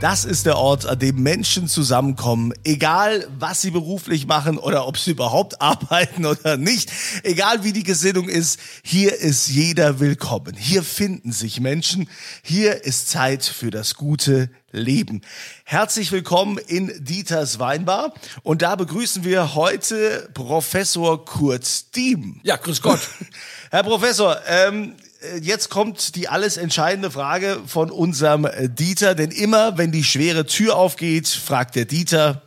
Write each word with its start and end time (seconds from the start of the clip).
Das 0.00 0.24
ist 0.24 0.46
der 0.46 0.58
Ort, 0.58 0.86
an 0.86 1.00
dem 1.00 1.24
Menschen 1.24 1.66
zusammenkommen, 1.66 2.52
egal 2.62 3.26
was 3.36 3.62
sie 3.62 3.72
beruflich 3.72 4.28
machen 4.28 4.56
oder 4.56 4.86
ob 4.86 4.96
sie 4.96 5.10
überhaupt 5.10 5.60
arbeiten 5.60 6.24
oder 6.24 6.56
nicht, 6.56 6.92
egal 7.24 7.64
wie 7.64 7.72
die 7.72 7.82
Gesinnung 7.82 8.28
ist, 8.28 8.60
hier 8.84 9.16
ist 9.16 9.48
jeder 9.48 9.98
willkommen. 9.98 10.54
Hier 10.56 10.84
finden 10.84 11.32
sich 11.32 11.58
Menschen, 11.58 12.08
hier 12.42 12.84
ist 12.84 13.08
Zeit 13.08 13.44
für 13.44 13.72
das 13.72 13.96
gute 13.96 14.50
Leben. 14.70 15.22
Herzlich 15.64 16.12
willkommen 16.12 16.58
in 16.58 16.92
Dieters 17.04 17.58
Weinbar 17.58 18.14
und 18.44 18.62
da 18.62 18.76
begrüßen 18.76 19.24
wir 19.24 19.56
heute 19.56 20.30
Professor 20.32 21.24
Kurt 21.24 21.96
Diem. 21.96 22.38
Ja, 22.44 22.54
grüß 22.54 22.82
Gott. 22.82 23.00
Herr 23.72 23.82
Professor, 23.82 24.38
ähm, 24.46 24.94
jetzt 25.40 25.68
kommt 25.68 26.14
die 26.14 26.28
alles 26.28 26.56
entscheidende 26.56 27.10
Frage 27.10 27.58
von 27.66 27.90
unserem 27.90 28.44
äh, 28.44 28.68
Dieter, 28.68 29.14
denn 29.14 29.30
immer 29.30 29.76
wenn 29.78 29.92
die 29.92 30.04
schwere 30.04 30.46
Tür 30.46 30.76
aufgeht, 30.76 31.28
fragt 31.28 31.74
der 31.76 31.84
Dieter, 31.86 32.42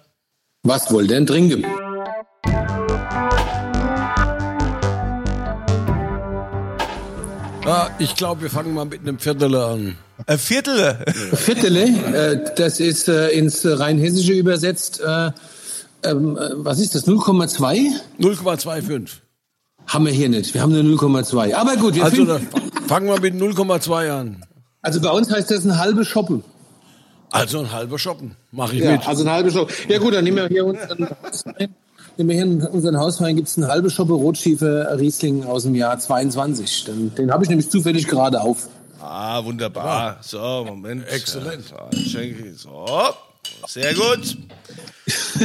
Was 0.64 0.92
wohl 0.92 1.08
denn 1.08 1.26
trinken? 1.26 1.66
Ja, 7.66 7.90
ich 8.00 8.16
glaube, 8.16 8.42
wir 8.42 8.50
fangen 8.50 8.74
mal 8.74 8.86
mit 8.86 9.02
einem 9.02 9.20
Viertel 9.20 9.56
an. 9.56 9.98
äh, 10.26 10.38
Viertel, 10.38 10.98
Viertele, 11.36 11.84
äh, 11.84 12.54
das 12.56 12.80
ist 12.80 13.08
äh, 13.08 13.30
ins 13.30 13.66
Rheinhessische 13.66 14.34
übersetzt, 14.34 15.00
äh, 15.00 15.32
ähm, 16.04 16.38
äh, 16.38 16.50
was 16.56 16.80
ist 16.80 16.96
das, 16.96 17.08
0,2? 17.08 17.92
0,25. 18.20 19.21
Haben 19.94 20.06
wir 20.06 20.14
hier 20.14 20.30
nicht, 20.30 20.54
wir 20.54 20.62
haben 20.62 20.72
nur 20.72 20.84
0,2. 20.84 21.54
Aber 21.56 21.76
gut, 21.76 21.96
wir 21.96 22.04
Also 22.06 22.26
fangen 22.88 23.08
wir 23.08 23.20
mit 23.20 23.34
0,2 23.36 24.10
an. 24.12 24.44
also 24.82 25.02
bei 25.02 25.10
uns 25.10 25.30
heißt 25.32 25.52
das 25.52 25.66
ein 25.66 25.78
halbe 25.78 26.06
Schoppen. 26.06 26.44
Also 27.32 27.60
ein 27.60 27.72
halber 27.72 27.98
Shoppen. 28.00 28.36
Mache 28.52 28.76
ich 28.76 28.84
Ja, 28.84 28.92
mit. 28.92 29.08
also 29.08 29.24
ein 29.24 29.30
halbe 29.32 29.52
Schoppen. 29.52 29.74
Ja 29.90 29.98
gut, 30.00 30.14
dann 30.14 30.24
nehmen 30.24 30.38
wir 30.38 30.48
hier 30.48 30.66
unseren 30.66 31.08
Hauswein. 31.24 31.76
Nehmen 32.18 32.30
wir 32.30 32.36
hier 32.36 32.46
in 32.46 32.62
unseren 32.68 32.98
Hauswein, 32.98 33.36
gibt's 33.38 33.58
einen 33.58 33.68
halbe 33.70 33.90
Schoppe 33.90 34.14
Rotschiefe 34.14 34.96
Riesling 35.00 35.46
aus 35.46 35.64
dem 35.64 35.76
Jahr 35.76 35.98
22. 35.98 36.84
Den, 36.86 37.16
den 37.16 37.32
habe 37.32 37.44
ich 37.44 37.50
nämlich 37.50 37.70
zufällig 37.70 38.08
gerade 38.08 38.42
auf. 38.42 38.68
Ah, 39.02 39.44
wunderbar. 39.44 40.18
So, 40.22 40.66
Moment. 40.68 41.08
Exzellent. 41.08 41.66
So, 42.58 42.78
sehr 43.68 43.94
gut. 43.94 44.38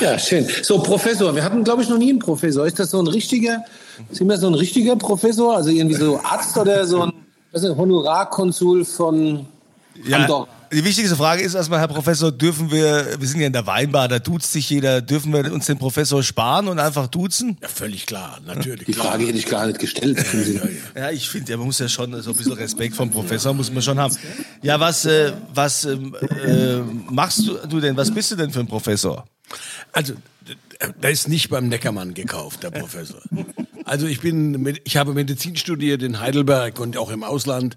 Ja, 0.00 0.18
schön. 0.18 0.46
So, 0.62 0.82
Professor, 0.82 1.34
wir 1.34 1.44
hatten, 1.44 1.64
glaube 1.64 1.82
ich, 1.82 1.88
noch 1.88 1.98
nie 1.98 2.10
einen 2.10 2.18
Professor. 2.18 2.66
Ist 2.66 2.78
das 2.78 2.90
so 2.90 3.00
ein 3.00 3.06
richtiger, 3.06 3.64
sind 4.10 4.28
wir 4.28 4.38
so 4.38 4.46
ein 4.46 4.54
richtiger 4.54 4.96
Professor? 4.96 5.56
Also 5.56 5.70
irgendwie 5.70 5.96
so 5.96 6.20
Arzt 6.22 6.56
oder 6.56 6.86
so 6.86 7.02
ein 7.02 7.12
Honorarkonsul 7.52 8.84
von 8.84 9.46
Ja, 10.04 10.18
Andorra? 10.18 10.48
die 10.72 10.84
wichtigste 10.84 11.16
Frage 11.16 11.42
ist 11.42 11.54
erstmal, 11.54 11.80
Herr 11.80 11.88
Professor, 11.88 12.30
dürfen 12.30 12.70
wir, 12.70 13.16
wir 13.18 13.28
sind 13.28 13.40
ja 13.40 13.46
in 13.46 13.52
der 13.52 13.66
Weinbar, 13.66 14.06
da 14.08 14.18
duzt 14.18 14.52
sich 14.52 14.70
jeder, 14.70 15.02
dürfen 15.02 15.32
wir 15.32 15.52
uns 15.52 15.66
den 15.66 15.78
Professor 15.78 16.22
sparen 16.22 16.68
und 16.68 16.78
einfach 16.78 17.08
duzen? 17.08 17.58
Ja, 17.60 17.68
völlig 17.68 18.06
klar, 18.06 18.38
natürlich. 18.46 18.86
Die 18.86 18.92
klar. 18.92 19.06
Frage 19.06 19.26
hätte 19.26 19.38
ich 19.38 19.46
gar 19.46 19.66
nicht 19.66 19.78
gestellt. 19.78 20.24
Ja, 20.94 21.10
ich 21.10 21.28
finde, 21.28 21.52
ja, 21.52 21.56
man 21.56 21.66
muss 21.66 21.78
ja 21.78 21.88
schon 21.88 22.20
so 22.22 22.30
ein 22.30 22.36
bisschen 22.36 22.52
Respekt 22.52 22.94
vom 22.94 23.10
Professor 23.10 23.52
muss 23.52 23.70
man 23.72 23.82
schon 23.82 23.98
haben. 23.98 24.16
Ja, 24.62 24.78
was, 24.78 25.04
äh, 25.04 25.32
was 25.52 25.84
ähm, 25.84 26.16
äh, 26.44 26.76
machst 27.10 27.46
du, 27.46 27.58
du 27.68 27.80
denn? 27.80 27.96
Was 27.96 28.12
bist 28.12 28.30
du 28.30 28.36
denn 28.36 28.50
für 28.50 28.60
ein 28.60 28.66
Professor? 28.66 29.26
Also, 29.92 30.14
der 31.02 31.10
ist 31.10 31.28
nicht 31.28 31.50
beim 31.50 31.68
Neckermann 31.68 32.14
gekauft, 32.14 32.62
der 32.62 32.70
Professor. 32.70 33.20
Also 33.84 34.06
ich 34.06 34.20
bin, 34.20 34.78
ich 34.84 34.96
habe 34.96 35.14
Medizin 35.14 35.56
studiert 35.56 36.02
in 36.02 36.20
Heidelberg 36.20 36.78
und 36.78 36.96
auch 36.96 37.10
im 37.10 37.24
Ausland 37.24 37.76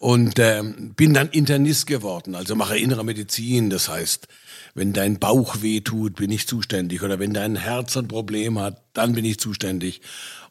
und 0.00 0.38
ähm, 0.38 0.94
bin 0.96 1.12
dann 1.12 1.28
Internist 1.28 1.86
geworden, 1.86 2.34
also 2.34 2.56
mache 2.56 2.78
innere 2.78 3.04
Medizin. 3.04 3.68
Das 3.68 3.90
heißt, 3.90 4.28
wenn 4.74 4.94
dein 4.94 5.18
Bauch 5.18 5.60
weh 5.60 5.82
tut, 5.82 6.16
bin 6.16 6.30
ich 6.30 6.48
zuständig. 6.48 7.02
Oder 7.02 7.18
wenn 7.18 7.34
dein 7.34 7.54
Herz 7.54 7.98
ein 7.98 8.08
Problem 8.08 8.58
hat, 8.58 8.80
dann 8.94 9.12
bin 9.12 9.26
ich 9.26 9.38
zuständig. 9.38 10.00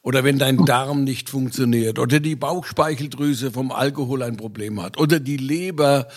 Oder 0.03 0.23
wenn 0.23 0.38
dein 0.38 0.65
Darm 0.65 1.03
nicht 1.03 1.31
funktioniert. 1.31 1.97
Oder 1.97 2.19
die 2.19 2.35
Bauchspeicheldrüse 2.35 3.51
vom 3.51 3.71
Alkohol 3.71 4.21
ein 4.21 4.38
Problem 4.38 4.83
hat. 4.83 4.99
Oder 4.99 5.19
die 5.19 5.38
Leber 5.38 6.07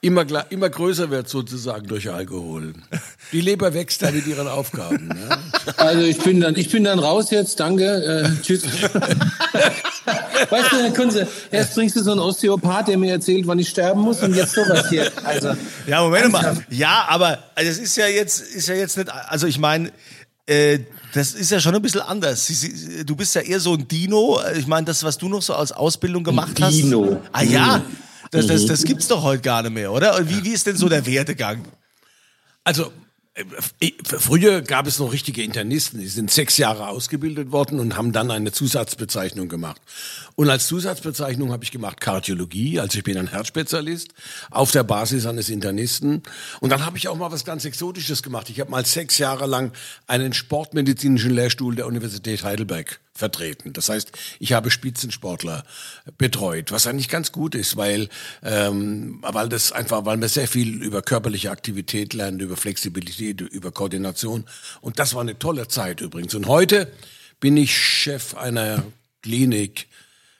immer, 0.00 0.24
immer 0.50 0.70
größer 0.70 1.10
wird 1.10 1.28
sozusagen 1.28 1.86
durch 1.86 2.10
Alkohol. 2.10 2.72
Die 3.32 3.42
Leber 3.42 3.74
wächst 3.74 4.00
da 4.00 4.10
mit 4.10 4.26
ihren 4.26 4.48
Aufgaben. 4.48 5.08
Ne? 5.08 5.38
Also 5.76 6.00
ich 6.06 6.18
bin 6.18 6.40
dann, 6.40 6.56
ich 6.56 6.70
bin 6.70 6.84
dann 6.84 6.98
raus 6.98 7.30
jetzt. 7.30 7.60
Danke. 7.60 7.84
Äh, 8.24 8.42
tschüss. 8.42 8.64
weißt 10.50 10.72
du, 10.72 10.76
Herr 10.76 10.92
Kunze, 10.92 11.26
erst 11.50 11.74
bringst 11.74 11.96
du 11.96 12.02
so 12.02 12.12
einen 12.12 12.20
Osteopath, 12.20 12.88
der 12.88 12.98
mir 12.98 13.12
erzählt, 13.12 13.46
wann 13.46 13.58
ich 13.58 13.68
sterben 13.68 14.00
muss, 14.00 14.22
und 14.22 14.34
jetzt 14.34 14.52
sowas 14.54 14.88
hier. 14.88 15.10
Also 15.24 15.52
Ja, 15.86 16.02
Moment 16.02 16.32
mal. 16.32 16.56
Ja, 16.70 17.06
aber 17.08 17.38
also 17.54 17.70
es 17.70 17.78
ist 17.78 17.96
ja 17.96 18.06
jetzt, 18.06 18.40
ist 18.40 18.68
ja 18.68 18.74
jetzt 18.74 18.96
nicht, 18.96 19.10
also 19.10 19.46
ich 19.46 19.58
meine, 19.58 19.92
äh, 20.46 20.80
das 21.14 21.32
ist 21.32 21.50
ja 21.50 21.58
schon 21.60 21.74
ein 21.74 21.82
bisschen 21.82 22.02
anders. 22.02 22.46
Sie- 22.46 22.54
Sie- 22.54 23.04
Du 23.04 23.16
bist 23.16 23.34
ja 23.34 23.40
eher 23.40 23.58
so 23.60 23.74
ein 23.74 23.86
Dino. 23.88 24.40
Ich 24.56 24.66
meine, 24.66 24.84
das, 24.86 25.02
was 25.02 25.18
du 25.18 25.28
noch 25.28 25.42
so 25.42 25.54
als 25.54 25.72
Ausbildung 25.72 26.22
gemacht 26.22 26.60
hast. 26.60 26.72
Dino. 26.74 27.20
Ah 27.32 27.42
ja, 27.42 27.82
das, 28.30 28.46
das, 28.46 28.66
das 28.66 28.84
gibt's 28.84 29.08
doch 29.08 29.22
heute 29.22 29.42
gar 29.42 29.62
nicht 29.62 29.72
mehr, 29.72 29.90
oder? 29.92 30.16
Und 30.16 30.28
Wie, 30.30 30.44
wie 30.44 30.50
ist 30.52 30.66
denn 30.66 30.76
so 30.76 30.88
der 30.88 31.04
Werdegang? 31.06 31.64
Also 32.62 32.92
früher 34.04 34.62
gab 34.62 34.86
es 34.86 34.98
noch 34.98 35.12
richtige 35.12 35.42
Internisten, 35.42 36.00
die 36.00 36.08
sind 36.08 36.30
sechs 36.30 36.56
Jahre 36.56 36.88
ausgebildet 36.88 37.52
worden 37.52 37.80
und 37.80 37.96
haben 37.96 38.12
dann 38.12 38.30
eine 38.30 38.52
Zusatzbezeichnung 38.52 39.48
gemacht. 39.48 39.80
Und 40.36 40.48
als 40.48 40.66
Zusatzbezeichnung 40.66 41.52
habe 41.52 41.64
ich 41.64 41.70
gemacht 41.70 42.00
Kardiologie, 42.00 42.80
also 42.80 42.98
ich 42.98 43.04
bin 43.04 43.18
ein 43.18 43.28
Herzspezialist 43.28 44.14
auf 44.50 44.70
der 44.70 44.84
Basis 44.84 45.26
eines 45.26 45.48
Internisten. 45.48 46.22
Und 46.60 46.70
dann 46.70 46.86
habe 46.86 46.96
ich 46.96 47.08
auch 47.08 47.16
mal 47.16 47.30
was 47.32 47.44
ganz 47.44 47.64
Exotisches 47.64 48.22
gemacht. 48.22 48.50
Ich 48.50 48.60
habe 48.60 48.70
mal 48.70 48.86
sechs 48.86 49.18
Jahre 49.18 49.46
lang 49.46 49.72
einen 50.06 50.32
sportmedizinischen 50.32 51.30
Lehrstuhl 51.30 51.74
der 51.74 51.86
Universität 51.86 52.42
Heidelberg 52.42 53.00
vertreten. 53.20 53.72
Das 53.72 53.88
heißt, 53.88 54.10
ich 54.40 54.52
habe 54.52 54.72
Spitzensportler 54.72 55.62
betreut, 56.18 56.72
was 56.72 56.88
eigentlich 56.88 57.08
ganz 57.08 57.30
gut 57.30 57.54
ist, 57.54 57.76
weil 57.76 58.08
ähm, 58.42 59.18
weil 59.22 59.48
das 59.48 59.70
einfach, 59.70 60.04
weil 60.04 60.16
man 60.16 60.28
sehr 60.28 60.48
viel 60.48 60.82
über 60.82 61.02
körperliche 61.02 61.52
Aktivität 61.52 62.14
lernt, 62.14 62.42
über 62.42 62.56
Flexibilität, 62.56 63.40
über 63.40 63.70
Koordination. 63.70 64.44
Und 64.80 64.98
das 64.98 65.14
war 65.14 65.20
eine 65.20 65.38
tolle 65.38 65.68
Zeit 65.68 66.00
übrigens. 66.00 66.34
Und 66.34 66.48
heute 66.48 66.92
bin 67.38 67.56
ich 67.56 67.76
Chef 67.76 68.34
einer 68.34 68.82
Klinik, 69.22 69.86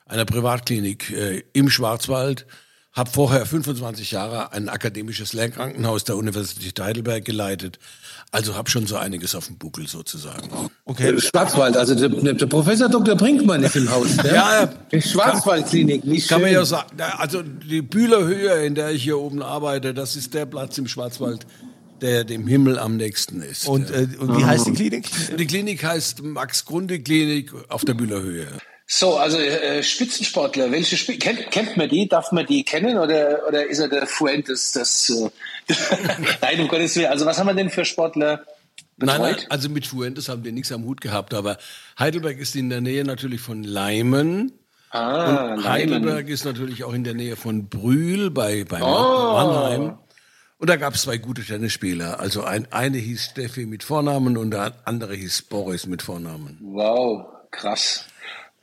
einer 0.07 0.25
Privatklinik 0.25 1.11
äh, 1.11 1.45
im 1.53 1.71
Schwarzwald. 1.71 2.47
Habe 3.01 3.11
vorher 3.13 3.47
25 3.47 4.11
Jahre 4.11 4.53
ein 4.53 4.69
akademisches 4.69 5.33
Lehrkrankenhaus 5.33 6.05
der 6.05 6.19
Universität 6.19 6.79
Heidelberg 6.79 7.25
geleitet. 7.25 7.79
Also 8.31 8.57
habe 8.57 8.69
schon 8.69 8.87
so 8.87 8.99
einiges 8.99 9.35
auf 9.35 9.47
dem 9.47 9.57
Buckel 9.57 9.89
sozusagen. 9.89 10.51
Okay. 10.85 11.19
Schwarzwald, 11.19 11.79
also 11.79 11.95
der, 11.95 12.11
der 12.11 12.45
Professor 12.45 12.91
Dr. 12.91 13.15
Brinkmann 13.15 13.63
ist 13.63 13.75
im 13.75 13.91
Haus. 13.91 14.17
Ja, 14.19 14.35
Ja, 14.35 14.67
Die 14.93 15.01
Schwarzwaldklinik, 15.01 16.03
wie 16.05 16.21
Kann 16.21 16.43
man 16.43 16.53
ja 16.53 16.63
sagen, 16.67 16.91
also 17.17 17.41
die 17.41 17.81
Bühlerhöhe, 17.81 18.67
in 18.67 18.75
der 18.75 18.91
ich 18.91 19.03
hier 19.05 19.17
oben 19.17 19.43
arbeite, 19.43 19.95
das 19.95 20.15
ist 20.15 20.35
der 20.35 20.45
Platz 20.45 20.77
im 20.77 20.87
Schwarzwald, 20.87 21.47
der 22.03 22.25
dem 22.25 22.47
Himmel 22.47 22.79
am 22.79 22.99
nächsten 22.99 23.41
ist. 23.41 23.67
Und, 23.67 23.91
äh, 23.91 24.09
und 24.19 24.37
wie 24.37 24.45
heißt 24.45 24.67
die 24.67 24.73
Klinik? 24.73 25.09
die 25.39 25.47
Klinik 25.47 25.83
heißt 25.83 26.23
Max-Grunde-Klinik 26.23 27.51
auf 27.71 27.83
der 27.83 27.95
Bühlerhöhe. 27.95 28.47
So, 28.93 29.17
also 29.19 29.39
äh, 29.39 29.85
Spitzensportler, 29.85 30.73
welche 30.73 30.97
Sp 30.99 31.15
kennt, 31.17 31.49
kennt 31.53 31.77
man 31.77 31.89
die? 31.89 32.09
Darf 32.09 32.33
man 32.33 32.45
die 32.45 32.65
kennen 32.65 32.99
oder, 32.99 33.47
oder 33.47 33.65
ist 33.69 33.79
er 33.79 33.87
der 33.89 34.05
Fuentes? 34.05 34.73
Das, 34.73 35.09
äh, 35.11 35.31
Nein, 36.43 36.61
um 36.63 36.67
Gottes 36.67 36.97
Willen. 36.97 37.07
Also 37.07 37.25
was 37.25 37.39
haben 37.39 37.47
wir 37.47 37.55
denn 37.55 37.71
für 37.71 37.85
Sportler 37.85 38.45
betreut? 38.97 39.21
Nein, 39.21 39.33
nein, 39.37 39.47
also 39.49 39.69
mit 39.69 39.87
Fuentes 39.87 40.29
haben 40.29 40.43
wir 40.43 40.51
nichts 40.51 40.73
am 40.73 40.85
Hut 40.85 41.01
gehabt, 41.01 41.35
aber 41.35 41.59
Heidelberg 42.01 42.39
ist 42.39 42.57
in 42.57 42.69
der 42.69 42.81
Nähe 42.81 43.05
natürlich 43.05 43.41
von 43.41 43.63
Leimen. 43.63 44.51
Ah, 44.91 45.53
Und 45.55 45.63
Leimen. 45.63 45.65
Heidelberg 45.69 46.29
ist 46.29 46.45
natürlich 46.45 46.83
auch 46.83 46.93
in 46.93 47.05
der 47.05 47.15
Nähe 47.15 47.37
von 47.37 47.69
Brühl 47.69 48.33
bei, 48.33 48.65
bei 48.65 48.83
Oh. 48.83 49.33
Mannheim. 49.35 49.99
Und 50.59 50.69
da 50.69 50.75
gab 50.75 50.95
es 50.97 51.03
zwei 51.03 51.17
gute 51.19 51.45
Tennisspieler. 51.45 52.19
Also 52.19 52.43
ein, 52.43 52.67
eine 52.73 52.99
hieß 52.99 53.23
Steffi 53.27 53.67
mit 53.67 53.85
Vornamen 53.85 54.37
und 54.37 54.51
der 54.51 54.73
andere 54.85 55.15
hieß 55.15 55.43
Boris 55.43 55.87
mit 55.87 56.03
Vornamen. 56.03 56.59
Wow, 56.61 57.25
krass. 57.53 58.05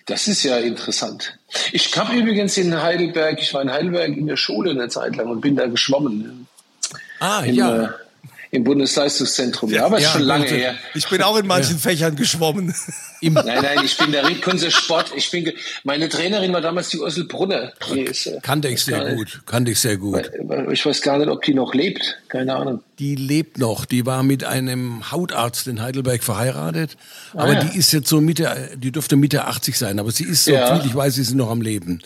Das 0.07 0.27
ist 0.27 0.44
ja 0.44 0.57
interessant. 0.57 1.38
Ich 1.74 1.95
habe 1.98 2.15
übrigens 2.15 2.57
in 2.57 2.81
Heidelberg, 2.81 3.42
ich 3.42 3.54
war 3.54 3.62
in 3.62 3.71
Heidelberg 3.71 4.15
in 4.15 4.25
der 4.27 4.38
Schule 4.38 4.71
eine 4.71 4.88
Zeit 4.89 5.15
lang 5.18 5.27
und 5.27 5.42
bin 5.42 5.56
da 5.56 5.68
geschwommen. 5.68 6.48
Ah, 7.19 7.42
Im, 7.42 7.56
ja. 7.56 7.83
äh, 7.83 7.89
im 8.51 8.63
Bundesleistungszentrum. 8.63 9.69
Ja, 9.69 9.86
aber 9.86 10.00
Ja, 10.00 10.12
schon 10.12 10.21
lange 10.21 10.45
her. 10.45 10.75
Ich 10.94 11.09
bin 11.09 11.21
auch 11.21 11.38
in 11.38 11.45
manchen 11.45 11.77
Fächern 11.77 12.15
geschwommen. 12.15 12.74
Im, 13.19 13.33
Nein, 13.33 13.45
nein, 13.62 13.80
ich 13.83 13.98
bin 13.98 14.12
der 14.12 14.24
Kunze 14.42 14.71
Sport. 14.71 15.12
Ich 15.15 15.30
bin, 15.31 15.51
meine 15.83 16.07
Trainerin 16.07 16.54
war 16.54 16.62
damals 16.62 16.89
die 16.89 17.00
Ursel 17.00 17.25
Brunner. 17.25 17.74
Die 17.94 18.01
ist, 18.01 18.27
äh, 18.27 18.39
kannte 18.42 18.69
ich 18.69 18.83
sehr 18.83 19.15
gut, 19.15 19.42
kannte 19.45 19.71
ich 19.71 19.80
sehr 19.80 19.98
gut. 19.98 20.31
Ich 20.71 20.86
weiß 20.86 21.01
gar 21.01 21.18
nicht, 21.18 21.27
ob 21.27 21.42
die 21.42 21.54
noch 21.54 21.74
lebt. 21.74 22.19
Keine 22.30 22.56
Ahnung. 22.56 22.83
Die 23.00 23.16
lebt 23.16 23.60
noch. 23.60 23.86
Die 23.86 24.06
war 24.06 24.24
mit 24.24 24.44
einem 24.44 25.12
Hautarzt 25.12 25.68
in 25.68 25.82
Heidelberg 25.82 26.24
verheiratet. 26.24 26.98
Aber 27.34 27.54
ja. 27.54 27.64
die 27.64 27.78
ist 27.78 27.92
jetzt 27.94 28.10
so 28.10 28.22
Mitte, 28.22 28.72
die 28.76 28.92
dürfte 28.92 29.16
Mitte 29.16 29.46
80 29.46 29.78
sein. 29.78 30.00
Aber 30.00 30.12
sie 30.12 30.24
ist, 30.24 30.46
so 30.46 30.52
Ja. 30.52 30.76
viel 30.80 30.90
ich 30.90 30.96
weiß, 30.96 31.16
sie 31.16 31.22
ist 31.22 31.36
noch 31.36 31.50
am 31.52 31.62
Leben. 31.62 32.02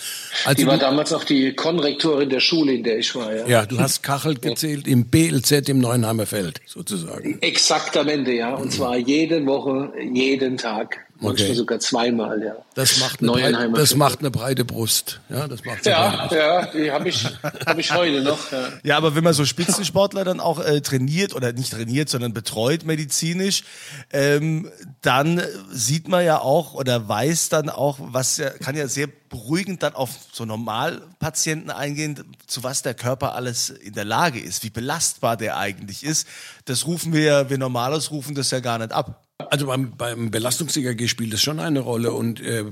Also 0.45 0.61
Die 0.61 0.67
war 0.67 0.75
du, 0.75 0.81
damals 0.81 1.13
auch 1.13 1.23
die 1.23 1.53
Konrektorin 1.53 2.29
der 2.29 2.41
Schule, 2.41 2.73
in 2.73 2.83
der 2.83 2.97
ich 2.97 3.15
war. 3.15 3.33
Ja. 3.33 3.47
ja, 3.47 3.65
du 3.65 3.79
hast 3.79 4.03
Kachel 4.03 4.35
gezählt 4.35 4.87
im 4.87 5.05
BLZ 5.05 5.69
im 5.69 5.79
Neuenheimer 5.79 6.25
Feld, 6.25 6.59
sozusagen. 6.65 7.39
Exaktamente, 7.41 8.31
ja. 8.33 8.53
Und 8.53 8.73
zwar 8.73 8.97
jede 8.97 9.45
Woche, 9.45 9.93
jeden 10.13 10.57
Tag. 10.57 10.97
Manchmal 11.21 11.49
Okay. 11.49 11.53
sogar 11.53 11.79
zweimal, 11.79 12.41
ja. 12.41 12.55
Das 12.73 12.99
macht 12.99 13.21
eine, 13.21 13.31
breite, 13.31 13.71
das 13.73 13.95
macht 13.95 14.19
eine 14.19 14.31
breite 14.31 14.65
Brust. 14.65 15.21
Ja, 15.29 15.47
das 15.47 15.63
macht 15.63 15.85
Ja, 15.85 16.27
Brust. 16.27 16.31
ja, 16.33 16.65
die 16.65 16.91
habe 16.91 17.09
ich, 17.09 17.25
hab 17.65 17.77
ich 17.77 17.93
heute 17.93 18.21
noch. 18.21 18.51
Ja. 18.51 18.69
Ja, 18.83 18.97
aber 18.97 19.13
wenn 19.15 19.23
man 19.23 19.33
so 19.33 19.45
Spitzensportler 19.45 20.23
dann 20.23 20.39
auch 20.39 20.59
äh, 20.59 20.81
trainiert 20.81 21.35
oder 21.35 21.53
nicht 21.53 21.71
trainiert, 21.73 22.09
sondern 22.09 22.33
betreut 22.33 22.85
medizinisch, 22.85 23.63
ähm, 24.11 24.71
dann 25.01 25.41
sieht 25.71 26.07
man 26.07 26.25
ja 26.25 26.39
auch 26.39 26.73
oder 26.73 27.07
weiß 27.07 27.49
dann 27.49 27.69
auch, 27.69 27.99
was 28.01 28.37
ja, 28.37 28.49
kann 28.49 28.75
ja 28.75 28.87
sehr 28.87 29.07
beruhigend 29.29 29.83
dann 29.83 29.93
auf 29.93 30.09
so 30.33 30.43
Normalpatienten 30.45 31.69
eingehen, 31.69 32.35
zu 32.47 32.63
was 32.63 32.81
der 32.81 32.93
Körper 32.95 33.35
alles 33.35 33.69
in 33.69 33.93
der 33.93 34.05
Lage 34.05 34.39
ist, 34.39 34.63
wie 34.63 34.69
belastbar 34.69 35.37
der 35.37 35.57
eigentlich 35.57 36.03
ist. 36.03 36.27
Das 36.65 36.85
rufen 36.87 37.13
wir 37.13 37.21
ja, 37.21 37.49
wir 37.49 37.57
Normales 37.57 38.11
rufen 38.11 38.35
das 38.35 38.51
ja 38.51 38.59
gar 38.59 38.79
nicht 38.79 38.91
ab. 38.91 39.23
Also 39.49 39.67
beim, 39.67 39.95
beim 39.97 40.31
Belastungs-EKG 40.31 41.07
spielt 41.07 41.33
es 41.33 41.41
schon 41.41 41.59
eine 41.59 41.79
Rolle 41.79 42.11
und 42.11 42.41
äh, 42.41 42.65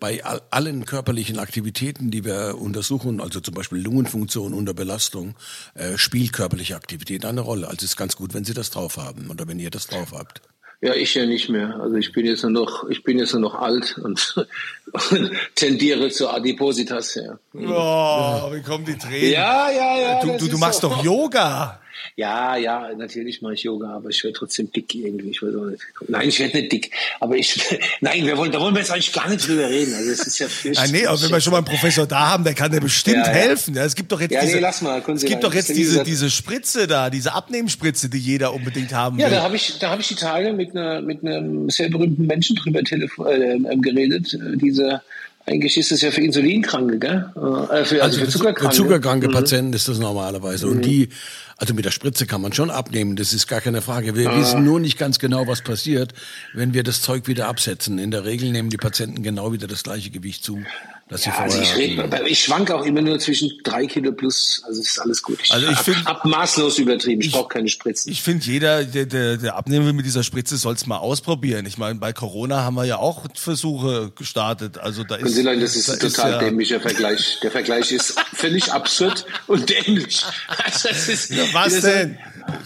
bei 0.00 0.24
all, 0.24 0.42
allen 0.50 0.84
körperlichen 0.84 1.38
Aktivitäten, 1.38 2.10
die 2.10 2.24
wir 2.24 2.56
untersuchen, 2.58 3.20
also 3.20 3.40
zum 3.40 3.54
Beispiel 3.54 3.78
Lungenfunktion 3.78 4.54
unter 4.54 4.74
Belastung, 4.74 5.34
äh, 5.74 5.96
spielt 5.96 6.32
körperliche 6.32 6.76
Aktivität 6.76 7.24
eine 7.24 7.40
Rolle. 7.40 7.66
Also 7.66 7.78
es 7.78 7.90
ist 7.90 7.96
ganz 7.96 8.16
gut, 8.16 8.34
wenn 8.34 8.44
Sie 8.44 8.54
das 8.54 8.70
drauf 8.70 8.96
haben 8.96 9.30
oder 9.30 9.46
wenn 9.48 9.58
ihr 9.58 9.70
das 9.70 9.86
drauf 9.86 10.12
habt. 10.12 10.42
Ja, 10.80 10.94
ich 10.94 11.12
ja 11.14 11.26
nicht 11.26 11.48
mehr. 11.48 11.80
Also 11.80 11.96
ich 11.96 12.12
bin 12.12 12.24
jetzt 12.24 12.42
nur 12.42 12.52
noch, 12.52 12.88
ich 12.88 13.02
bin 13.02 13.18
jetzt 13.18 13.32
nur 13.32 13.42
noch 13.42 13.56
alt 13.56 13.98
und, 13.98 14.36
und 15.10 15.30
tendiere 15.56 16.08
zur 16.10 16.32
Adipositas, 16.32 17.16
ja. 17.16 17.38
Oh, 17.52 18.52
wie 18.54 18.62
kommen 18.62 18.84
die 18.84 18.96
Tränen? 18.96 19.32
Ja, 19.32 19.70
ja, 19.70 19.98
ja. 19.98 20.20
Du, 20.20 20.28
das 20.28 20.38
du, 20.38 20.48
du 20.48 20.58
machst 20.58 20.82
so. 20.82 20.88
doch 20.88 21.02
Yoga. 21.02 21.80
Ja, 22.16 22.56
ja, 22.56 22.90
natürlich 22.96 23.42
mache 23.42 23.54
ich 23.54 23.62
Yoga, 23.62 23.88
aber 23.96 24.08
ich 24.10 24.22
werde 24.24 24.36
trotzdem 24.38 24.70
dick 24.72 24.94
irgendwie. 24.94 25.30
Ich 25.30 25.42
werd 25.42 25.54
auch 25.56 25.64
nicht, 25.66 25.82
nein, 26.08 26.28
ich 26.28 26.38
werde 26.40 26.56
nicht 26.58 26.72
dick. 26.72 26.90
Aber 27.20 27.36
ich, 27.36 27.60
nein, 28.00 28.26
wir 28.26 28.36
wollen, 28.36 28.50
da 28.52 28.60
wollen 28.60 28.74
wir 28.74 28.80
jetzt 28.80 28.90
eigentlich 28.90 29.12
gar 29.12 29.28
nicht 29.28 29.46
drüber 29.46 29.68
reden. 29.68 29.94
Also 29.94 30.10
es 30.10 30.26
ist 30.26 30.38
ja 30.38 30.46
Ah, 30.76 30.86
nee, 30.90 31.06
aber 31.06 31.20
wenn 31.22 31.30
wir 31.30 31.40
schon 31.40 31.50
mal 31.52 31.58
einen 31.58 31.66
Professor 31.66 32.06
da 32.06 32.30
haben, 32.30 32.44
der 32.44 32.54
kann 32.54 32.70
dir 32.72 32.80
bestimmt 32.80 33.16
Ja, 33.18 33.26
ja. 33.26 33.32
helfen. 33.32 33.74
Ja, 33.74 33.84
es 33.84 33.94
gibt 33.94 34.10
doch 34.12 34.20
jetzt 34.20 34.32
Ja, 34.32 34.40
nee, 34.40 34.46
diese, 34.48 34.58
lass 34.60 34.82
mal, 34.82 34.98
es 34.98 35.22
gibt 35.22 35.32
rein. 35.34 35.40
doch 35.40 35.54
jetzt 35.54 35.68
ja 35.68 35.74
diese, 35.74 36.02
diese 36.04 36.30
Spritze 36.30 36.86
da, 36.86 37.10
diese 37.10 37.32
Abnehmspritze, 37.34 38.08
die 38.08 38.18
jeder 38.18 38.52
unbedingt 38.54 38.92
haben 38.92 39.18
Ja, 39.18 39.26
will. 39.26 39.36
da 39.36 39.42
habe 39.42 39.56
ich, 39.56 39.78
da 39.78 39.90
habe 39.90 40.00
ich 40.02 40.08
die 40.08 40.14
Tage 40.16 40.52
mit 40.52 40.70
einer, 40.76 41.00
mit 41.00 41.22
einem 41.24 41.70
sehr 41.70 41.88
berühmten 41.90 42.26
Menschen 42.26 42.56
drüber 42.56 42.82
telefon 42.82 43.26
äh, 43.28 43.52
ähm, 43.52 43.82
geredet. 43.82 44.36
Diese, 44.60 45.02
eigentlich 45.46 45.76
ist 45.78 45.92
es 45.92 46.02
ja 46.02 46.10
für 46.10 46.20
Insulinkranke, 46.20 46.98
gell? 46.98 47.30
Äh, 47.70 47.84
für, 47.84 48.02
also, 48.02 48.20
für 48.20 48.28
Zuckerkranke. 48.28 48.74
Für 48.74 48.82
zuckerkranke 48.82 49.28
Mhm. 49.28 49.32
Patienten 49.32 49.72
ist 49.72 49.88
das 49.88 49.98
normalerweise. 49.98 50.66
Und 50.66 50.84
die, 50.84 51.08
also 51.60 51.74
mit 51.74 51.84
der 51.84 51.90
Spritze 51.90 52.24
kann 52.26 52.40
man 52.40 52.52
schon 52.52 52.70
abnehmen, 52.70 53.16
das 53.16 53.32
ist 53.32 53.48
gar 53.48 53.60
keine 53.60 53.82
Frage. 53.82 54.14
Wir 54.14 54.30
Ah. 54.30 54.38
wissen 54.40 54.64
nur 54.64 54.78
nicht 54.78 54.96
ganz 54.96 55.18
genau, 55.18 55.46
was 55.48 55.62
passiert, 55.62 56.12
wenn 56.54 56.72
wir 56.72 56.84
das 56.84 57.02
Zeug 57.02 57.26
wieder 57.26 57.48
absetzen. 57.48 57.98
In 57.98 58.10
der 58.12 58.24
Regel 58.24 58.50
nehmen 58.52 58.70
die 58.70 58.76
Patienten 58.76 59.22
genau 59.24 59.52
wieder 59.52 59.66
das 59.66 59.82
gleiche 59.82 60.10
Gewicht 60.10 60.44
zu, 60.44 60.62
das 61.08 61.22
sie 61.22 61.30
Ja, 61.30 61.38
also 61.38 61.56
vorher 61.58 61.80
ich, 61.84 61.96
hatten. 61.98 62.12
rede, 62.14 62.28
ich 62.28 62.38
schwank 62.44 62.70
auch 62.70 62.84
immer 62.84 63.02
nur 63.02 63.18
zwischen 63.18 63.50
drei 63.64 63.86
Kilo 63.86 64.12
plus, 64.12 64.62
also 64.66 64.80
es 64.80 64.90
ist 64.92 64.98
alles 65.00 65.20
gut. 65.22 65.40
Ich, 65.42 65.50
Also 65.52 65.66
ich 65.66 65.76
hab- 65.76 65.84
find- 65.84 66.04
hab 66.04 66.24
maßlos 66.24 66.78
übertrieben, 66.78 67.22
ich, 67.22 67.32
brauche 67.32 67.48
keine 67.48 67.68
Spritzen. 67.68 68.12
Ich 68.12 68.22
finde, 68.22 68.44
jeder, 68.46 68.84
der, 68.84 69.06
der, 69.06 69.36
der 69.38 69.56
abnehmen 69.56 69.84
will 69.86 69.94
mit 69.94 70.06
dieser 70.06 70.22
Spritze, 70.22 70.56
soll 70.58 70.74
es 70.74 70.86
mal 70.86 70.98
ausprobieren. 70.98 71.66
Ich 71.66 71.76
meine, 71.76 71.98
bei 71.98 72.12
Corona 72.12 72.62
haben 72.62 72.74
wir 72.76 72.84
ja 72.84 72.98
auch 72.98 73.26
Versuche 73.34 74.12
gestartet. 74.14 74.78
Also 74.78 75.02
da 75.02 75.16
Können 75.16 75.26
ist, 75.28 75.34
Sie 75.34 75.42
sagen, 75.42 75.60
das 75.60 75.74
ist 75.74 75.88
da 75.88 75.94
ein 75.94 75.98
total 75.98 76.30
ja, 76.32 76.38
dämlicher 76.38 76.78
Vergleich. 76.80 77.40
Der 77.42 77.50
Vergleich 77.50 77.90
ist 77.90 78.14
völlig 78.32 78.72
absurd 78.72 79.26
und 79.48 79.68
dämlich. 79.68 80.22
Also 80.64 80.88
das 80.88 81.08
ist, 81.08 81.30
Ja, 81.30 81.47
was 81.52 81.72
das 81.74 81.82
denn? 81.82 82.18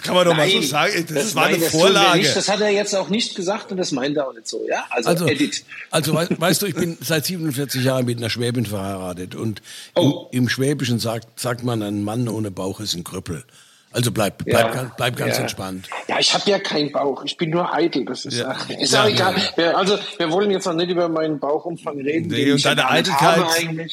Kann 0.04 0.14
man 0.14 0.24
doch 0.24 0.36
mal 0.36 0.48
so 0.48 0.58
Nein, 0.58 0.66
sagen. 0.66 1.06
Das, 1.12 1.34
war 1.34 1.44
nein, 1.44 1.54
eine 1.54 1.64
das 1.64 1.72
Vorlage. 1.72 2.18
Nicht. 2.18 2.36
Das 2.36 2.48
hat 2.48 2.60
er 2.60 2.70
jetzt 2.70 2.94
auch 2.94 3.08
nicht 3.08 3.34
gesagt 3.34 3.70
und 3.72 3.76
das 3.78 3.90
meint 3.92 4.16
er 4.16 4.28
auch 4.28 4.32
nicht 4.34 4.46
so. 4.46 4.64
Ja, 4.68 4.84
also, 4.90 5.08
Also, 5.10 5.26
Edit. 5.26 5.64
also 5.90 6.14
wei- 6.14 6.28
weißt 6.30 6.62
du, 6.62 6.66
ich 6.66 6.74
bin 6.74 6.96
seit 7.00 7.26
47 7.26 7.82
Jahren 7.84 8.04
mit 8.06 8.18
einer 8.18 8.30
Schwäbin 8.30 8.64
verheiratet 8.66 9.34
und 9.34 9.60
Oh. 9.96 10.28
im, 10.30 10.42
im 10.44 10.48
Schwäbischen 10.48 10.98
sagt, 11.00 11.40
sagt 11.40 11.64
man, 11.64 11.82
ein 11.82 12.04
Mann 12.04 12.28
ohne 12.28 12.50
Bauch 12.52 12.78
ist 12.80 12.94
ein 12.94 13.02
Krüppel. 13.04 13.44
Also 13.94 14.10
bleib, 14.12 14.44
bleib, 14.44 14.68
Ja. 14.68 14.72
ganz- 14.72 14.92
bleib 14.96 15.16
ganz 15.16 15.36
Ja. 15.36 15.42
entspannt. 15.42 15.88
Ja, 16.08 16.18
ich 16.18 16.32
habe 16.32 16.48
ja 16.48 16.58
keinen 16.58 16.92
Bauch. 16.92 17.24
Ich 17.24 17.36
bin 17.36 17.50
nur 17.50 17.74
eitel. 17.74 18.04
Das 18.06 18.24
ist, 18.24 18.38
Ja. 18.38 18.48
ach, 18.56 18.70
ist 18.70 18.92
Ja, 18.92 19.02
auch 19.02 19.08
egal. 19.08 19.34
Wir, 19.56 19.76
also 19.76 19.98
wir 20.16 20.30
wollen 20.30 20.50
jetzt 20.50 20.64
noch 20.64 20.72
nicht 20.74 20.88
über 20.90 21.08
meinen 21.08 21.38
Bauchumfang 21.40 22.00
reden. 22.00 22.28
Nee, 22.28 22.52
und 22.52 22.64
deine 22.64 22.88
Eitelkeit, 22.88 23.44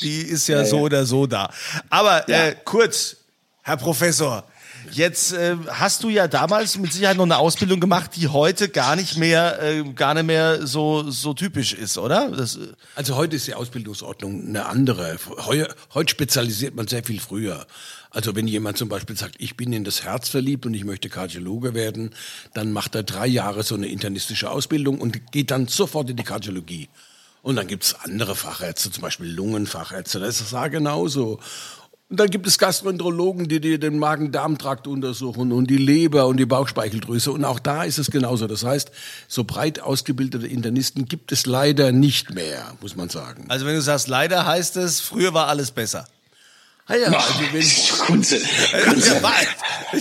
die 0.02 0.22
ist 0.22 0.48
ja, 0.48 0.64
so 0.66 0.82
oder 0.82 1.06
so 1.06 1.26
da. 1.26 1.50
Aber 1.90 2.30
äh, 2.30 2.56
kurz, 2.64 3.18
Herr 3.64 3.76
Professor, 3.78 4.46
jetzt 4.92 5.34
äh, 5.34 5.56
hast 5.68 6.04
du 6.04 6.10
ja 6.10 6.28
damals 6.28 6.78
mit 6.78 6.94
Sicherheit 6.94 7.18
noch 7.18 7.24
eine 7.24 7.38
Ausbildung 7.38 7.80
gemacht, 7.80 8.12
die 8.16 8.28
heute 8.28 8.70
gar 8.70 8.96
nicht 8.96 9.18
mehr, 9.18 9.62
äh, 9.62 9.84
gar 9.94 10.14
nicht 10.14 10.26
mehr 10.26 10.66
so 10.66 11.10
so 11.10 11.34
typisch 11.34 11.74
ist, 11.74 11.98
oder? 11.98 12.32
Das, 12.32 12.56
äh, 12.56 12.68
Also 12.96 13.16
heute 13.16 13.36
ist 13.36 13.48
die 13.48 13.54
Ausbildungsordnung 13.54 14.48
eine 14.48 14.66
andere. 14.66 15.18
Heu, 15.46 15.66
heute 15.94 16.12
spezialisiert 16.12 16.76
man 16.76 16.88
sehr 16.88 17.04
viel 17.04 17.20
früher. 17.20 17.66
Also 18.12 18.36
wenn 18.36 18.48
jemand 18.48 18.78
zum 18.78 18.90
Beispiel 18.90 19.16
sagt, 19.16 19.36
ich 19.38 19.56
bin 19.56 19.72
in 19.72 19.84
das 19.84 20.04
Herz 20.04 20.30
verliebt 20.30 20.66
und 20.66 20.74
ich 20.74 20.84
möchte 20.84 21.10
Kardiologe 21.10 21.74
werden, 21.74 22.12
dann 22.54 22.72
macht 22.72 22.96
er 22.96 23.04
drei 23.04 23.28
Jahre 23.28 23.64
so 23.64 23.76
eine 23.76 23.88
internistische 23.88 24.50
Ausbildung 24.50 25.00
und 25.00 25.32
geht 25.32 25.52
dann 25.52 25.68
sofort 25.68 26.10
in 26.10 26.18
die 26.18 26.24
Kardiologie. 26.24 26.90
Und 27.42 27.56
dann 27.56 27.68
gibt's 27.68 27.96
andere 28.04 28.36
Fachärzte, 28.36 28.92
zum 28.92 29.02
Beispiel 29.02 29.28
Lungenfachärzte, 29.32 30.20
das 30.20 30.42
ist 30.42 30.52
das 30.52 30.72
genauso. 30.72 31.40
Und 32.10 32.20
dann 32.20 32.30
gibt 32.32 32.48
es 32.48 32.58
Gastroenterologen, 32.58 33.48
die 33.48 33.62
dir 33.62 33.78
den 33.80 34.00
Magen-Darm-Trakt 34.00 34.88
untersuchen 34.88 35.52
und 35.52 35.70
die 35.70 35.78
Leber 35.78 36.26
und 36.26 36.38
die 36.38 36.48
Bauchspeicheldrüse. 36.48 37.32
Und 37.32 37.46
auch 37.46 37.60
da 37.60 37.84
ist 37.84 38.00
es 38.00 38.10
genauso. 38.10 38.48
Das 38.48 38.64
heißt, 38.64 38.90
so 39.28 39.44
breit 39.44 39.80
ausgebildete 39.80 40.48
Internisten 40.48 41.06
gibt 41.06 41.32
es 41.32 41.46
leider 41.46 41.92
nicht 41.92 42.34
mehr, 42.34 42.74
muss 42.82 42.96
man 42.96 43.10
sagen. 43.10 43.46
also 43.50 43.68
wenn 43.68 43.76
du 43.76 43.82
sagst, 43.84 44.08
leider 44.08 44.48
heißt 44.48 44.76
es, 44.78 45.00
früher 45.02 45.36
war 45.36 45.48
alles 45.50 45.70
besser. 45.70 46.08
Ah 46.88 46.96
ja, 46.96 47.10
also 47.10 47.20
wenn, 47.52 48.08
Kunze. 48.08 48.38
Ja, 48.40 49.22
war- 49.22 49.34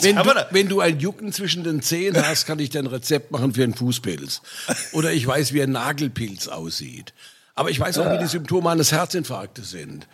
wenn, 0.01 0.17
du, 0.17 0.33
wenn 0.53 0.69
du 0.71 0.81
ein 0.81 0.99
Jucken 1.01 1.35
zwischen 1.35 1.63
den 1.63 1.83
Zehen 1.83 2.17
hast, 2.17 2.47
kann 2.47 2.59
ich 2.59 2.71
dir 2.71 2.79
ein 2.79 2.87
Rezept 2.87 3.31
machen 3.33 3.53
für 3.53 3.65
einen 3.65 3.75
Fußpilz. 3.75 4.41
Oder 4.93 5.13
ich 5.13 5.27
weiß, 5.27 5.53
wie 5.53 5.63
ein 5.63 5.73
Nagelpilz 5.73 6.49
aussieht. 6.49 7.13
Aber 7.55 7.69
ich 7.69 7.79
weiß 7.79 7.99
auch, 7.99 8.11
wie 8.11 8.19
die 8.19 8.27
Symptome 8.29 8.71
eines 8.71 8.93
Herzinfarktes 8.93 9.69
sind. 9.71 10.07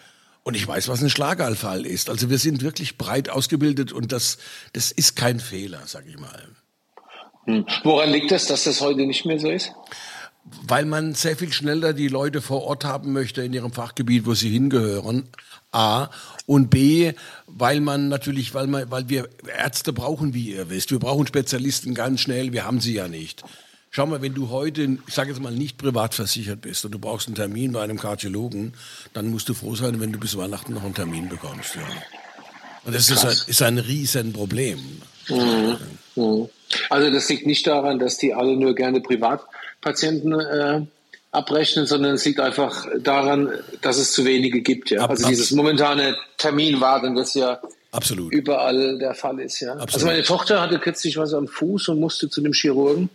Und 0.45 0.55
ich 0.57 0.69
weiß, 0.69 0.89
was 0.89 1.03
ein 1.03 1.11
Schlaganfall 1.11 1.87
ist. 1.87 2.11
Also 2.11 2.29
wir 2.29 2.39
sind 2.39 2.63
wirklich 2.63 2.99
breit 2.99 3.31
ausgebildet 3.31 3.93
und 3.93 4.13
das, 4.13 4.39
das 4.75 4.93
ist 4.93 5.17
kein 5.17 5.41
Fehler, 5.41 5.81
sag 5.87 6.07
ich 6.07 6.19
mal. 6.19 6.49
Hm. 7.47 7.67
Woran 7.83 8.11
liegt 8.11 8.31
das, 8.31 8.47
dass 8.47 8.65
das 8.65 8.83
heute 8.83 9.07
nicht 9.07 9.25
mehr 9.25 9.41
so 9.41 9.51
ist? 9.51 9.73
Weil 10.67 10.85
man 10.85 11.15
sehr 11.15 11.37
viel 11.37 11.51
schneller 11.51 11.95
die 11.95 12.09
Leute 12.09 12.43
vor 12.43 12.65
Ort 12.65 12.85
haben 12.85 13.13
möchte 13.15 13.43
in 13.43 13.55
ihrem 13.55 13.73
Fachgebiet, 13.73 14.27
wo 14.27 14.35
sie 14.35 14.51
hingehören. 14.51 15.29
A. 15.73 16.11
Und 16.45 16.69
B, 16.69 17.15
weil 17.47 17.81
man 17.81 18.09
natürlich, 18.09 18.53
weil 18.53 18.67
man, 18.67 18.91
weil 18.91 19.09
wir 19.09 19.31
Ärzte 19.59 19.95
brauchen, 19.95 20.35
wie 20.35 20.51
ihr 20.53 20.69
wisst. 20.69 20.91
Wir 20.91 20.99
brauchen 20.99 21.27
Spezialisten 21.27 21.95
ganz 21.95 22.21
schnell, 22.21 22.53
wir 22.53 22.67
haben 22.67 22.81
sie 22.81 22.95
ja 22.95 23.09
nicht. 23.09 23.43
Schau 23.97 24.07
mal, 24.07 24.21
wenn 24.23 24.35
du 24.35 24.51
heute, 24.51 24.99
ich 25.07 25.15
sage 25.15 25.31
jetzt 25.31 25.41
mal, 25.41 25.53
nicht 25.53 25.79
privat 25.79 26.15
versichert 26.17 26.63
bist 26.63 26.85
und 26.85 26.91
du 26.91 26.99
brauchst 26.99 27.29
einen 27.29 27.37
Termin 27.37 27.71
bei 27.71 27.81
einem 27.81 27.97
Kardiologen, 27.97 28.73
dann 29.13 29.29
musst 29.31 29.49
du 29.49 29.55
froh 29.55 29.77
sein, 29.77 30.01
wenn 30.01 30.11
du 30.11 30.19
bis 30.19 30.37
Weihnachten 30.37 30.75
noch 30.75 30.83
einen 30.83 30.95
Termin 30.97 31.29
bekommst. 31.29 31.77
Ja. 31.77 31.83
Und 32.85 32.93
das 32.93 33.09
ist 33.09 33.25
ein, 33.25 33.37
ist 33.47 33.63
ein 33.63 33.79
Riesenproblem. 33.79 34.81
Mhm. 35.29 36.49
Also 36.91 37.11
das 37.13 37.29
liegt 37.29 37.47
nicht 37.47 37.69
daran, 37.69 38.01
dass 38.01 38.19
die 38.19 38.35
alle 38.35 38.57
nur 38.57 38.75
gerne 38.75 39.01
Privatpatienten 39.01 40.41
äh, 40.41 40.81
abrechnen, 41.31 41.87
sondern 41.87 42.15
es 42.15 42.25
liegt 42.25 42.41
einfach 42.41 42.87
daran, 42.99 43.49
dass 43.81 43.99
es 43.99 44.11
zu 44.11 44.25
wenige 44.25 44.61
gibt. 44.61 44.91
Ja? 44.91 45.03
Ab- 45.03 45.11
Also 45.11 45.23
ab- 45.27 45.31
dieses 45.31 45.53
momentane 45.53 46.17
Terminwarten, 46.37 47.15
das 47.15 47.35
ja 47.35 47.61
Absolut. 47.93 48.33
überall 48.33 48.99
der 48.99 49.15
Fall 49.15 49.39
ist. 49.39 49.61
Ja? 49.61 49.75
Also 49.75 50.05
meine 50.05 50.25
Tochter 50.25 50.61
hatte 50.61 50.81
kürzlich 50.81 51.17
was 51.17 51.33
am 51.33 51.47
Fuß 51.47 51.91
und 51.91 52.01
musste 52.01 52.29
zu 52.29 52.41
dem 52.41 52.53
Chirurgen. 52.53 53.09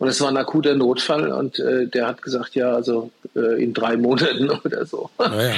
Und 0.00 0.08
es 0.08 0.18
war 0.22 0.28
ein 0.28 0.36
akuter 0.38 0.74
Notfall 0.74 1.30
und 1.30 1.58
äh, 1.58 1.86
der 1.86 2.06
hat 2.06 2.22
gesagt, 2.22 2.54
ja, 2.54 2.72
also 2.74 3.12
äh, 3.36 3.62
in 3.62 3.74
drei 3.74 3.96
Monaten 4.06 4.48
oder 4.50 4.86
so. 4.86 5.10
Naja. 5.18 5.54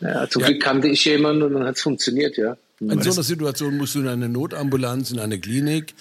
Ja, 0.00 0.28
zum 0.28 0.42
Ja. 0.42 0.48
Glück 0.48 0.62
kannte 0.62 0.86
ich 0.88 1.04
jemanden 1.04 1.42
und 1.42 1.54
dann 1.54 1.64
hat 1.64 1.76
es 1.76 1.82
funktioniert, 1.82 2.36
ja. 2.36 2.56
In 2.78 3.02
so 3.02 3.10
einer 3.10 3.22
Situation 3.22 3.76
musst 3.78 3.94
du 3.94 4.00
in 4.00 4.08
eine 4.08 4.28
Notambulanz, 4.28 5.10
in 5.10 5.18
eine 5.18 5.38
Klinik 5.40 5.94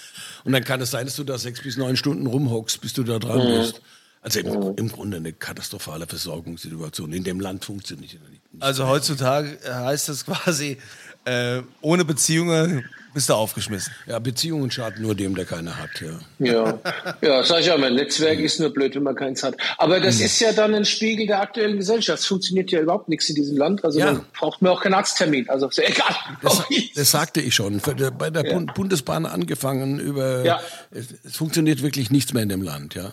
und 0.43 0.51
dann 0.53 0.63
kann 0.63 0.79
es 0.81 0.91
sein, 0.91 1.05
dass 1.05 1.15
du 1.15 1.24
da 1.24 1.38
sechs 1.38 1.62
bis 1.62 1.77
neun 1.77 1.95
Stunden 1.98 2.27
rumhockst, 2.27 2.81
bis 2.81 2.93
du 2.93 3.03
da 3.03 3.17
dran 3.17 3.48
bist. 3.48 3.81
Also 4.21 4.41
im, 4.41 4.75
im 4.75 4.89
Grunde 4.89 5.17
eine 5.17 5.31
katastrophale 5.31 6.05
Versorgungssituation. 6.05 7.13
In 7.13 7.24
dem 7.24 7.39
Land 7.39 7.63
funktioniert 7.63 8.13
nicht. 8.29 8.41
Also 8.59 8.88
heutzutage 8.88 9.57
heißt 9.65 10.09
das 10.09 10.25
quasi, 10.25 10.77
Äh, 11.25 11.61
ohne 11.81 12.05
Beziehungen 12.05 12.85
bist 13.13 13.27
du 13.29 13.33
aufgeschmissen. 13.33 13.91
Ja, 14.05 14.19
Beziehungen 14.19 14.69
schaden 14.71 15.01
nur 15.01 15.15
dem, 15.15 15.35
der 15.35 15.45
keine 15.45 15.77
hat, 15.77 15.89
ja. 15.99 16.19
Ja, 16.39 16.79
ja, 17.21 17.43
sag 17.43 17.61
ich 17.61 17.65
ja, 17.65 17.77
mein 17.77 17.95
Netzwerk 17.95 18.39
ist 18.39 18.59
nur 18.59 18.69
blöd, 18.71 18.95
wenn 18.95 19.03
man 19.03 19.15
keins 19.15 19.41
hat. 19.43 19.55
Aber 19.77 19.99
das 19.99 20.19
ist 20.21 20.39
ja 20.39 20.53
dann 20.53 20.73
ein 20.75 20.85
Spiegel 20.85 21.25
der 21.27 21.41
aktuellen 21.41 21.77
Gesellschaft. 21.77 22.19
Es 22.19 22.27
funktioniert 22.27 22.69
ja 22.71 22.79
überhaupt 22.79 23.09
nichts 23.09 23.27
in 23.29 23.35
diesem 23.35 23.57
Land. 23.57 23.83
Also 23.83 23.99
Ja. 23.99 24.13
man 24.13 24.25
braucht 24.38 24.61
mir 24.61 24.71
auch 24.71 24.81
keinen 24.81 24.93
Arzttermin. 24.93 25.49
Also 25.49 25.67
ist 25.69 25.77
ja 25.79 25.85
egal. 25.85 26.15
Das, 26.43 26.63
das 26.95 27.11
sagte 27.11 27.41
ich 27.41 27.55
schon. 27.55 27.79
Bei 28.17 28.29
der 28.29 28.45
Ja. 28.45 28.53
Bund- 28.53 28.73
Bundesbahn 28.75 29.25
angefangen 29.25 29.99
über. 29.99 30.45
Ja. 30.45 30.59
Es, 30.91 31.07
es 31.23 31.35
funktioniert 31.35 31.81
wirklich 31.81 32.11
nichts 32.11 32.33
mehr 32.33 32.43
in 32.43 32.49
dem 32.49 32.61
Land, 32.61 32.93
ja. 32.95 33.11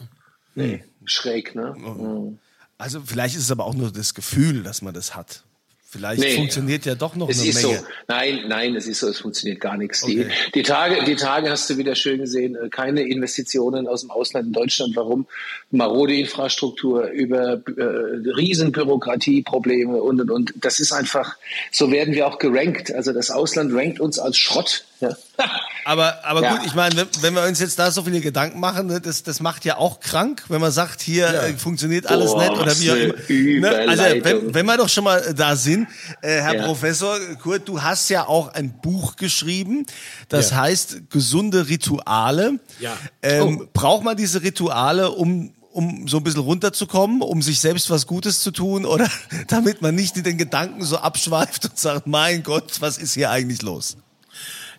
Schräg, 1.07 1.55
ne? 1.55 1.75
Mhm. 1.77 2.39
Also 2.79 3.01
vielleicht 3.05 3.35
ist 3.37 3.43
es 3.45 3.51
aber 3.51 3.65
auch 3.65 3.75
nur 3.75 3.91
das 3.91 4.13
Gefühl, 4.15 4.63
dass 4.63 4.83
man 4.83 4.93
das 4.93 5.17
hat. 5.17 5.43
Vielleicht 5.89 6.21
Nee. 6.21 6.35
funktioniert 6.35 6.85
ja 6.85 6.97
doch 6.97 7.15
noch 7.15 7.29
Es 7.29 7.39
eine 7.41 7.49
ist 7.49 7.63
Menge. 7.63 7.79
so. 7.79 7.85
Nein, 8.09 8.41
nein, 8.49 8.75
es 8.75 8.89
ist 8.89 8.99
so, 8.99 9.09
es 9.09 9.21
funktioniert 9.21 9.61
gar 9.61 9.77
nichts. 9.77 10.03
Okay. 10.03 10.27
Die, 10.49 10.53
die, 10.53 10.63
Tage, 10.65 11.05
die 11.05 11.15
Tage 11.15 11.49
hast 11.49 11.71
du 11.71 11.77
wieder 11.79 11.95
schön 11.95 12.19
gesehen, 12.19 12.57
äh, 12.57 12.69
keine 12.69 13.03
Investitionen 13.03 13.87
aus 13.87 14.01
dem 14.01 14.11
Ausland 14.11 14.49
in 14.49 14.53
Deutschland. 14.53 14.97
Warum? 14.97 15.27
Marode 15.71 16.15
Infrastruktur, 16.15 17.07
über 17.11 17.63
äh, 17.77 17.83
Riesenbürokratieprobleme 18.31 20.03
und, 20.03 20.21
und, 20.21 20.31
und. 20.31 20.55
Das 20.57 20.81
ist 20.81 20.93
einfach, 20.93 21.37
so 21.71 21.91
werden 21.91 22.15
wir 22.15 22.27
auch 22.27 22.39
gerankt. 22.39 22.93
Also 22.93 23.13
das 23.13 23.31
Ausland 23.31 23.73
rankt 23.75 24.01
uns 24.01 24.19
als 24.19 24.37
Schrott. 24.39 24.85
Ja. 25.01 25.17
Aber, 25.85 26.25
aber 26.25 26.43
Ja. 26.43 26.57
gut, 26.57 26.67
ich 26.67 26.75
meine, 26.75 26.97
wenn, 26.97 27.07
wenn 27.21 27.35
wir 27.35 27.45
uns 27.45 27.61
jetzt 27.61 27.79
da 27.79 27.91
so 27.93 28.03
viele 28.03 28.21
Gedanken 28.21 28.59
machen, 28.59 28.89
ne, 28.89 29.01
das, 29.01 29.23
das 29.23 29.39
macht 29.41 29.65
ja 29.65 29.77
auch 29.77 30.01
krank, 30.01 30.43
wenn 30.49 30.61
man 30.61 30.73
sagt, 30.73 31.01
hier 31.01 31.29
äh, 31.29 31.53
funktioniert 31.57 32.07
alles 32.09 32.33
Boah, 32.33 32.41
nicht 32.51 32.59
oder 32.61 32.79
wie 32.81 32.91
auch 32.91 32.97
immer. 33.29 33.61
Ne? 33.71 33.89
Also 33.89 34.03
wenn, 34.25 34.53
wenn 34.55 34.67
wir 34.67 34.77
doch 34.79 34.89
schon 34.89 35.05
mal 35.05 35.33
da 35.35 35.55
sind, 35.55 35.87
äh, 36.23 36.41
Herr 36.41 36.57
Ja. 36.57 36.65
Professor 36.65 37.17
Kurt, 37.41 37.69
du 37.69 37.83
hast 37.83 38.09
ja 38.09 38.27
auch 38.27 38.53
ein 38.55 38.81
Buch 38.81 39.15
geschrieben, 39.17 39.87
das 40.29 40.51
Ja. 40.51 40.57
heißt 40.57 41.09
Gesunde 41.11 41.69
Rituale. 41.69 42.59
Ja. 42.81 42.97
Ähm, 43.23 43.69
Braucht 43.73 44.03
man 44.03 44.17
diese 44.17 44.43
Rituale, 44.43 45.11
um 45.13 45.53
um 45.73 46.09
so 46.09 46.17
ein 46.17 46.25
bisschen 46.25 46.41
runterzukommen, 46.41 47.21
um 47.21 47.43
sich 47.43 47.61
selbst 47.61 47.91
was 47.91 48.07
Gutes 48.07 48.41
zu 48.41 48.51
tun 48.51 48.87
oder 48.87 49.07
damit 49.49 49.83
man 49.83 49.95
nicht 49.95 50.17
in 50.17 50.23
den 50.25 50.39
Gedanken 50.39 50.83
so 50.83 50.97
abschweift 50.97 51.67
und 51.67 51.79
sagt, 51.79 52.07
mein 52.07 52.43
Gott, 52.43 52.81
was 52.81 52.97
ist 52.97 53.13
hier 53.13 53.31
eigentlich 53.31 53.61
los? 53.61 53.99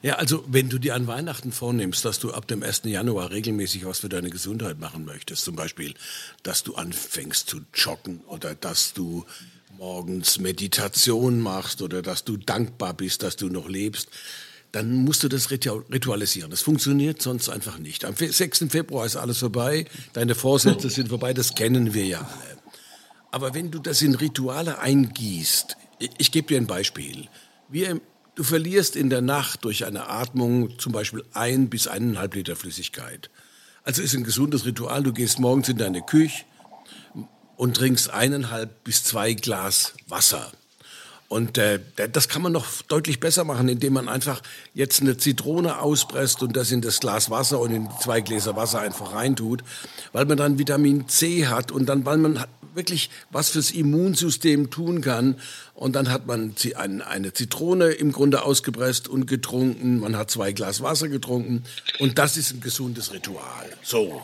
Ja, 0.03 0.15
also 0.15 0.43
wenn 0.47 0.69
du 0.69 0.77
dir 0.77 0.95
an 0.95 1.07
Weihnachten 1.07 1.51
vornimmst, 1.51 2.05
dass 2.05 2.19
du 2.19 2.31
ab 2.31 2.47
dem 2.47 2.61
1. 2.63 2.81
Januar 2.85 3.31
regelmäßig 3.31 3.85
was 3.85 3.99
für 3.99 4.09
deine 4.09 4.29
Gesundheit 4.29 4.79
machen 4.79 5.05
möchtest, 5.05 5.43
zum 5.43 5.55
Beispiel, 5.55 5.93
dass 6.43 6.63
du 6.63 6.75
anfängst 6.75 7.49
zu 7.49 7.61
joggen 7.73 8.21
oder 8.27 8.53
dass 8.55 8.93
du 8.93 9.25
morgens 9.77 10.39
Meditation 10.39 11.39
machst 11.39 11.81
oder 11.81 12.01
dass 12.01 12.23
du 12.23 12.37
dankbar 12.37 12.93
bist, 12.93 13.23
dass 13.23 13.35
du 13.35 13.47
noch 13.49 13.67
lebst, 13.67 14.09
dann 14.71 14.91
musst 14.93 15.23
du 15.23 15.29
das 15.29 15.49
ritu- 15.49 15.83
ritualisieren. 15.91 16.51
Das 16.51 16.61
funktioniert 16.61 17.21
sonst 17.21 17.49
einfach 17.49 17.77
nicht. 17.79 18.05
Am 18.05 18.15
fe- 18.15 18.31
6. 18.31 18.65
Februar 18.69 19.05
ist 19.05 19.15
alles 19.15 19.39
vorbei, 19.39 19.85
deine 20.13 20.35
Vorsätze 20.35 20.89
sind 20.89 21.09
vorbei, 21.09 21.33
das 21.33 21.55
kennen 21.55 21.93
wir 21.93 22.05
ja 22.05 22.19
alle. 22.19 22.57
Aber 23.31 23.53
wenn 23.53 23.71
du 23.71 23.79
das 23.79 24.01
in 24.01 24.15
Rituale 24.15 24.79
eingießt, 24.79 25.75
ich, 25.99 26.09
ich 26.17 26.31
gebe 26.31 26.47
dir 26.47 26.57
ein 26.57 26.67
Beispiel. 26.67 27.27
Wir, 27.69 27.99
du 28.37 28.43
verlierst 28.43 28.95
in 28.95 29.09
der 29.09 29.21
Nacht 29.21 29.65
durch 29.65 29.85
eine 29.85 30.09
Atmung 30.09 30.77
zum 30.77 30.91
Beispiel 30.91 31.25
ein 31.33 31.69
bis 31.69 31.87
eineinhalb 31.87 32.35
Liter 32.35 32.55
Flüssigkeit. 32.55 33.31
Also 33.83 34.03
ist 34.03 34.13
ein 34.13 34.23
gesundes 34.23 34.63
Ritual. 34.65 35.01
Du 35.01 35.11
gehst 35.11 35.39
morgens 35.39 35.69
in 35.69 35.77
deine 35.77 36.03
Küche 36.03 36.45
und 37.55 37.75
trinkst 37.75 38.11
eineinhalb 38.11 38.83
bis 38.83 39.03
zwei 39.03 39.33
Glas 39.33 39.93
Wasser. 40.07 40.51
Und 41.29 41.57
äh, 41.57 41.79
das 42.13 42.29
kann 42.29 42.43
man 42.43 42.51
noch 42.51 42.67
deutlich 42.83 43.19
besser 43.19 43.43
machen, 43.43 43.67
indem 43.67 43.93
man 43.93 44.07
einfach 44.07 44.41
jetzt 44.73 45.01
eine 45.01 45.17
Zitrone 45.17 45.81
auspresst 45.81 46.43
und 46.43 46.55
das 46.55 46.71
in 46.71 46.81
das 46.81 46.99
Glas 46.99 47.31
Wasser 47.31 47.59
und 47.59 47.71
in 47.71 47.89
zwei 47.99 48.21
Gläser 48.21 48.55
Wasser 48.55 48.79
einfach 48.81 49.13
reintut, 49.13 49.63
weil 50.13 50.25
man 50.25 50.37
dann 50.37 50.59
Vitamin 50.59 51.09
C 51.09 51.47
hat 51.47 51.71
und 51.71 51.87
dann, 51.87 52.05
weil 52.05 52.17
man 52.17 52.45
wirklich 52.77 53.09
was 53.29 53.49
fürs 53.49 53.71
Immunsystem 53.71 54.69
tun 54.69 55.01
kann. 55.01 55.35
Und 55.73 55.97
dann 55.97 56.09
hat 56.09 56.25
man 56.27 56.55
eine 56.79 57.33
Zitrone 57.33 57.89
im 57.89 58.13
Grunde 58.13 58.43
ausgepresst 58.43 59.09
und 59.09 59.25
getrunken. 59.25 59.99
Man 59.99 60.15
hat 60.15 60.31
zwei 60.31 60.53
Glas 60.53 60.81
Wasser 60.81 61.09
getrunken 61.09 61.63
und 61.99 62.17
das 62.17 62.37
ist 62.37 62.53
ein 62.53 62.61
gesundes 62.61 63.11
Ritual. 63.11 63.65
So. 63.83 64.21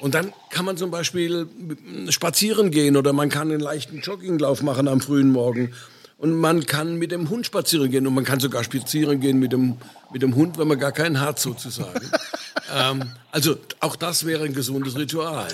Und 0.00 0.14
dann 0.14 0.32
kann 0.50 0.64
man 0.64 0.76
zum 0.76 0.90
Beispiel 0.90 1.48
spazieren 2.10 2.70
gehen 2.70 2.96
oder 2.96 3.12
man 3.12 3.30
kann 3.30 3.50
einen 3.50 3.60
leichten 3.60 4.00
Jogginglauf 4.00 4.62
machen 4.62 4.86
am 4.86 5.00
frühen 5.00 5.30
Morgen. 5.32 5.72
Und 6.18 6.32
man 6.32 6.64
kann 6.64 6.96
mit 6.96 7.10
dem 7.10 7.28
Hund 7.28 7.46
spazieren 7.46 7.90
gehen 7.90 8.06
und 8.06 8.14
man 8.14 8.24
kann 8.24 8.40
sogar 8.40 8.64
spazieren 8.64 9.20
gehen 9.20 9.38
mit 9.38 9.52
dem, 9.52 9.76
mit 10.12 10.22
dem 10.22 10.34
Hund, 10.36 10.58
wenn 10.58 10.68
man 10.68 10.78
gar 10.78 10.92
keinen 10.92 11.20
hat 11.20 11.38
sozusagen. 11.38 12.10
ähm, 12.74 13.10
also 13.30 13.56
auch 13.80 13.96
das 13.96 14.24
wäre 14.24 14.44
ein 14.44 14.54
gesundes 14.54 14.96
Ritual. 14.96 15.48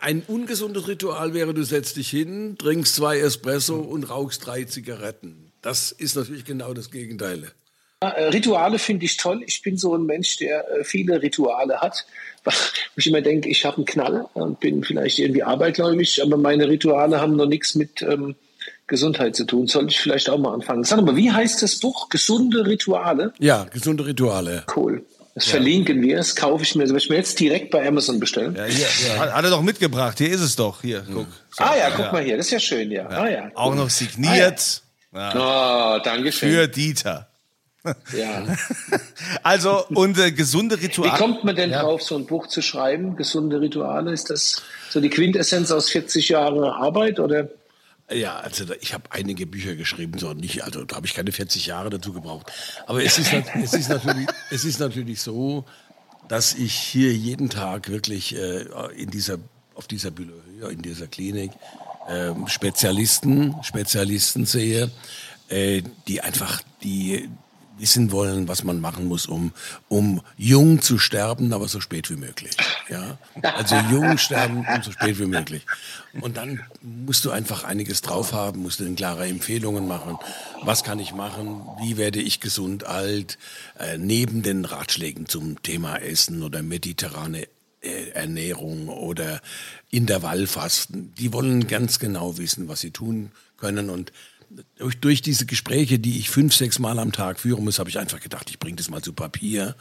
Ein 0.00 0.22
ungesundes 0.26 0.88
Ritual 0.88 1.34
wäre, 1.34 1.54
du 1.54 1.62
setzt 1.62 1.96
dich 1.96 2.08
hin, 2.08 2.56
trinkst 2.58 2.94
zwei 2.94 3.18
Espresso 3.18 3.76
und 3.76 4.04
rauchst 4.04 4.46
drei 4.46 4.64
Zigaretten. 4.64 5.52
Das 5.62 5.92
ist 5.92 6.16
natürlich 6.16 6.44
genau 6.44 6.72
das 6.72 6.90
Gegenteil. 6.90 7.52
Äh, 8.00 8.24
Rituale 8.28 8.78
finde 8.78 9.06
ich 9.06 9.16
toll. 9.16 9.42
Ich 9.44 9.62
bin 9.62 9.76
so 9.76 9.94
ein 9.94 10.04
Mensch, 10.04 10.36
der 10.36 10.70
äh, 10.70 10.84
viele 10.84 11.20
Rituale 11.20 11.80
hat. 11.80 12.06
Wo 12.44 12.52
ich 12.96 13.06
immer 13.08 13.20
denke, 13.20 13.48
ich 13.48 13.64
habe 13.64 13.78
einen 13.78 13.86
Knall 13.86 14.26
und 14.34 14.60
bin 14.60 14.84
vielleicht 14.84 15.18
irgendwie 15.18 15.42
abergläubig, 15.42 16.22
aber 16.22 16.36
meine 16.36 16.68
Rituale 16.68 17.20
haben 17.20 17.36
noch 17.36 17.46
nichts 17.46 17.74
mit 17.74 18.02
ähm, 18.02 18.36
Gesundheit 18.86 19.34
zu 19.34 19.44
tun. 19.44 19.66
Sollte 19.66 19.90
ich 19.90 20.00
vielleicht 20.00 20.30
auch 20.30 20.38
mal 20.38 20.54
anfangen. 20.54 20.84
Sag 20.84 21.02
mal, 21.02 21.16
wie 21.16 21.32
heißt 21.32 21.60
das 21.62 21.76
Buch? 21.76 22.08
Gesunde 22.08 22.66
Rituale? 22.66 23.32
Ja, 23.38 23.64
gesunde 23.64 24.06
Rituale. 24.06 24.64
Cool. 24.74 25.04
Das 25.38 25.46
verlinken 25.48 26.02
wir. 26.02 26.16
Das 26.16 26.34
kaufe 26.34 26.64
ich 26.64 26.74
mir. 26.74 26.82
Das 26.84 26.90
will 26.90 26.98
ich 26.98 27.08
mir 27.10 27.16
jetzt 27.16 27.38
direkt 27.38 27.70
bei 27.70 27.86
Amazon 27.86 28.18
bestellen. 28.18 28.54
Ja, 28.56 28.64
hier, 28.64 29.18
Hat, 29.18 29.32
hat 29.32 29.44
er 29.44 29.50
doch 29.50 29.62
mitgebracht. 29.62 30.18
Hier 30.18 30.30
ist 30.30 30.40
es 30.40 30.56
doch. 30.56 30.82
Hier, 30.82 31.04
guck. 31.12 31.26
So. 31.50 31.64
ah 31.64 31.76
ja, 31.76 31.90
guck 31.90 32.12
mal 32.12 32.22
hier. 32.22 32.36
Das 32.36 32.46
ist 32.46 32.52
ja 32.52 32.60
schön, 32.60 32.90
ja. 32.90 33.06
Ah, 33.08 33.28
ja. 33.28 33.50
Auch 33.54 33.74
noch 33.74 33.90
signiert 33.90 34.82
Oh, 35.12 35.98
danke 36.04 36.32
schön. 36.32 36.50
für 36.52 36.68
Dieter. 36.68 37.28
ja. 38.16 38.42
Also, 39.42 39.86
und 39.88 40.18
äh, 40.18 40.32
gesunde 40.32 40.80
Wie 40.80 40.86
Rituale. 40.86 41.16
kommt 41.18 41.44
man 41.44 41.56
denn 41.56 41.70
drauf, 41.70 42.02
so 42.02 42.16
ein 42.16 42.26
Buch 42.26 42.46
zu 42.46 42.60
schreiben? 42.62 43.16
Gesunde 43.16 43.60
Rituale? 43.60 44.12
Ist 44.12 44.30
das 44.30 44.62
so 44.90 45.00
die 45.00 45.08
Quintessenz 45.10 45.70
aus 45.70 45.90
40 45.90 46.28
Jahren 46.30 46.62
Arbeit 46.64 47.20
oder? 47.20 47.48
Ja, 48.10 48.38
also 48.38 48.64
ich 48.80 48.94
habe 48.94 49.04
einige 49.10 49.46
Bücher 49.46 49.76
geschrieben, 49.76 50.18
so 50.18 50.32
nicht, 50.32 50.64
also 50.64 50.84
da 50.84 50.96
habe 50.96 51.06
ich 51.06 51.14
keine 51.14 51.30
40 51.30 51.66
Jahre 51.66 51.90
dazu 51.90 52.12
gebraucht. 52.12 52.50
Aber 52.86 53.02
es 53.04 53.18
ist, 53.18 53.32
es 53.62 53.74
ist 53.74 53.88
natürlich, 53.88 54.28
es 54.50 54.64
ist 54.64 54.80
natürlich 54.80 55.20
so, 55.20 55.64
dass 56.26 56.54
ich 56.54 56.72
hier 56.72 57.12
jeden 57.14 57.50
Tag 57.50 57.90
wirklich 57.90 58.34
äh, 58.34 58.64
in 58.96 59.10
dieser, 59.10 59.38
auf 59.74 59.86
dieser 59.86 60.10
Bühne, 60.10 60.32
ja, 60.60 60.68
in 60.68 60.80
dieser 60.80 61.06
Klinik 61.06 61.52
ähm, 62.08 62.48
Spezialisten, 62.48 63.54
Spezialisten 63.62 64.46
sehe, 64.46 64.90
äh, 65.48 65.82
die 66.06 66.22
einfach 66.22 66.62
die 66.82 67.28
wissen 67.78 68.12
wollen, 68.12 68.48
was 68.48 68.64
man 68.64 68.80
machen 68.80 69.06
muss, 69.06 69.26
um, 69.26 69.52
um 69.88 70.20
jung 70.36 70.82
zu 70.82 70.98
sterben, 70.98 71.52
aber 71.52 71.68
so 71.68 71.80
spät 71.80 72.10
wie 72.10 72.16
möglich. 72.16 72.56
Ja? 72.88 73.18
Also 73.42 73.76
jung 73.90 74.18
sterben 74.18 74.66
und 74.66 74.84
so 74.84 74.92
spät 74.92 75.18
wie 75.18 75.26
möglich. 75.26 75.66
Und 76.20 76.36
dann 76.36 76.60
musst 76.82 77.24
du 77.24 77.30
einfach 77.30 77.64
einiges 77.64 78.00
drauf 78.00 78.32
haben, 78.32 78.62
musst 78.62 78.80
du 78.80 78.94
klare 78.94 79.26
Empfehlungen 79.26 79.86
machen. 79.86 80.18
Was 80.62 80.84
kann 80.84 80.98
ich 80.98 81.12
machen? 81.12 81.62
Wie 81.80 81.96
werde 81.96 82.20
ich 82.20 82.40
gesund 82.40 82.84
alt? 82.84 83.38
Äh, 83.78 83.98
neben 83.98 84.42
den 84.42 84.64
Ratschlägen 84.64 85.26
zum 85.26 85.62
Thema 85.62 85.96
Essen 85.96 86.42
oder 86.42 86.62
mediterrane 86.62 87.46
äh, 87.80 88.10
Ernährung 88.10 88.88
oder 88.88 89.40
Intervallfasten. 89.90 91.14
Die 91.14 91.32
wollen 91.32 91.68
ganz 91.68 91.98
genau 91.98 92.38
wissen, 92.38 92.68
was 92.68 92.80
sie 92.80 92.90
tun 92.90 93.30
können 93.56 93.90
und 93.90 94.12
durch, 94.78 94.98
durch 94.98 95.22
diese 95.22 95.44
Gespräche, 95.46 95.98
die 95.98 96.18
ich 96.18 96.30
fünf, 96.30 96.54
sechs 96.54 96.78
Mal 96.78 96.98
am 96.98 97.12
Tag 97.12 97.38
führen 97.38 97.64
muss, 97.64 97.78
habe 97.78 97.90
ich 97.90 97.98
einfach 97.98 98.20
gedacht, 98.20 98.48
ich 98.50 98.58
bringe 98.58 98.76
das 98.76 98.88
mal 98.88 99.02
zu 99.02 99.12
Papier, 99.12 99.76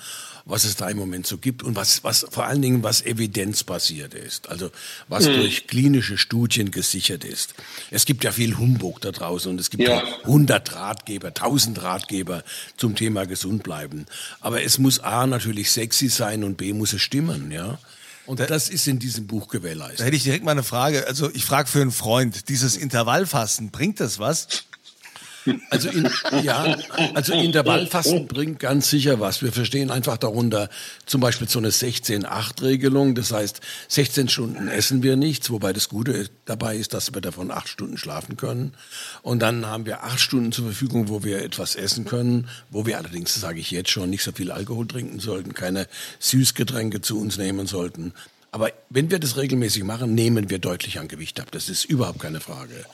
was 0.46 0.66
es 0.66 0.76
da 0.76 0.90
im 0.90 0.98
Moment 0.98 1.26
so 1.26 1.38
gibt 1.38 1.64
und 1.64 1.76
was, 1.76 2.04
was 2.04 2.26
vor 2.30 2.46
allen 2.46 2.62
Dingen 2.62 2.84
was 2.84 3.02
evidenzbasiert 3.06 4.14
ist, 4.14 4.50
also 4.50 4.72
was 5.08 5.26
durch 5.26 5.68
klinische 5.68 6.18
Studien 6.18 6.72
gesichert 6.72 7.24
ist. 7.24 7.56
Es 7.92 8.06
gibt 8.06 8.24
ja 8.24 8.32
viel 8.32 8.58
Humbug 8.58 9.02
da 9.02 9.12
draußen 9.12 9.50
und 9.52 9.60
es 9.60 9.70
gibt 9.70 9.84
Ja. 9.84 10.04
ja 10.04 10.18
100 10.24 10.74
Ratgeber, 10.76 11.28
1000 11.30 11.82
Ratgeber 11.82 12.44
zum 12.76 12.96
Thema 12.96 13.26
gesund 13.26 13.64
bleiben. 13.64 14.06
Aber 14.42 14.64
es 14.64 14.78
muss 14.80 15.00
A 15.00 15.28
natürlich 15.28 15.72
sexy 15.72 16.10
sein 16.10 16.44
und 16.44 16.58
B 16.58 16.74
muss 16.74 16.94
es 16.94 17.02
stimmen, 17.02 17.52
ja. 17.52 17.80
Und 18.28 18.40
das 18.40 18.70
ist 18.70 18.88
in 18.88 19.00
diesem 19.00 19.26
Buch 19.26 19.48
Da 19.48 19.58
gewährleistet. 19.58 20.06
hätte 20.06 20.16
ich 20.16 20.24
direkt 20.24 20.44
mal 20.44 20.52
eine 20.52 20.64
Frage. 20.64 21.08
Also 21.08 21.32
ich 21.34 21.46
frage 21.46 21.68
für 21.68 21.82
einen 21.82 21.92
Freund, 21.92 22.50
dieses 22.50 22.76
Intervallfasten, 22.76 23.72
bringt 23.72 24.00
das 24.00 24.20
was? 24.20 24.67
Also, 25.70 25.90
in, 25.90 26.10
ja, 26.44 26.78
also 27.14 27.34
Intervallfasten 27.34 28.28
bringt 28.28 28.60
ganz 28.60 28.90
sicher 28.90 29.20
was. 29.20 29.42
Wir 29.42 29.52
verstehen 29.52 29.92
einfach 29.92 30.18
darunter 30.18 30.70
zum 31.06 31.22
Beispiel 31.22 31.48
so 31.48 31.60
eine 31.60 31.70
16-8-Regelung. 31.70 33.16
Das 33.16 33.32
heißt, 33.32 33.62
16 33.88 34.30
Stunden 34.30 34.68
essen 34.68 35.04
wir 35.04 35.16
nichts, 35.16 35.50
wobei 35.50 35.74
das 35.74 35.90
Gute 35.90 36.30
dabei 36.46 36.78
ist, 36.78 36.94
dass 36.94 37.14
wir 37.14 37.22
davon 37.22 37.52
acht 37.52 37.70
Stunden 37.70 37.98
schlafen 37.98 38.38
können. 38.38 38.74
Und 39.22 39.42
dann 39.42 39.66
haben 39.66 39.86
wir 39.86 40.04
acht 40.04 40.20
Stunden 40.20 40.52
zur 40.52 40.66
Verfügung, 40.66 41.10
wo 41.10 41.24
wir 41.24 41.44
etwas 41.44 41.76
essen 41.76 42.06
können, 42.06 42.48
wo 42.70 42.86
wir 42.86 42.98
allerdings, 42.98 43.34
sage 43.36 43.60
ich 43.60 43.72
jetzt 43.72 43.90
schon, 43.90 44.10
nicht 44.10 44.24
so 44.24 44.32
viel 44.32 44.52
Alkohol 44.52 44.88
trinken 44.88 45.20
sollten, 45.20 45.54
keine 45.54 45.88
Süßgetränke 46.20 47.02
zu 47.02 47.20
uns 47.20 47.38
nehmen 47.38 47.68
sollten. 47.68 48.14
Aber 48.52 48.72
wenn 48.90 49.12
wir 49.12 49.20
das 49.20 49.38
regelmäßig 49.38 49.84
machen, 49.84 50.16
nehmen 50.16 50.50
wir 50.50 50.60
deutlich 50.60 51.00
an 51.00 51.08
Gewicht 51.08 51.40
ab. 51.40 51.52
Das 51.52 51.70
ist 51.70 51.86
überhaupt 51.86 52.20
keine 52.20 52.40
Frage. 52.40 52.86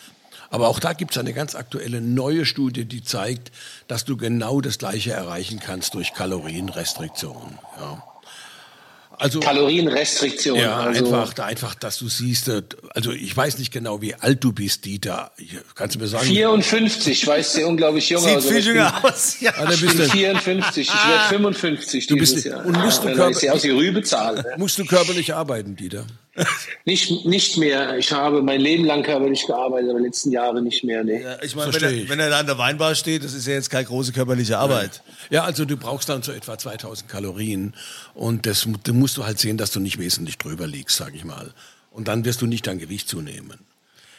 Aber 0.53 0.67
auch 0.67 0.79
da 0.79 0.93
gibt 0.93 1.13
es 1.13 1.17
eine 1.17 1.33
ganz 1.33 1.55
aktuelle 1.55 1.99
neue 1.99 2.45
Studie, 2.45 2.85
die 2.85 3.01
zeigt, 3.03 3.51
dass 3.87 4.05
du 4.05 4.17
genau 4.17 4.61
das 4.61 4.77
Gleiche 4.77 5.11
erreichen 5.11 5.59
kannst 5.59 5.95
durch 5.95 6.13
Kalorienrestriktion. 6.13 7.57
Ja. 7.79 8.03
Also, 9.17 9.39
Kalorienrestriktion. 9.39 10.59
Ja, 10.59 10.77
also. 10.81 11.05
einfach, 11.11 11.43
einfach, 11.43 11.73
dass 11.73 11.97
du 11.97 12.07
siehst, 12.07 12.49
äh, 12.49 12.61
also 12.91 13.11
ich 13.11 13.35
weiß 13.35 13.57
nicht 13.57 13.71
genau, 13.71 14.03
wie 14.03 14.13
alt 14.13 14.43
du 14.43 14.53
bist, 14.53 14.85
Dieter. 14.85 15.31
Kannst 15.73 15.95
du 15.95 15.99
mir 15.99 16.07
sagen? 16.07 16.25
54, 16.25 17.25
weißt 17.25 17.57
du, 17.57 17.67
unglaublich 17.67 18.07
jung 18.09 18.21
Sieht 18.21 18.43
viel 18.43 18.63
jünger 18.63 19.03
aus, 19.03 19.39
ja. 19.39 19.53
ja 19.57 19.71
ich 19.71 19.81
bin 19.81 19.89
54, 19.89 20.87
ich 20.87 20.93
werde 20.93 21.29
55 21.29 22.05
du 22.05 22.15
bist, 22.15 22.45
Jahr. 22.45 22.63
Und 22.63 22.77
musst 22.77 23.03
du, 23.03 23.07
ja, 23.07 23.15
körper, 23.15 23.53
aus 23.53 23.61
die 23.63 23.71
Rübezahl. 23.71 24.53
musst 24.57 24.77
du 24.77 24.85
körperlich 24.85 25.33
arbeiten, 25.33 25.75
Dieter? 25.75 26.05
Nicht, 26.85 27.25
nicht 27.25 27.57
mehr. 27.57 27.97
Ich 27.97 28.11
habe 28.11 28.41
mein 28.41 28.59
Leben 28.59 28.85
lang 28.85 29.03
körperlich 29.03 29.45
gearbeitet, 29.45 29.91
aber 29.91 29.99
letzten 29.99 30.31
Jahre 30.31 30.61
nicht 30.61 30.83
mehr. 30.83 31.03
Nee. 31.03 31.21
Ja, 31.21 31.37
ich 31.43 31.55
meine, 31.55 31.73
wenn, 31.73 31.83
er, 31.83 32.09
wenn 32.09 32.19
er 32.19 32.29
da 32.29 32.39
an 32.39 32.47
der 32.47 32.57
Weinbar 32.57 32.95
steht, 32.95 33.23
das 33.23 33.33
ist 33.33 33.45
ja 33.45 33.53
jetzt 33.53 33.69
keine 33.69 33.85
große 33.85 34.13
körperliche 34.13 34.57
Arbeit. 34.57 35.03
Ja, 35.29 35.43
also 35.43 35.65
du 35.65 35.77
brauchst 35.77 36.09
dann 36.09 36.23
so 36.23 36.31
etwa 36.31 36.57
2000 36.57 37.07
Kalorien 37.07 37.73
und 38.15 38.47
das, 38.47 38.67
das 38.83 38.95
musst 38.95 39.17
du 39.17 39.25
halt 39.25 39.37
sehen, 39.37 39.57
dass 39.57 39.71
du 39.71 39.79
nicht 39.79 39.99
wesentlich 39.99 40.39
drüber 40.39 40.65
liegst, 40.65 40.97
sag 40.97 41.13
ich 41.13 41.23
mal. 41.23 41.53
Und 41.91 42.07
dann 42.07 42.25
wirst 42.25 42.41
du 42.41 42.47
nicht 42.47 42.65
dein 42.65 42.79
Gewicht 42.79 43.07
zunehmen. 43.07 43.59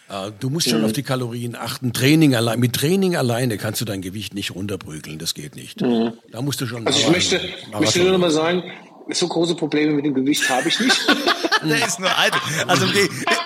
Äh, 0.08 0.30
du 0.38 0.50
musst 0.50 0.68
schon 0.68 0.80
mhm. 0.80 0.84
auf 0.84 0.92
die 0.92 1.02
Kalorien 1.02 1.56
achten. 1.56 1.92
Training 1.92 2.36
allein, 2.36 2.60
mit 2.60 2.74
Training 2.74 3.16
alleine 3.16 3.58
kannst 3.58 3.80
du 3.80 3.84
dein 3.84 4.02
Gewicht 4.02 4.34
nicht 4.34 4.54
runterprügeln. 4.54 5.18
Das 5.18 5.34
geht 5.34 5.56
nicht. 5.56 5.80
Mhm. 5.80 6.12
Da 6.30 6.42
musst 6.42 6.60
du 6.60 6.66
schon. 6.66 6.86
Also 6.86 7.00
ich 7.00 7.08
möchte, 7.08 7.40
möchte 7.72 8.00
nur 8.00 8.12
noch 8.12 8.18
mal 8.18 8.30
sagen, 8.30 8.62
so 9.10 9.26
große 9.26 9.56
Probleme 9.56 9.92
mit 9.92 10.04
dem 10.04 10.14
Gewicht 10.14 10.48
habe 10.48 10.68
ich 10.68 10.78
nicht. 10.78 11.00
der 11.64 11.86
ist 11.86 12.00
nur 12.00 12.16
alt. 12.16 12.34
Also, 12.66 12.86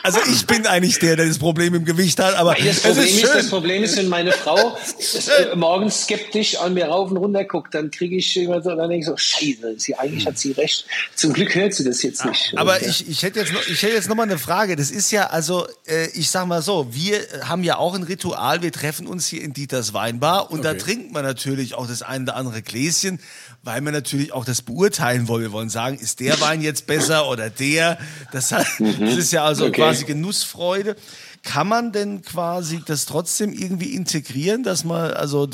also 0.03 0.21
ich 0.31 0.47
bin 0.47 0.67
eigentlich 0.67 0.99
der, 0.99 1.17
der 1.17 1.27
das 1.27 1.39
Problem 1.39 1.75
im 1.75 1.85
Gewicht 1.85 2.19
hat. 2.19 2.35
Aber 2.37 2.55
das 2.55 2.81
Problem 2.81 3.05
ist, 3.05 3.25
ist, 3.25 3.35
das 3.35 3.49
Problem 3.49 3.83
ist, 3.83 3.97
wenn 3.97 4.09
meine 4.09 4.33
Frau 4.33 4.77
äh, 4.77 5.57
morgens 5.57 6.03
skeptisch 6.05 6.57
an 6.57 6.75
mir 6.75 6.87
rauf 6.87 7.11
und 7.11 7.17
runter 7.17 7.45
guckt, 7.45 7.75
dann 7.75 7.91
kriege 7.91 8.17
ich 8.17 8.37
immer 8.37 8.63
so, 8.63 8.71
dann 8.71 8.89
denke 8.89 8.99
ich 8.99 9.07
so, 9.07 9.17
Scheiße, 9.17 9.75
sie 9.79 9.95
eigentlich 9.97 10.27
hat 10.27 10.39
sie 10.39 10.53
recht. 10.53 10.87
Zum 11.15 11.33
Glück 11.33 11.55
hört 11.55 11.75
sie 11.75 11.85
das 11.85 12.03
jetzt 12.03 12.25
nicht. 12.25 12.55
Aber 12.57 12.81
ja. 12.83 12.89
ich, 12.89 13.09
ich 13.09 13.23
hätte 13.23 13.41
jetzt 13.41 13.53
noch, 13.53 13.67
ich 13.67 13.83
hätte 13.83 13.95
jetzt 13.95 14.09
noch 14.09 14.17
mal 14.17 14.25
eine 14.25 14.39
Frage. 14.39 14.77
Das 14.77 14.91
ist 14.91 15.11
ja 15.11 15.29
also, 15.29 15.67
äh, 15.87 16.09
ich 16.15 16.31
sag 16.31 16.47
mal 16.47 16.63
so, 16.63 16.89
wir 16.93 17.21
haben 17.43 17.63
ja 17.65 17.77
auch 17.77 17.95
ein 17.95 18.03
Ritual. 18.03 18.63
Wir 18.63 18.73
treffen 18.73 19.07
uns 19.07 19.27
hier 19.27 19.43
in 19.43 19.53
Dieters 19.53 19.95
Weinbar 19.95 20.51
und 20.51 20.61
okay. 20.61 20.69
da 20.69 20.75
trinkt 20.75 21.13
man 21.13 21.25
natürlich 21.25 21.75
auch 21.75 21.87
das 21.87 22.03
ein 22.03 22.23
oder 22.23 22.37
andere 22.37 22.63
Gläschen 22.63 23.21
weil 23.62 23.81
wir 23.83 23.93
natürlich 23.93 24.33
auch 24.33 24.45
das 24.45 24.62
beurteilen 24.62 25.29
wollen. 25.29 25.43
Wir 25.43 25.53
wollen 25.53 25.69
sagen, 25.69 25.99
ist 25.99 26.21
der 26.21 26.41
Wein 26.41 26.62
jetzt 26.62 26.87
besser 26.87 27.29
oder 27.29 27.50
der? 27.50 27.99
Das, 28.33 28.53
hat, 28.53 28.67
mhm. 28.79 29.00
das 29.00 29.17
ist 29.17 29.33
ja 29.33 29.45
also 29.45 29.67
okay. 29.67 29.83
quasi 29.83 30.05
Genussfreude. 30.05 30.97
Kann 31.43 31.69
man 31.69 31.93
denn 31.93 32.23
quasi 32.23 32.81
das 32.85 33.07
trotzdem 33.07 33.53
irgendwie 33.53 33.95
integrieren, 33.95 34.62
dass 34.62 34.85
man 34.85 35.12
also 35.12 35.47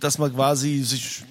dass 0.00 0.18
man 0.18 0.34
quasi 0.34 0.82
sich 0.82 1.22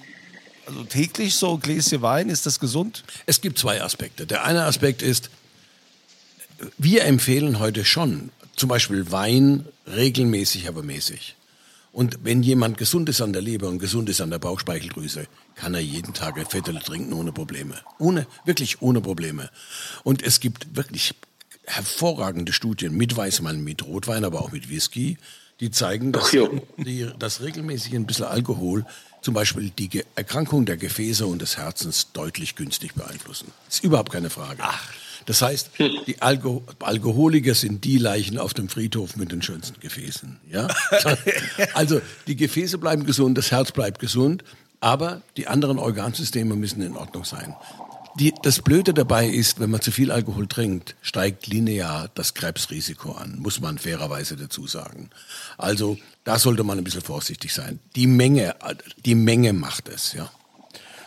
also 0.66 0.84
täglich 0.84 1.36
so 1.36 1.54
ein 1.54 1.60
Gläschen 1.60 2.02
Wein, 2.02 2.30
ist 2.30 2.46
das 2.46 2.60
gesund? 2.60 3.04
Es 3.26 3.42
gibt 3.42 3.58
zwei 3.58 3.82
Aspekte. 3.82 4.26
Der 4.26 4.46
eine 4.46 4.64
Aspekt 4.64 5.02
ist, 5.02 5.30
wir 6.78 7.04
empfehlen 7.04 7.60
heute 7.60 7.84
schon 7.84 8.30
zum 8.56 8.70
Beispiel 8.70 9.12
Wein 9.12 9.66
regelmäßig, 9.88 10.68
aber 10.68 10.84
mäßig. 10.84 11.36
Und 11.94 12.18
wenn 12.24 12.42
jemand 12.42 12.80
gesund 12.80 13.08
ist 13.08 13.22
an 13.22 13.34
der 13.34 13.44
Leber 13.44 13.70
und 13.70 13.78
gesund 13.78 14.10
ist 14.10 14.20
an 14.20 14.32
der 14.32 14.40
Bauchspeicheldrüse, 14.40 15.28
kann 15.54 15.76
er 15.76 15.80
jeden 15.80 16.16
Tag 16.16 16.40
ein 16.40 16.48
Viertel 16.48 16.80
trinken 16.80 17.14
ohne 17.14 17.32
Probleme. 17.32 17.76
Ohne, 18.00 18.26
wirklich 18.46 18.82
ohne 18.82 19.00
Probleme. 19.00 19.52
Und 20.04 20.24
es 20.24 20.40
gibt 20.40 20.76
wirklich 20.76 21.14
hervorragende 21.66 22.52
Studien 22.52 22.98
mit 22.98 23.16
Weißwein, 23.16 23.64
mit 23.64 23.86
Rotwein, 23.86 24.26
aber 24.26 24.42
auch 24.42 24.52
mit 24.52 24.70
Whisky, 24.70 25.20
die 25.60 25.70
zeigen, 25.70 26.12
dass, 26.12 26.32
die, 26.78 27.10
dass 27.20 27.42
regelmäßig 27.42 27.94
ein 27.94 28.08
bisschen 28.08 28.26
Alkohol 28.26 28.86
zum 29.22 29.36
Beispiel 29.36 29.70
die 29.70 30.04
Erkrankung 30.16 30.66
der 30.66 30.78
Gefäße 30.78 31.28
und 31.28 31.44
des 31.44 31.58
Herzens 31.58 32.12
deutlich 32.12 32.56
günstig 32.56 32.96
beeinflussen. 32.96 33.52
Das 33.68 33.76
ist 33.76 33.84
überhaupt 33.84 34.12
keine 34.12 34.32
Frage. 34.32 34.64
Ach. 34.64 34.90
Das 35.26 35.42
heißt, 35.42 35.72
die 36.08 36.22
Alko 36.22 36.64
Alkoholiker 36.80 37.56
sind 37.56 37.84
die 37.84 37.98
Leichen 37.98 38.38
auf 38.38 38.54
dem 38.54 38.70
Friedhof 38.70 39.16
mit 39.16 39.32
den 39.32 39.42
schönsten 39.42 39.80
Gefäßen. 39.80 40.38
Ja? 40.52 40.68
Also 41.74 42.02
die 42.28 42.36
Gefäße 42.36 42.78
bleiben 42.78 43.06
gesund, 43.06 43.38
das 43.38 43.52
Herz 43.52 43.72
bleibt 43.72 44.00
gesund, 44.00 44.44
aber 44.80 45.22
die 45.38 45.48
anderen 45.48 45.80
Organsysteme 45.80 46.56
müssen 46.56 46.82
in 46.82 46.96
Ordnung 46.96 47.24
sein. 47.24 47.56
Die, 48.20 48.32
das 48.44 48.62
Blöde 48.62 48.94
dabei 48.94 49.28
ist, 49.28 49.60
wenn 49.60 49.72
man 49.72 49.82
zu 49.82 49.92
viel 49.92 50.12
Alkohol 50.12 50.46
trinkt, 50.46 50.96
steigt 51.02 51.48
linear 51.48 52.10
das 52.14 52.36
Krebsrisiko 52.36 53.14
an, 53.14 53.40
muss 53.40 53.60
man 53.60 53.80
fairerweise 53.80 54.36
dazu 54.36 54.68
sagen. 54.68 55.10
Also 55.58 55.98
da 56.24 56.38
sollte 56.38 56.64
man 56.64 56.78
ein 56.78 56.84
bisschen 56.84 57.02
vorsichtig 57.02 57.54
sein. 57.54 57.80
Die 57.96 58.06
Menge, 58.06 58.56
die 59.04 59.16
Menge 59.16 59.54
macht 59.54 59.90
es, 59.90 60.14
ja. 60.14 60.30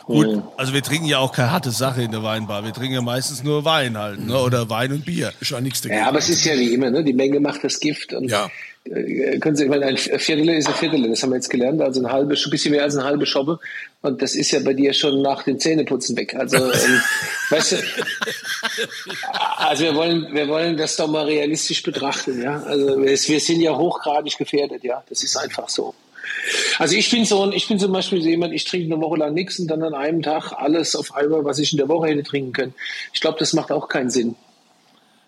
Gut, 0.07 0.27
mhm. 0.27 0.43
also 0.55 0.73
wir 0.73 0.81
trinken 0.81 1.05
ja 1.05 1.19
auch 1.19 1.33
keine 1.33 1.51
harte 1.51 1.69
Sache 1.69 2.01
in 2.01 2.11
der 2.11 2.23
Weinbar. 2.23 2.63
Wir 2.63 2.71
trinken 2.71 2.93
ja 2.93 3.01
meistens 3.01 3.43
nur 3.43 3.65
Wein 3.65 3.97
halt, 3.97 4.25
ne? 4.25 4.39
oder 4.39 4.69
Wein 4.69 4.93
und 4.93 5.03
Bier. 5.03 5.33
Ist 5.41 5.51
ja 5.51 5.59
nichts 5.59 5.81
dagegen. 5.81 5.99
Ja, 5.99 6.07
aber 6.07 6.19
es 6.19 6.29
ist 6.29 6.45
ja 6.45 6.53
wie 6.53 6.73
immer, 6.73 6.89
ne? 6.89 7.03
die 7.03 7.11
Menge 7.11 7.41
macht 7.41 7.61
das 7.65 7.77
Gift. 7.81 8.13
Und 8.13 8.31
ja. 8.31 8.49
Äh, 8.85 9.37
können 9.39 9.57
Sie, 9.57 9.65
ich 9.65 9.69
meine, 9.69 9.85
ein 9.85 9.97
Viertel 9.97 10.47
ist 10.47 10.69
ein 10.69 10.75
Viertel, 10.75 11.09
das 11.09 11.21
haben 11.23 11.31
wir 11.31 11.35
jetzt 11.35 11.49
gelernt, 11.49 11.81
also 11.81 11.99
ein 11.99 12.09
halbe, 12.09 12.35
ein 12.35 12.49
bisschen 12.49 12.71
mehr 12.71 12.83
als 12.83 12.95
eine 12.95 13.03
halbe 13.03 13.25
Schoppe. 13.25 13.59
Und 14.01 14.21
das 14.21 14.33
ist 14.33 14.49
ja 14.51 14.59
bei 14.59 14.73
dir 14.73 14.93
schon 14.93 15.21
nach 15.21 15.43
dem 15.43 15.59
Zähneputzen 15.59 16.15
weg. 16.15 16.35
Also, 16.35 16.55
ähm, 16.55 17.01
weißt 17.49 17.73
du, 17.73 17.77
also 19.57 19.83
wir 19.83 19.93
wollen, 19.93 20.33
wir 20.33 20.47
wollen 20.47 20.77
das 20.77 20.95
doch 20.95 21.09
mal 21.09 21.25
realistisch 21.25 21.83
betrachten, 21.83 22.41
ja. 22.41 22.63
Also 22.63 23.01
wir, 23.01 23.11
wir 23.11 23.39
sind 23.41 23.59
ja 23.59 23.75
hochgradig 23.75 24.37
gefährdet, 24.37 24.85
ja. 24.85 25.03
Das 25.09 25.21
ist 25.21 25.35
einfach 25.35 25.67
so. 25.67 25.93
Also 26.79 26.95
ich 26.95 27.09
bin 27.09 27.25
so, 27.25 27.51
ich 27.51 27.67
bin 27.67 27.79
zum 27.79 27.91
Beispiel 27.91 28.21
so 28.21 28.29
jemand, 28.29 28.53
ich 28.53 28.65
trinke 28.65 28.93
eine 28.93 29.01
Woche 29.01 29.17
lang 29.17 29.33
nichts 29.33 29.59
und 29.59 29.67
dann 29.67 29.83
an 29.83 29.93
einem 29.93 30.21
Tag 30.21 30.51
alles 30.53 30.95
auf 30.95 31.15
einmal, 31.15 31.43
was 31.43 31.59
ich 31.59 31.71
in 31.71 31.77
der 31.77 31.87
Woche 31.87 32.07
hätte 32.07 32.23
trinken 32.23 32.53
können. 32.53 32.73
Ich 33.13 33.21
glaube, 33.21 33.37
das 33.39 33.53
macht 33.53 33.71
auch 33.71 33.87
keinen 33.87 34.09
Sinn. 34.09 34.35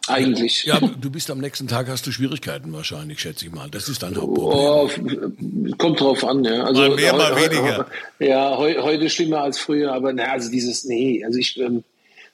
Eigentlich. 0.07 0.65
Ja, 0.65 0.79
du 0.79 1.12
bist 1.12 1.29
am 1.29 1.39
nächsten 1.39 1.67
Tag 1.67 1.88
hast 1.88 2.07
du 2.07 2.12
Schwierigkeiten 2.12 2.73
wahrscheinlich, 2.73 3.19
schätze 3.19 3.45
ich 3.45 3.51
mal. 3.51 3.69
Das 3.69 3.89
ist 3.89 4.01
dein 4.01 4.15
Hauptproblem. 4.15 5.29
Oh, 5.69 5.75
kommt 5.77 5.99
drauf 5.99 6.23
an, 6.23 6.43
ja. 6.43 6.63
Also, 6.63 6.81
mal 6.81 6.95
mehr, 6.95 7.13
mal 7.13 7.35
weniger. 7.35 7.85
Ja, 8.17 8.57
heu, 8.57 8.75
heute 8.81 9.09
schlimmer 9.09 9.41
als 9.41 9.59
früher, 9.59 9.93
aber 9.93 10.13
na, 10.13 10.31
also 10.31 10.49
dieses, 10.49 10.85
nee, 10.85 11.23
also 11.23 11.38
ich, 11.38 11.59
ähm, 11.59 11.83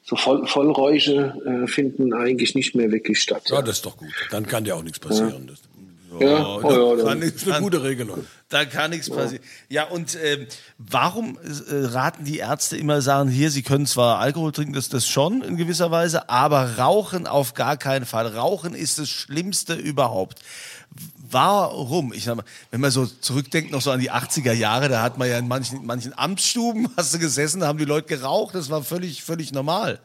so 0.03 0.15
Voll, 0.15 0.45
Vollräusche 0.45 1.63
äh, 1.63 1.67
finden 1.67 2.13
eigentlich 2.13 2.53
nicht 2.53 2.75
mehr 2.75 2.91
wirklich 2.91 3.19
statt. 3.19 3.49
Ja, 3.49 3.55
ja, 3.55 3.61
das 3.63 3.77
ist 3.77 3.85
doch 3.85 3.97
gut. 3.97 4.13
Dann 4.29 4.45
kann 4.45 4.63
dir 4.63 4.75
auch 4.75 4.83
nichts 4.83 4.99
passieren. 4.99 5.47
Ja. 5.47 5.53
Ja, 6.19 6.57
oh, 6.57 6.97
ja, 6.97 7.03
kann 7.03 7.21
das 7.21 7.29
ist 7.31 7.49
eine 7.49 7.61
gute 7.61 7.83
Regelung. 7.83 8.25
Da 8.49 8.65
kann 8.65 8.91
nichts 8.91 9.09
passieren. 9.09 9.43
Ja, 9.69 9.85
und 9.85 10.17
ähm, 10.23 10.47
warum 10.77 11.37
äh, 11.37 11.85
raten 11.85 12.25
die 12.25 12.37
Ärzte 12.37 12.77
immer, 12.77 13.01
sagen 13.01 13.29
hier, 13.29 13.51
sie 13.51 13.63
können 13.63 13.85
zwar 13.85 14.19
Alkohol 14.19 14.51
trinken, 14.51 14.73
das 14.73 14.89
das 14.89 15.07
schon 15.07 15.41
in 15.41 15.57
gewisser 15.57 15.91
Weise, 15.91 16.29
aber 16.29 16.77
Rauchen 16.77 17.27
auf 17.27 17.53
gar 17.53 17.77
keinen 17.77 18.05
Fall. 18.05 18.27
Rauchen 18.27 18.75
ist 18.75 18.99
das 18.99 19.09
Schlimmste 19.09 19.73
überhaupt. 19.73 20.39
Warum? 21.29 22.13
Ich 22.13 22.23
sag 22.23 22.35
mal, 22.35 22.45
wenn 22.71 22.81
man 22.81 22.91
so 22.91 23.05
zurückdenkt 23.05 23.71
noch 23.71 23.81
so 23.81 23.91
an 23.91 23.99
die 23.99 24.11
80er 24.11 24.53
Jahre, 24.53 24.89
da 24.89 25.01
hat 25.01 25.17
man 25.17 25.29
ja 25.29 25.37
in 25.37 25.47
manchen, 25.47 25.85
manchen 25.85 26.17
Amtsstuben, 26.17 26.89
hast 26.97 27.13
du 27.13 27.19
gesessen, 27.19 27.61
da 27.61 27.67
haben 27.67 27.79
die 27.79 27.85
Leute 27.85 28.07
geraucht, 28.07 28.55
das 28.55 28.69
war 28.69 28.83
völlig, 28.83 29.23
völlig 29.23 29.51
normal. 29.51 29.99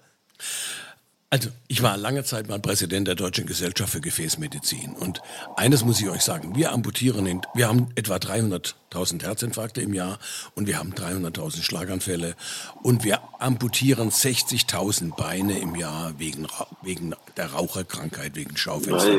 Also, 1.33 1.49
ich 1.69 1.81
war 1.81 1.97
lange 1.97 2.25
Zeit 2.25 2.49
mal 2.49 2.59
Präsident 2.59 3.07
der 3.07 3.15
Deutschen 3.15 3.47
Gesellschaft 3.47 3.93
für 3.93 4.01
Gefäßmedizin. 4.01 4.95
Und 4.95 5.23
eines 5.55 5.85
muss 5.85 6.01
ich 6.01 6.09
euch 6.09 6.23
sagen, 6.23 6.57
wir 6.57 6.73
amputieren, 6.73 7.25
in, 7.25 7.41
wir 7.55 7.69
haben 7.69 7.87
etwa 7.95 8.17
300.000 8.17 9.23
Herzinfarkte 9.23 9.81
im 9.81 9.95
Jahr 9.95 10.19
und 10.57 10.67
wir 10.67 10.77
haben 10.79 10.93
300.000 10.93 11.63
Schlaganfälle 11.63 12.35
und 12.83 13.05
wir 13.05 13.21
amputieren 13.39 14.11
60.000 14.11 15.15
Beine 15.15 15.57
im 15.61 15.77
Jahr 15.77 16.19
wegen, 16.19 16.49
wegen 16.83 17.15
der 17.37 17.53
Raucherkrankheit, 17.53 18.35
wegen 18.35 18.57
Schaufenster. 18.57 19.13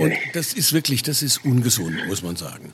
Und 0.00 0.14
das 0.32 0.54
ist 0.54 0.72
wirklich, 0.72 1.02
das 1.02 1.22
ist 1.22 1.44
ungesund, 1.44 2.06
muss 2.06 2.22
man 2.22 2.36
sagen. 2.36 2.72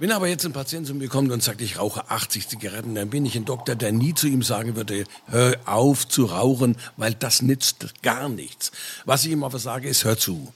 Wenn 0.00 0.12
aber 0.12 0.28
jetzt 0.28 0.46
ein 0.46 0.54
Patient 0.54 0.86
zu 0.86 0.94
mir 0.94 1.08
kommt 1.08 1.30
und 1.30 1.42
sagt, 1.42 1.60
ich 1.60 1.78
rauche 1.78 2.10
80 2.10 2.48
Zigaretten, 2.48 2.94
dann 2.94 3.10
bin 3.10 3.26
ich 3.26 3.36
ein 3.36 3.44
Doktor, 3.44 3.74
der 3.74 3.92
nie 3.92 4.14
zu 4.14 4.28
ihm 4.28 4.42
sagen 4.42 4.74
würde, 4.74 5.04
hör 5.26 5.58
auf 5.66 6.08
zu 6.08 6.24
rauchen, 6.24 6.76
weil 6.96 7.12
das 7.12 7.42
nützt 7.42 8.02
gar 8.02 8.30
nichts. 8.30 8.72
Was 9.04 9.26
ich 9.26 9.32
ihm 9.32 9.44
aber 9.44 9.58
sage, 9.58 9.90
ist, 9.90 10.04
hör 10.04 10.16
zu. 10.16 10.54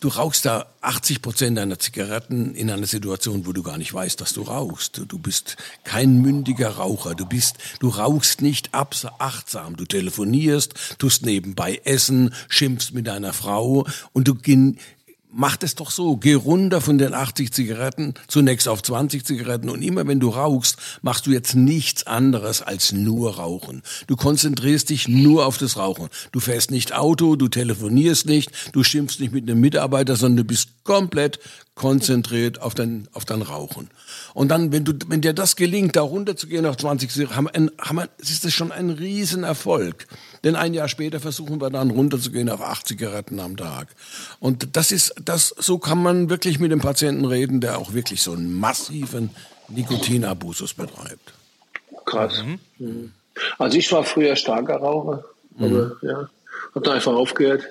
du 0.00 0.08
rauchst 0.08 0.46
da 0.46 0.66
80 0.80 1.22
Prozent 1.22 1.58
deiner 1.58 1.78
Zigaretten 1.78 2.56
in 2.56 2.72
einer 2.72 2.88
Situation, 2.88 3.46
wo 3.46 3.52
du 3.52 3.62
gar 3.62 3.78
nicht 3.78 3.94
weißt, 3.94 4.20
dass 4.20 4.32
du 4.32 4.42
rauchst. 4.42 5.00
Du 5.06 5.18
bist 5.20 5.56
kein 5.84 6.20
mündiger 6.20 6.70
Raucher. 6.70 7.14
Du 7.14 7.24
bist, 7.24 7.54
du 7.78 7.88
rauchst 7.88 8.42
nicht 8.42 8.74
achtsam. 8.74 9.76
Du 9.76 9.84
telefonierst, 9.84 10.74
tust 10.98 11.24
nebenbei 11.24 11.80
essen, 11.84 12.34
schimpfst 12.48 12.94
mit 12.94 13.06
deiner 13.06 13.32
Frau 13.32 13.86
und 14.12 14.26
du 14.26 14.34
mach 15.30 15.56
das 15.56 15.74
doch 15.74 15.90
so. 15.90 16.16
Geh 16.16 16.34
runter 16.34 16.80
von 16.80 16.98
den 16.98 17.14
80 17.14 17.52
Zigaretten 17.52 18.14
zunächst 18.28 18.68
auf 18.68 18.82
20 18.82 19.24
Zigaretten 19.24 19.68
und 19.68 19.82
immer 19.82 20.06
wenn 20.06 20.20
du 20.20 20.30
rauchst, 20.30 20.76
machst 21.02 21.26
du 21.26 21.30
jetzt 21.30 21.54
nichts 21.54 22.06
anderes 22.06 22.62
als 22.62 22.92
nur 22.92 23.36
rauchen. 23.36 23.82
Du 24.06 24.16
konzentrierst 24.16 24.90
dich 24.90 25.08
nur 25.08 25.46
auf 25.46 25.58
das 25.58 25.76
Rauchen. 25.76 26.08
Du 26.32 26.40
fährst 26.40 26.70
nicht 26.70 26.94
Auto, 26.94 27.36
du 27.36 27.48
telefonierst 27.48 28.26
nicht, 28.26 28.50
du 28.72 28.82
schimpfst 28.82 29.20
nicht 29.20 29.32
mit 29.32 29.48
einem 29.48 29.60
Mitarbeiter, 29.60 30.16
sondern 30.16 30.38
du 30.38 30.44
bist 30.44 30.84
komplett 30.84 31.38
konzentriert 31.74 32.60
auf 32.60 32.74
dein, 32.74 33.08
auf 33.12 33.24
dein 33.24 33.42
Rauchen. 33.42 33.88
Und 34.34 34.48
dann, 34.48 34.72
wenn 34.72 34.84
du, 34.84 34.94
wenn 35.06 35.20
dir 35.20 35.32
das 35.32 35.54
gelingt, 35.54 35.96
da 35.96 36.02
runterzugehen 36.02 36.66
auf 36.66 36.76
20 36.76 37.10
Zigaretten, 37.10 37.36
haben, 37.36 37.70
haben, 37.80 38.08
ist 38.18 38.44
das 38.44 38.52
schon 38.52 38.72
ein 38.72 38.90
Riesenerfolg. 38.90 40.06
Denn 40.44 40.56
ein 40.56 40.74
Jahr 40.74 40.88
später 40.88 41.20
versuchen 41.20 41.60
wir 41.60 41.70
dann 41.70 41.90
runterzugehen 41.90 42.48
auf 42.48 42.60
acht 42.60 42.86
Zigaretten 42.86 43.40
am 43.40 43.56
Tag. 43.56 43.88
Und 44.40 44.76
das 44.76 44.92
ist, 44.92 45.14
das, 45.24 45.54
so 45.58 45.78
kann 45.78 46.02
man 46.02 46.30
wirklich 46.30 46.58
mit 46.58 46.70
dem 46.70 46.80
Patienten 46.80 47.24
reden, 47.24 47.60
der 47.60 47.78
auch 47.78 47.92
wirklich 47.92 48.22
so 48.22 48.32
einen 48.32 48.52
massiven 48.52 49.30
Nikotinabusus 49.68 50.74
betreibt. 50.74 51.32
Krass. 52.04 52.42
Mhm. 52.78 53.12
Also 53.58 53.78
ich 53.78 53.90
war 53.92 54.04
früher 54.04 54.34
starker 54.36 54.76
Raucher, 54.76 55.24
aber 55.58 55.68
mhm. 55.68 55.92
ja, 56.02 56.28
hab 56.74 56.84
da 56.84 56.92
einfach 56.92 57.12
aufgehört. 57.12 57.64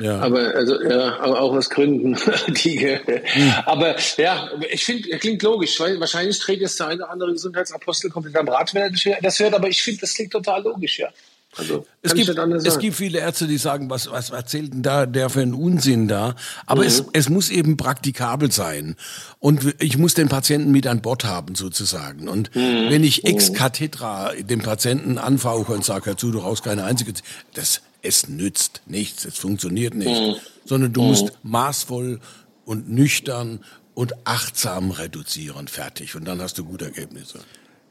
Ja. 0.00 0.20
Aber 0.20 0.54
also 0.54 0.80
ja, 0.80 1.18
aber 1.18 1.40
auch 1.40 1.52
aus 1.52 1.70
Gründen, 1.70 2.16
die. 2.48 2.98
Mhm. 3.34 3.54
Aber 3.66 3.96
ja, 4.16 4.50
ich 4.70 4.84
finde, 4.84 5.08
klingt 5.18 5.42
logisch, 5.42 5.78
weil 5.80 5.98
wahrscheinlich 5.98 6.38
trägt 6.38 6.62
jetzt 6.62 6.78
der 6.78 6.88
eine 6.88 7.02
oder 7.02 7.10
andere 7.10 7.32
Gesundheitsapostel 7.32 8.10
komplett 8.10 8.36
am 8.36 8.48
Rad, 8.48 8.74
wenn 8.74 8.82
er 8.82 9.20
das 9.20 9.40
hört, 9.40 9.54
aber 9.54 9.68
ich 9.68 9.82
finde, 9.82 10.02
das 10.02 10.14
klingt 10.14 10.32
total 10.32 10.62
logisch, 10.62 10.98
ja. 10.98 11.08
Also, 11.58 11.86
es, 12.02 12.14
gibt, 12.14 12.28
es 12.28 12.78
gibt 12.78 12.96
viele 12.96 13.18
Ärzte, 13.18 13.46
die 13.46 13.58
sagen, 13.58 13.90
was, 13.90 14.10
was 14.10 14.30
erzählt 14.30 14.72
denn 14.72 14.82
da 14.82 15.06
der 15.06 15.28
für 15.28 15.42
einen 15.42 15.54
Unsinn 15.54 16.06
da? 16.06 16.36
Aber 16.66 16.82
mhm. 16.82 16.88
es, 16.88 17.04
es 17.12 17.28
muss 17.28 17.50
eben 17.50 17.76
praktikabel 17.76 18.52
sein. 18.52 18.96
Und 19.40 19.74
ich 19.80 19.98
muss 19.98 20.14
den 20.14 20.28
Patienten 20.28 20.70
mit 20.70 20.86
an 20.86 21.02
Bord 21.02 21.24
haben, 21.24 21.54
sozusagen. 21.54 22.28
Und 22.28 22.54
mhm. 22.54 22.90
wenn 22.90 23.04
ich 23.04 23.24
ex 23.24 23.52
cathedra 23.52 24.32
dem 24.34 24.60
Patienten 24.60 25.18
anfauche 25.18 25.72
und 25.72 25.84
sage, 25.84 26.06
hör 26.06 26.16
zu, 26.16 26.30
du 26.30 26.38
rauchst 26.38 26.62
keine 26.62 26.84
einzige, 26.84 27.12
das, 27.54 27.82
es 28.02 28.28
nützt 28.28 28.82
nichts, 28.86 29.24
es 29.24 29.36
funktioniert 29.36 29.94
nicht. 29.94 30.20
Mhm. 30.20 30.36
Sondern 30.64 30.92
du 30.92 31.02
musst 31.02 31.24
mhm. 31.24 31.50
maßvoll 31.50 32.20
und 32.64 32.88
nüchtern 32.88 33.60
und 33.94 34.14
achtsam 34.24 34.92
reduzieren, 34.92 35.66
fertig. 35.66 36.14
Und 36.14 36.24
dann 36.24 36.40
hast 36.40 36.56
du 36.58 36.64
gute 36.64 36.84
Ergebnisse. 36.84 37.40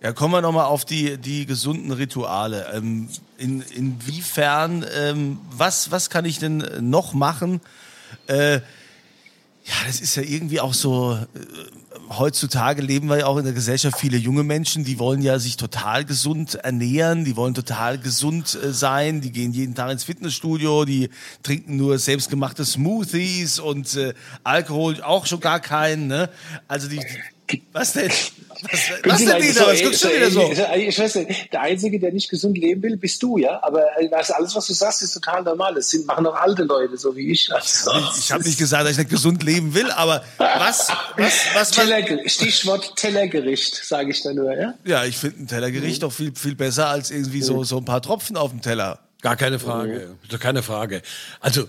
Ja, 0.02 0.14
kommen 0.14 0.34
wir 0.34 0.42
nochmal 0.42 0.66
auf 0.66 0.86
die, 0.86 1.18
die 1.18 1.48
gesunden 1.48 1.92
Rituale. 1.92 2.68
Ähm, 2.74 3.10
in, 3.40 3.62
inwiefern, 3.62 4.86
ähm, 4.96 5.40
was, 5.50 5.90
was 5.90 6.12
kann 6.12 6.24
ich 6.26 6.38
denn 6.38 6.64
noch 6.82 7.14
machen? 7.14 7.62
Äh, 8.28 8.58
ja, 9.68 9.74
das 9.88 10.00
ist 10.00 10.16
ja 10.16 10.22
irgendwie 10.22 10.60
auch 10.62 10.76
so, 10.76 11.14
äh, 11.16 11.18
heutzutage 12.10 12.84
leben 12.84 13.10
wir 13.10 13.18
ja 13.18 13.26
auch 13.26 13.38
in 13.38 13.44
der 13.44 13.54
Gesellschaft 13.54 14.00
viele 14.00 14.18
junge 14.18 14.44
Menschen, 14.44 14.86
die 14.86 15.00
wollen 15.00 15.22
ja 15.24 15.40
sich 15.40 15.58
total 15.58 16.06
gesund 16.06 16.56
ernähren, 16.56 17.26
die 17.26 17.36
wollen 17.36 17.56
total 17.56 17.98
gesund 17.98 18.58
äh, 18.64 18.72
sein, 18.72 19.20
die 19.22 19.32
gehen 19.32 19.52
jeden 19.52 19.74
Tag 19.74 19.92
ins 19.92 20.04
Fitnessstudio, 20.04 20.86
die 20.86 21.10
trinken 21.42 21.76
nur 21.76 21.98
selbstgemachte 21.98 22.66
Smoothies 22.66 23.58
und 23.58 23.96
äh, 23.96 24.14
Alkohol 24.44 25.02
auch 25.02 25.26
schon 25.26 25.40
gar 25.40 25.60
keinen, 25.60 26.06
ne? 26.06 26.30
Also 26.68 26.88
die, 26.88 27.02
was 27.72 27.94
denn? 27.94 28.10
Was, 28.10 28.92
was 29.04 29.18
denn 29.20 29.42
wieder? 29.42 29.68
Was 29.68 29.82
guckst 29.82 30.04
du 30.04 30.10
wieder 30.10 30.32
so? 30.32 30.52
Ich 30.76 30.98
weiß 30.98 31.16
nicht, 31.16 31.54
der 31.54 31.62
Einzige, 31.62 32.00
der 32.00 32.12
nicht 32.12 32.30
gesund 32.30 32.58
leben 32.58 32.82
will, 32.82 32.98
bist 32.98 33.22
du, 33.22 33.38
ja? 33.38 33.62
Aber 33.64 33.86
das, 34.10 34.32
alles, 34.32 34.56
was 34.56 34.68
du 34.68 34.74
sagst, 34.74 35.02
ist 35.04 35.14
total 35.14 35.44
normal. 35.44 35.76
Das 35.76 35.90
sind, 35.90 36.08
machen 36.08 36.26
auch 36.26 36.36
alte 36.36 36.64
Leute, 36.64 36.98
so 36.98 37.16
wie 37.16 37.32
ich. 37.32 37.54
Also, 37.54 37.92
ich 38.18 38.32
habe 38.32 38.44
nicht 38.44 38.58
gesagt, 38.58 38.86
dass 38.86 38.94
ich 38.94 38.98
nicht 38.98 39.10
gesund 39.10 39.44
leben 39.44 39.74
will, 39.74 39.92
aber 39.92 40.24
was, 40.38 40.90
was, 41.18 41.34
was, 41.54 41.72
Teller, 41.72 42.04
Stichwort 42.28 42.96
Tellergericht, 42.96 43.76
sage 43.76 44.12
ich 44.12 44.24
da 44.24 44.34
nur, 44.34 44.54
ja? 44.54 44.74
Ja, 44.86 45.06
ich 45.06 45.18
finde 45.18 45.44
ein 45.44 45.48
Tellergericht 45.48 46.02
mhm. 46.02 46.08
doch 46.08 46.14
viel, 46.14 46.34
viel 46.36 46.56
besser 46.56 46.88
als 46.88 47.12
irgendwie 47.12 47.42
so, 47.42 47.64
so 47.64 47.78
ein 47.78 47.86
paar 47.86 48.02
Tropfen 48.02 48.38
auf 48.38 48.52
dem 48.52 48.62
Teller. 48.62 49.00
Gar 49.22 49.36
keine 49.36 49.60
Frage. 49.60 50.16
Mhm. 50.32 50.40
Keine 50.40 50.64
Frage. 50.64 51.02
Also, 51.40 51.68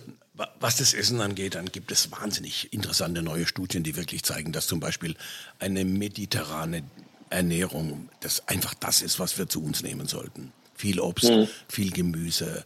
was 0.60 0.76
das 0.76 0.94
Essen 0.94 1.20
angeht, 1.20 1.54
dann 1.54 1.66
gibt 1.66 1.90
es 1.90 2.10
wahnsinnig 2.12 2.72
interessante 2.72 3.22
neue 3.22 3.46
Studien, 3.46 3.82
die 3.82 3.96
wirklich 3.96 4.22
zeigen, 4.22 4.52
dass 4.52 4.66
zum 4.66 4.80
Beispiel 4.80 5.16
eine 5.58 5.84
mediterrane 5.84 6.82
Ernährung 7.30 8.08
das 8.20 8.46
einfach 8.48 8.74
das 8.74 9.02
ist, 9.02 9.18
was 9.18 9.36
wir 9.38 9.48
zu 9.48 9.62
uns 9.62 9.82
nehmen 9.82 10.06
sollten. 10.06 10.52
Viel 10.74 11.00
Obst, 11.00 11.30
mhm. 11.30 11.48
viel 11.68 11.90
Gemüse, 11.90 12.64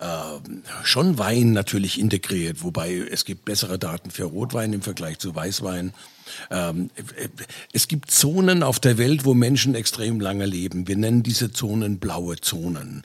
äh, 0.00 0.06
schon 0.84 1.18
Wein 1.18 1.52
natürlich 1.52 1.98
integriert, 1.98 2.62
wobei 2.62 2.94
es 2.94 3.24
gibt 3.24 3.44
bessere 3.44 3.78
Daten 3.78 4.10
für 4.10 4.24
Rotwein 4.24 4.72
im 4.72 4.82
Vergleich 4.82 5.18
zu 5.18 5.34
Weißwein. 5.34 5.94
Ähm, 6.50 6.90
es 7.72 7.88
gibt 7.88 8.10
Zonen 8.10 8.62
auf 8.62 8.80
der 8.80 8.98
Welt, 8.98 9.24
wo 9.24 9.34
Menschen 9.34 9.74
extrem 9.74 10.20
lange 10.20 10.46
leben. 10.46 10.88
Wir 10.88 10.96
nennen 10.96 11.22
diese 11.22 11.52
Zonen 11.52 11.98
blaue 11.98 12.36
Zonen. 12.36 13.04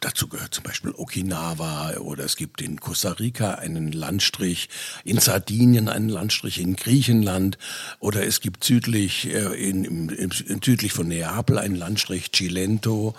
Dazu 0.00 0.28
gehört 0.28 0.54
zum 0.54 0.64
Beispiel 0.64 0.92
Okinawa 0.96 1.96
oder 1.98 2.24
es 2.24 2.36
gibt 2.36 2.60
in 2.60 2.80
Costa 2.80 3.12
Rica 3.12 3.54
einen 3.54 3.92
Landstrich, 3.92 4.68
in 5.04 5.18
Sardinien 5.18 5.88
einen 5.88 6.08
Landstrich, 6.08 6.58
in 6.58 6.76
Griechenland 6.76 7.58
oder 8.00 8.26
es 8.26 8.40
gibt 8.40 8.64
südlich, 8.64 9.32
äh, 9.32 9.54
in, 9.54 9.84
in, 9.84 10.08
in, 10.08 10.60
südlich 10.62 10.92
von 10.92 11.08
Neapel 11.08 11.58
einen 11.58 11.76
Landstrich, 11.76 12.32
Cilento. 12.32 13.14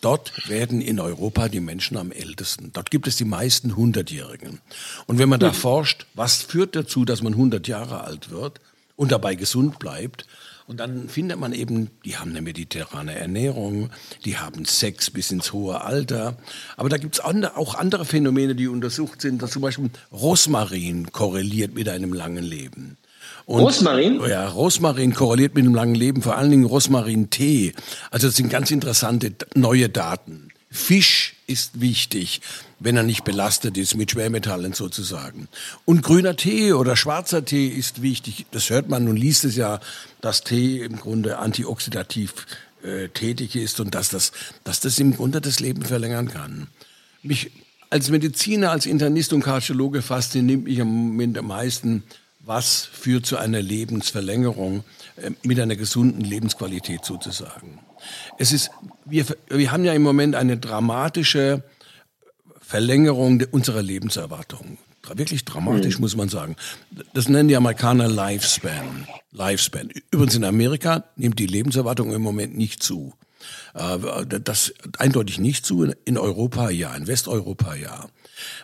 Dort 0.00 0.48
werden 0.48 0.80
in 0.80 0.98
Europa 0.98 1.48
die 1.48 1.60
Menschen 1.60 1.96
am 1.96 2.10
ältesten. 2.10 2.70
Dort 2.72 2.90
gibt 2.90 3.06
es 3.06 3.16
die 3.16 3.24
meisten 3.24 3.76
Hundertjährigen. 3.76 4.60
Und 5.06 5.18
wenn 5.18 5.28
man 5.28 5.40
da 5.40 5.52
forscht, 5.52 6.06
was 6.14 6.42
führt 6.42 6.74
dazu, 6.74 7.04
dass 7.04 7.22
man 7.22 7.34
100 7.34 7.68
Jahre 7.68 8.02
alt 8.02 8.30
wird, 8.30 8.60
und 9.00 9.12
dabei 9.12 9.34
gesund 9.34 9.78
bleibt. 9.78 10.26
Und 10.66 10.78
dann 10.78 11.08
findet 11.08 11.40
man 11.40 11.54
eben, 11.54 11.88
die 12.04 12.18
haben 12.18 12.32
eine 12.32 12.42
mediterrane 12.42 13.18
Ernährung, 13.18 13.88
die 14.26 14.36
haben 14.36 14.66
Sex 14.66 15.10
bis 15.10 15.30
ins 15.30 15.54
hohe 15.54 15.80
Alter. 15.80 16.36
Aber 16.76 16.90
da 16.90 16.98
gibt 16.98 17.14
es 17.14 17.20
auch 17.20 17.74
andere 17.76 18.04
Phänomene, 18.04 18.54
die 18.54 18.68
untersucht 18.68 19.22
sind, 19.22 19.40
dass 19.40 19.52
zum 19.52 19.62
Beispiel 19.62 19.88
Rosmarin 20.12 21.12
korreliert 21.12 21.74
mit 21.74 21.88
einem 21.88 22.12
langen 22.12 22.44
Leben. 22.44 22.98
Und, 23.46 23.62
Rosmarin? 23.62 24.20
Ja, 24.28 24.46
Rosmarin 24.48 25.14
korreliert 25.14 25.54
mit 25.54 25.64
einem 25.64 25.74
langen 25.74 25.94
Leben, 25.94 26.20
vor 26.20 26.36
allen 26.36 26.50
Dingen 26.50 26.66
Rosmarin-Tee. 26.66 27.72
Also 28.10 28.26
das 28.28 28.36
sind 28.36 28.50
ganz 28.50 28.70
interessante 28.70 29.32
neue 29.54 29.88
Daten. 29.88 30.50
Fisch 30.70 31.36
ist 31.50 31.80
wichtig, 31.80 32.40
wenn 32.78 32.96
er 32.96 33.02
nicht 33.02 33.24
belastet 33.24 33.76
ist 33.76 33.96
mit 33.96 34.12
Schwermetallen 34.12 34.72
sozusagen. 34.72 35.48
Und 35.84 36.02
grüner 36.02 36.36
Tee 36.36 36.72
oder 36.72 36.96
schwarzer 36.96 37.44
Tee 37.44 37.68
ist 37.68 38.02
wichtig. 38.02 38.46
Das 38.52 38.70
hört 38.70 38.88
man 38.88 39.08
und 39.08 39.16
liest 39.16 39.44
es 39.44 39.56
ja, 39.56 39.80
dass 40.20 40.44
Tee 40.44 40.82
im 40.82 40.96
Grunde 40.96 41.38
antioxidativ 41.38 42.46
äh, 42.82 43.08
tätig 43.08 43.56
ist 43.56 43.80
und 43.80 43.94
dass 43.94 44.08
das, 44.08 44.32
dass 44.64 44.80
das 44.80 44.98
im 44.98 45.14
Grunde 45.16 45.40
das 45.40 45.60
Leben 45.60 45.82
verlängern 45.82 46.28
kann. 46.28 46.68
Mich 47.22 47.50
als 47.90 48.08
Mediziner, 48.08 48.70
als 48.70 48.86
Internist 48.86 49.32
und 49.32 49.42
Kardiologe 49.42 50.00
fasziniert 50.00 50.62
mich 50.62 50.80
am 50.80 51.20
am 51.20 51.46
meisten, 51.46 52.04
was 52.38 52.84
führt 52.84 53.26
zu 53.26 53.36
einer 53.36 53.60
Lebensverlängerung 53.60 54.84
äh, 55.16 55.30
mit 55.42 55.60
einer 55.60 55.76
gesunden 55.76 56.22
Lebensqualität 56.22 57.04
sozusagen. 57.04 57.80
Es 58.38 58.52
ist, 58.52 58.70
wir, 59.04 59.26
wir 59.48 59.72
haben 59.72 59.84
ja 59.84 59.92
im 59.92 60.02
Moment 60.02 60.34
eine 60.34 60.56
dramatische 60.56 61.62
Verlängerung 62.60 63.42
unserer 63.50 63.82
Lebenserwartung. 63.82 64.78
Wirklich 65.14 65.44
dramatisch, 65.44 65.96
mhm. 65.96 66.02
muss 66.02 66.16
man 66.16 66.28
sagen. 66.28 66.56
Das 67.14 67.28
nennen 67.28 67.48
die 67.48 67.56
Amerikaner 67.56 68.06
Lifespan. 68.06 69.08
Lifespan. 69.32 69.90
Übrigens 70.10 70.36
in 70.36 70.44
Amerika 70.44 71.04
nimmt 71.16 71.38
die 71.38 71.46
Lebenserwartung 71.46 72.12
im 72.12 72.22
Moment 72.22 72.56
nicht 72.56 72.82
zu. 72.82 73.14
Äh, 73.74 73.98
das 74.40 74.72
eindeutig 74.98 75.38
nicht 75.38 75.66
zu. 75.66 75.92
In 76.04 76.18
Europa 76.18 76.70
ja, 76.70 76.94
in 76.94 77.06
Westeuropa 77.06 77.74
ja. 77.74 78.06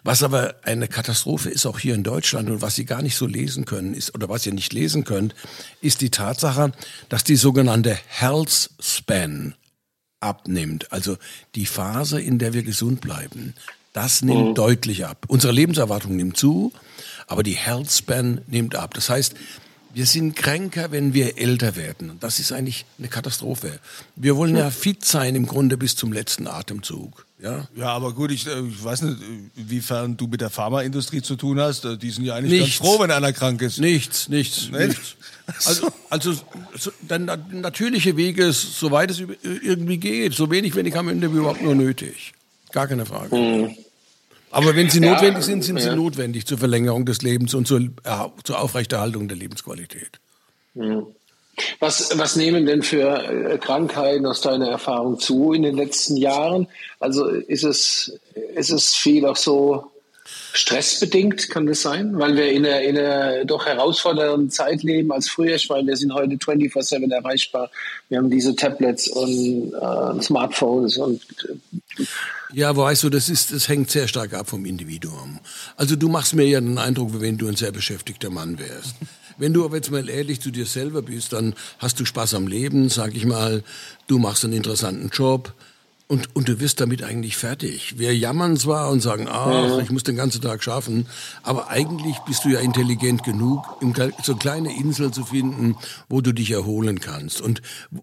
Was 0.03 0.23
aber 0.23 0.57
eine 0.63 0.89
Katastrophe 0.89 1.51
ist, 1.51 1.67
auch 1.67 1.79
hier 1.79 1.95
in 1.95 2.03
Deutschland, 2.03 2.51
und 2.51 2.63
was 2.63 2.75
Sie 2.75 2.85
gar 2.85 3.03
nicht 3.03 3.17
so 3.17 3.27
lesen 3.27 3.65
können, 3.65 3.95
ist, 3.95 4.15
oder 4.15 4.29
was 4.29 4.47
ihr 4.47 4.53
nicht 4.53 4.73
lesen 4.73 5.05
könnt, 5.05 5.35
ist 5.81 6.01
die 6.01 6.11
Tatsache, 6.11 6.73
dass 7.09 7.25
die 7.25 7.37
sogenannte 7.37 7.99
Health 8.07 8.71
Span 8.81 9.55
abnimmt. 10.21 10.93
Also 10.93 11.17
die 11.55 11.67
Phase, 11.67 12.21
in 12.21 12.39
der 12.39 12.53
wir 12.53 12.63
gesund 12.63 13.01
bleiben. 13.01 13.55
Das 13.93 14.23
nimmt 14.23 14.51
mhm. 14.51 14.55
deutlich 14.55 15.07
ab. 15.07 15.25
Unsere 15.29 15.53
Lebenserwartung 15.53 16.17
nimmt 16.17 16.37
zu, 16.37 16.73
aber 17.27 17.43
die 17.43 17.57
Health 17.57 17.91
Span 17.91 18.43
nimmt 18.47 18.75
ab. 18.75 18.95
Das 18.95 19.09
heißt, 19.09 19.35
Wir 19.97 20.05
sind 20.05 20.37
kränker, 20.37 20.91
wenn 20.93 21.15
wir 21.15 21.39
älter 21.39 21.75
werden. 21.75 22.11
Und 22.11 22.23
das 22.23 22.39
ist 22.39 22.53
eigentlich 22.53 22.85
eine 22.99 23.09
Katastrophe. 23.09 23.79
Wir 24.15 24.37
wollen 24.37 24.55
ja 24.55 24.69
fit 24.71 25.03
sein 25.07 25.35
im 25.35 25.47
Grunde 25.47 25.79
bis 25.79 25.97
zum 25.97 26.13
letzten 26.13 26.47
Atemzug. 26.49 27.25
Ja, 27.43 27.67
Ja, 27.75 27.89
aber 27.95 28.13
gut, 28.13 28.31
ich, 28.31 28.47
äh, 28.47 28.61
ich 28.61 28.85
weiß 28.85 29.01
nicht, 29.03 29.17
inwiefern 29.57 30.19
du 30.19 30.27
mit 30.27 30.43
der 30.43 30.51
Pharmaindustrie 30.51 31.23
zu 31.23 31.37
tun 31.37 31.59
hast. 31.61 31.87
Äh, 31.87 31.97
Die 31.97 32.11
sind 32.11 32.25
ja 32.27 32.35
eigentlich 32.35 32.61
Nichts. 32.61 32.79
ganz 32.79 32.91
froh, 32.91 33.01
wenn 33.03 33.11
einer 33.11 33.33
krank 33.33 33.63
ist. 33.63 33.79
nichts, 33.79 34.29
nichts, 34.29 34.69
Nee? 34.71 34.89
nichts. 34.89 35.17
Also, 35.65 35.89
also 36.11 36.35
so, 36.77 36.91
der 37.01 37.19
na- 37.21 37.39
natürliche 37.53 38.19
Weg 38.19 38.37
ist, 38.37 38.79
soweit 38.79 39.11
es 39.11 39.23
irgendwie 39.43 39.97
geht. 39.97 40.35
So 40.35 40.51
wenig 40.51 40.75
Medikamente 40.75 41.33
wie 41.33 41.39
überhaupt 41.39 41.63
nur 41.63 41.75
nötig. 41.75 42.35
Gar 42.71 42.87
keine 42.87 43.07
Frage. 43.07 43.75
Aber 44.57 44.75
wenn 44.75 44.89
sie 44.89 45.01
Ja, 45.03 45.13
notwendig 45.13 45.45
sind, 45.45 45.63
sind 45.65 45.79
sie 45.81 45.89
ja. 45.89 45.95
notwendig 45.95 46.47
zur 46.47 46.57
Verlängerung 46.57 47.05
des 47.05 47.21
Lebens 47.21 47.53
und 47.53 47.69
zur, 47.69 47.83
ja, 48.07 48.33
zur 48.43 48.59
Aufrechterhaltung 48.59 49.29
der 49.29 49.37
Lebensqualität. 49.37 50.19
Was, 51.79 52.19
was 52.19 52.37
nehmen 52.37 52.65
denn 52.65 52.81
für 52.83 53.23
äh, 53.23 53.59
Krankheiten 53.59 54.25
aus 54.25 54.41
deiner 54.41 54.71
Erfahrung 54.71 55.19
zu 55.19 55.53
in 55.53 55.63
den 55.63 55.77
letzten 55.77 56.17
Jahren? 56.17 56.69
Also 57.01 57.27
ist 57.27 57.65
es, 57.65 58.19
ist 58.55 58.71
es 58.71 58.95
viel 58.95 59.27
auch 59.27 59.37
so 59.37 59.91
stressbedingt, 60.53 61.51
kann 61.51 61.67
das 61.67 61.83
sein? 61.83 62.19
Weil 62.19 62.37
wir 62.37 62.51
in 62.51 62.67
einer, 62.67 62.81
in 62.81 62.99
einer 62.99 63.45
doch 63.45 63.67
herausfordernden 63.67 64.51
Zeit 64.51 64.83
leben 64.83 65.13
als 65.13 65.29
früher. 65.29 65.57
Ich 65.57 65.69
meine, 65.69 65.87
wir 65.87 65.97
sind 65.97 66.13
heute 66.13 66.37
24-7 66.37 67.13
erreichbar. 67.13 67.71
Wir 68.09 68.19
haben 68.19 68.31
diese 68.31 68.55
Tablets 68.57 69.09
und 69.09 69.73
äh, 69.73 70.23
Smartphones 70.23 70.97
und 70.99 71.23
äh, 71.49 72.05
Ja, 72.53 72.77
weißt 72.77 73.05
du, 73.05 73.11
das 73.11 73.29
ist, 73.29 73.53
das 73.53 73.69
hängt 73.69 73.91
sehr 73.91 74.09
stark 74.09 74.35
ab 74.35 74.49
vom 74.49 74.65
Individuum. 74.65 75.41
Also 75.77 75.97
du 75.97 76.09
machst 76.09 76.35
mir 76.35 76.47
ja 76.47 76.61
den 76.61 76.79
Eindruck, 76.79 77.15
wie 77.15 77.21
wenn 77.21 77.39
du 77.39 77.49
ein 77.49 77.57
sehr 77.57 77.73
beschäftigter 77.73 78.31
Mann 78.31 78.59
wärst. 78.59 78.95
Wenn 79.39 79.53
du 79.53 79.65
aber 79.65 79.77
jetzt 79.77 79.91
mal 79.91 80.09
ehrlich 80.09 80.41
zu 80.41 80.51
dir 80.51 80.65
selber 80.65 81.03
bist, 81.03 81.35
dann 81.35 81.55
hast 81.79 82.01
du 82.01 82.07
Spaß 82.07 82.35
am 82.35 82.47
Leben, 82.47 82.89
sag 82.89 83.15
ich 83.15 83.27
mal. 83.27 83.63
Du 84.07 84.19
machst 84.19 84.45
einen 84.45 84.55
interessanten 84.55 85.11
Job 85.11 85.53
und, 86.09 86.35
und 86.37 86.49
du 86.49 86.61
wirst 86.61 86.81
damit 86.81 87.03
eigentlich 87.03 87.37
fertig. 87.37 87.99
Wir 87.99 88.17
jammern 88.17 88.57
zwar 88.57 88.91
und 88.91 89.01
sagen, 89.01 89.27
ach, 89.29 89.79
ich 89.81 89.91
muss 89.91 90.05
den 90.05 90.15
ganzen 90.17 90.41
Tag 90.41 90.63
schaffen, 90.63 91.07
aber 91.43 91.69
eigentlich 91.69 92.17
bist 92.27 92.45
du 92.45 92.49
ja 92.49 92.61
intelligent 92.61 93.25
genug, 93.25 93.65
Kle- 93.83 94.13
so 94.23 94.33
eine 94.33 94.39
kleine 94.39 94.77
Insel 94.79 95.11
zu 95.11 95.25
finden, 95.25 95.77
wo 96.09 96.21
du 96.21 96.33
dich 96.33 96.51
erholen 96.53 97.01
kannst 97.01 97.41
und 97.41 97.61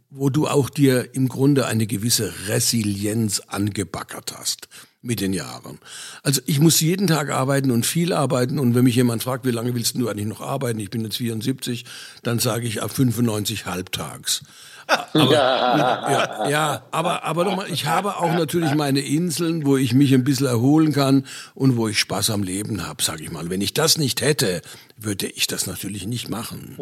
wo 0.10 0.30
du 0.30 0.48
auch 0.48 0.70
dir 0.70 1.16
im 1.16 1.30
Grunde 1.30 1.66
eine 1.66 1.88
gewisse 1.88 2.34
Resilienz 2.48 3.40
angebackert 3.48 4.34
hast 4.38 4.68
mit 5.02 5.20
den 5.20 5.34
Jahren. 5.34 5.80
Also 6.24 6.42
ich 6.46 6.60
muss 6.60 6.80
jeden 6.80 7.08
Tag 7.08 7.30
arbeiten 7.30 7.72
und 7.72 7.86
viel 7.86 8.14
arbeiten 8.14 8.58
und 8.60 8.74
wenn 8.76 8.86
mich 8.86 8.96
jemand 8.96 9.24
fragt, 9.24 9.46
wie 9.46 9.52
lange 9.52 9.76
willst 9.76 9.98
du 9.98 10.08
eigentlich 10.10 10.28
noch 10.28 10.42
arbeiten? 10.42 10.80
Ich 10.80 10.90
bin 10.90 11.04
jetzt 11.04 11.18
74, 11.18 11.86
dann 12.22 12.40
sage 12.40 12.68
ich 12.68 12.82
ab 12.82 12.92
95 12.92 13.66
halbtags. 13.66 14.44
Aber, 14.88 15.32
ja, 15.32 16.50
ja, 16.50 16.84
aber, 16.92 17.24
aber 17.24 17.46
nochmal, 17.46 17.72
ich 17.72 17.86
habe 17.86 18.18
auch 18.18 18.34
natürlich 18.34 18.74
meine 18.76 19.00
Inseln, 19.00 19.66
wo 19.66 19.78
ich 19.78 19.94
mich 19.94 20.14
ein 20.14 20.24
bisschen 20.24 20.48
erholen 20.48 20.92
kann 20.92 21.26
und 21.54 21.78
wo 21.78 21.88
ich 21.88 22.00
Spaß 22.00 22.32
am 22.32 22.44
Leben 22.44 22.88
habe, 22.88 23.04
sage 23.04 23.24
ich 23.24 23.32
mal. 23.32 23.50
Wenn 23.50 23.62
ich 23.62 23.74
das 23.74 23.98
nicht 23.98 24.22
hätte, 24.22 24.62
würde 24.98 25.28
ich 25.28 25.48
das 25.48 25.68
natürlich 25.68 26.08
nicht 26.08 26.30
machen. 26.30 26.78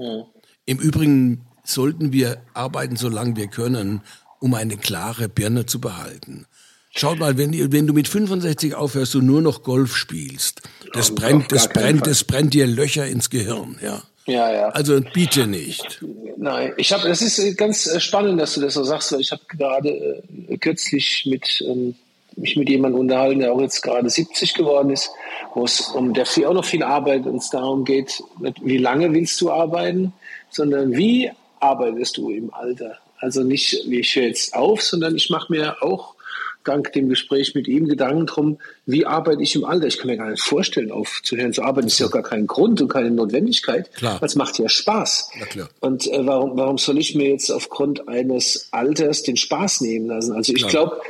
Im 0.66 0.80
Übrigen 0.80 1.46
sollten 1.64 2.14
wir 2.14 2.42
arbeiten, 2.54 2.96
solange 2.96 3.36
wir 3.36 3.48
können, 3.48 4.02
um 4.40 4.54
eine 4.54 4.78
klare 4.78 5.30
Birne 5.30 5.66
zu 5.66 5.80
behalten. 5.80 6.46
Schaut 6.94 7.20
mal, 7.20 7.38
wenn, 7.38 7.54
wenn 7.72 7.88
du 7.88 7.94
mit 7.94 8.08
65 8.10 8.76
aufhörst 8.76 9.16
und 9.16 9.26
nur 9.26 9.42
noch 9.42 9.64
Golf 9.64 9.96
spielst, 9.96 10.62
das 10.94 11.16
brennt, 11.16 11.52
das 11.52 11.70
brennt, 11.70 12.06
das 12.06 12.26
brennt 12.26 12.54
dir 12.54 12.68
Löcher 12.68 13.08
ins 13.08 13.30
Gehirn, 13.30 13.78
ja. 13.82 14.02
Ja, 14.26 14.52
ja. 14.52 14.70
Also 14.70 15.00
bitte 15.14 15.48
nicht. 15.48 16.00
Nein, 16.38 16.74
ich 16.78 16.94
habe, 16.94 17.08
das 17.08 17.22
ist 17.22 17.40
äh, 17.40 17.54
ganz 17.54 17.88
äh, 17.88 18.00
spannend, 18.00 18.40
dass 18.40 18.56
du 18.56 18.62
das 18.62 18.76
so 18.76 18.84
sagst, 18.84 19.12
weil 19.12 19.22
ich 19.22 19.32
habe 19.32 19.42
gerade 19.48 20.24
äh, 20.48 20.58
kürzlich 20.58 21.26
mit 21.26 21.64
ähm, 21.68 21.96
mich 22.36 22.56
mit 22.56 22.70
jemandem 22.70 23.02
unterhalten, 23.02 23.40
der 23.40 23.54
auch 23.54 23.62
jetzt 23.62 23.82
gerade 23.82 24.10
70 24.10 24.54
geworden 24.54 24.90
ist, 24.90 25.10
wo 25.54 25.66
es 25.66 25.82
um 25.82 26.14
der 26.14 26.26
viel, 26.26 26.46
auch 26.46 26.54
noch 26.54 26.66
viel 26.66 26.84
arbeitet 26.84 27.28
und 27.28 27.38
es 27.38 27.50
darum 27.50 27.84
geht, 27.84 28.24
wie 28.62 28.78
lange 28.78 29.14
willst 29.14 29.40
du 29.42 29.52
arbeiten, 29.52 30.14
sondern 30.50 30.96
wie 30.96 31.30
arbeitest 31.60 32.18
du 32.18 32.30
im 32.30 32.54
Alter. 32.54 32.98
Also 33.20 33.44
nicht, 33.44 33.84
wie 33.88 34.00
ich 34.00 34.16
höre 34.16 34.24
jetzt 34.24 34.54
auf, 34.56 34.82
sondern 34.82 35.16
ich 35.16 35.30
mache 35.30 35.52
mir 35.52 35.84
auch 35.84 36.16
dank 36.64 36.94
dem 36.94 37.10
Gespräch 37.10 37.56
mit 37.56 37.68
ihm 37.68 37.88
Gedanken 37.88 38.26
drum, 38.26 38.58
wie 38.86 39.06
arbeite 39.06 39.42
ich 39.42 39.56
im 39.56 39.66
Alter? 39.66 39.88
Ich 39.88 39.98
kann 39.98 40.08
mir 40.08 40.18
gar 40.18 40.30
nicht 40.30 40.44
vorstellen, 40.44 40.92
aufzuhören 40.92 41.54
zu 41.54 41.64
arbeiten. 41.64 41.88
Das 41.88 41.94
ist 41.94 42.00
ja 42.00 42.08
gar 42.08 42.24
kein 42.24 42.48
Grund 42.48 42.82
und 42.82 42.88
keine 42.88 43.12
Notwendigkeit. 43.12 43.94
Klar. 43.94 44.22
weil 44.22 44.28
Es 44.28 44.36
macht 44.36 44.60
ja 44.60 44.70
Spaß. 44.70 45.32
Und 45.80 46.08
äh, 46.08 46.26
warum, 46.26 46.58
warum 46.58 46.78
soll 46.78 46.98
ich 46.98 47.16
mir 47.16 47.30
jetzt 47.30 47.50
aufgrund 47.50 48.08
eines 48.08 48.70
Alters 48.72 49.24
den 49.24 49.38
Spaß 49.38 49.82
nehmen 49.82 50.08
lassen? 50.08 50.34
Also 50.34 50.54
ich 50.54 50.68
glaube, 50.68 51.02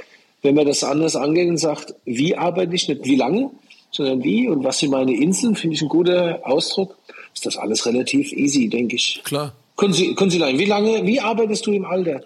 wenn 0.42 0.56
man 0.56 0.66
das 0.66 0.84
anders 0.84 1.16
angeht 1.16 1.50
und 1.50 1.58
sagt, 1.58 1.94
wie 2.06 2.36
arbeite 2.36 2.76
ich, 2.76 2.88
nicht 2.88 3.06
wie 3.06 3.16
lange, 3.16 3.52
sondern 3.92 4.24
wie 4.24 4.48
und 4.48 4.64
was 4.64 4.80
sind 4.80 4.92
meine 4.92 5.16
Inseln, 5.16 5.56
finde 5.56 5.76
ich 5.76 5.82
ein 5.82 5.90
guter 5.90 6.40
Ausdruck, 6.44 6.96
ist 7.34 7.46
das 7.46 7.58
alles 7.58 7.86
relativ 7.86 8.32
easy, 8.32 8.68
denke 8.68 8.96
ich. 8.96 9.22
Klar. 9.24 9.54
Können 9.78 9.94
Sie, 9.94 10.16
können 10.16 10.30
Sie 10.30 10.40
sagen, 10.40 10.60
wie 10.60 10.66
lange, 10.66 11.06
wie 11.06 11.20
arbeitest 11.20 11.66
du 11.66 11.72
im 11.72 11.86
Alter? 11.86 12.22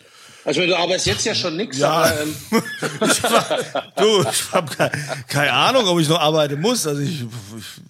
Also 0.45 0.61
du 0.61 0.77
arbeitest 0.77 1.07
jetzt 1.07 1.25
ja 1.25 1.33
schon 1.35 1.57
nichts, 1.57 1.77
Ja. 1.79 1.89
aber 1.91 2.21
ähm, 2.21 2.35
Du, 3.97 4.21
ich 4.29 4.51
habe 4.53 4.75
keine, 4.75 4.91
keine 5.27 5.53
Ahnung, 5.53 5.87
ob 5.87 5.99
ich 5.99 6.07
noch 6.07 6.19
arbeiten 6.19 6.61
muss. 6.61 6.85
Also 6.85 7.01
ich, 7.01 7.21
ich 7.21 7.29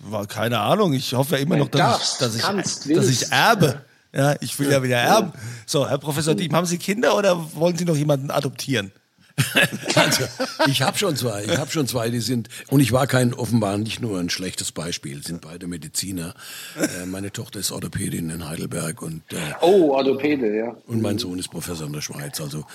war 0.09 0.25
keine 0.25 0.59
Ahnung. 0.59 0.93
Ich 0.93 1.13
hoffe 1.13 1.35
ja 1.35 1.41
immer 1.41 1.57
noch, 1.57 1.67
dass 1.69 1.79
Darfst, 1.81 2.13
ich, 2.13 2.19
dass 2.19 2.35
ich, 2.35 2.41
kannst, 2.41 2.89
dass 2.89 3.07
ich 3.09 3.31
erbe. 3.31 3.81
Ja, 4.13 4.35
ich 4.39 4.57
will 4.57 4.71
ja 4.71 4.81
wieder 4.81 4.97
erben. 4.97 5.33
So, 5.65 5.87
Herr 5.89 5.97
Professor 5.97 6.33
Diem, 6.35 6.55
haben 6.55 6.65
Sie 6.65 6.77
Kinder 6.77 7.17
oder 7.17 7.53
wollen 7.55 7.77
Sie 7.77 7.83
noch 7.83 7.97
jemanden 7.97 8.31
adoptieren? 8.31 8.91
Also, 9.95 10.23
ich 10.67 10.81
habe 10.81 10.97
schon 10.97 11.15
zwei, 11.15 11.45
ich 11.45 11.57
habe 11.57 11.71
schon 11.71 11.87
zwei, 11.87 12.09
die 12.09 12.19
sind 12.19 12.49
und 12.69 12.79
ich 12.79 12.91
war 12.91 13.07
kein 13.07 13.33
offenbar 13.33 13.77
nicht 13.77 14.01
nur 14.01 14.19
ein 14.19 14.29
schlechtes 14.29 14.71
Beispiel, 14.71 15.23
sind 15.23 15.41
beide 15.41 15.67
Mediziner. 15.67 16.33
Äh, 16.75 17.05
meine 17.05 17.31
Tochter 17.31 17.59
ist 17.59 17.71
Orthopädin 17.71 18.29
in 18.29 18.47
Heidelberg 18.47 19.01
und 19.01 19.23
äh, 19.31 19.37
oh, 19.61 19.91
Orthopäde, 19.91 20.55
ja. 20.55 20.75
und 20.87 21.01
mein 21.01 21.17
Sohn 21.17 21.39
ist 21.39 21.49
Professor 21.49 21.87
in 21.87 21.93
der 21.93 22.01
Schweiz. 22.01 22.41
Also 22.41 22.65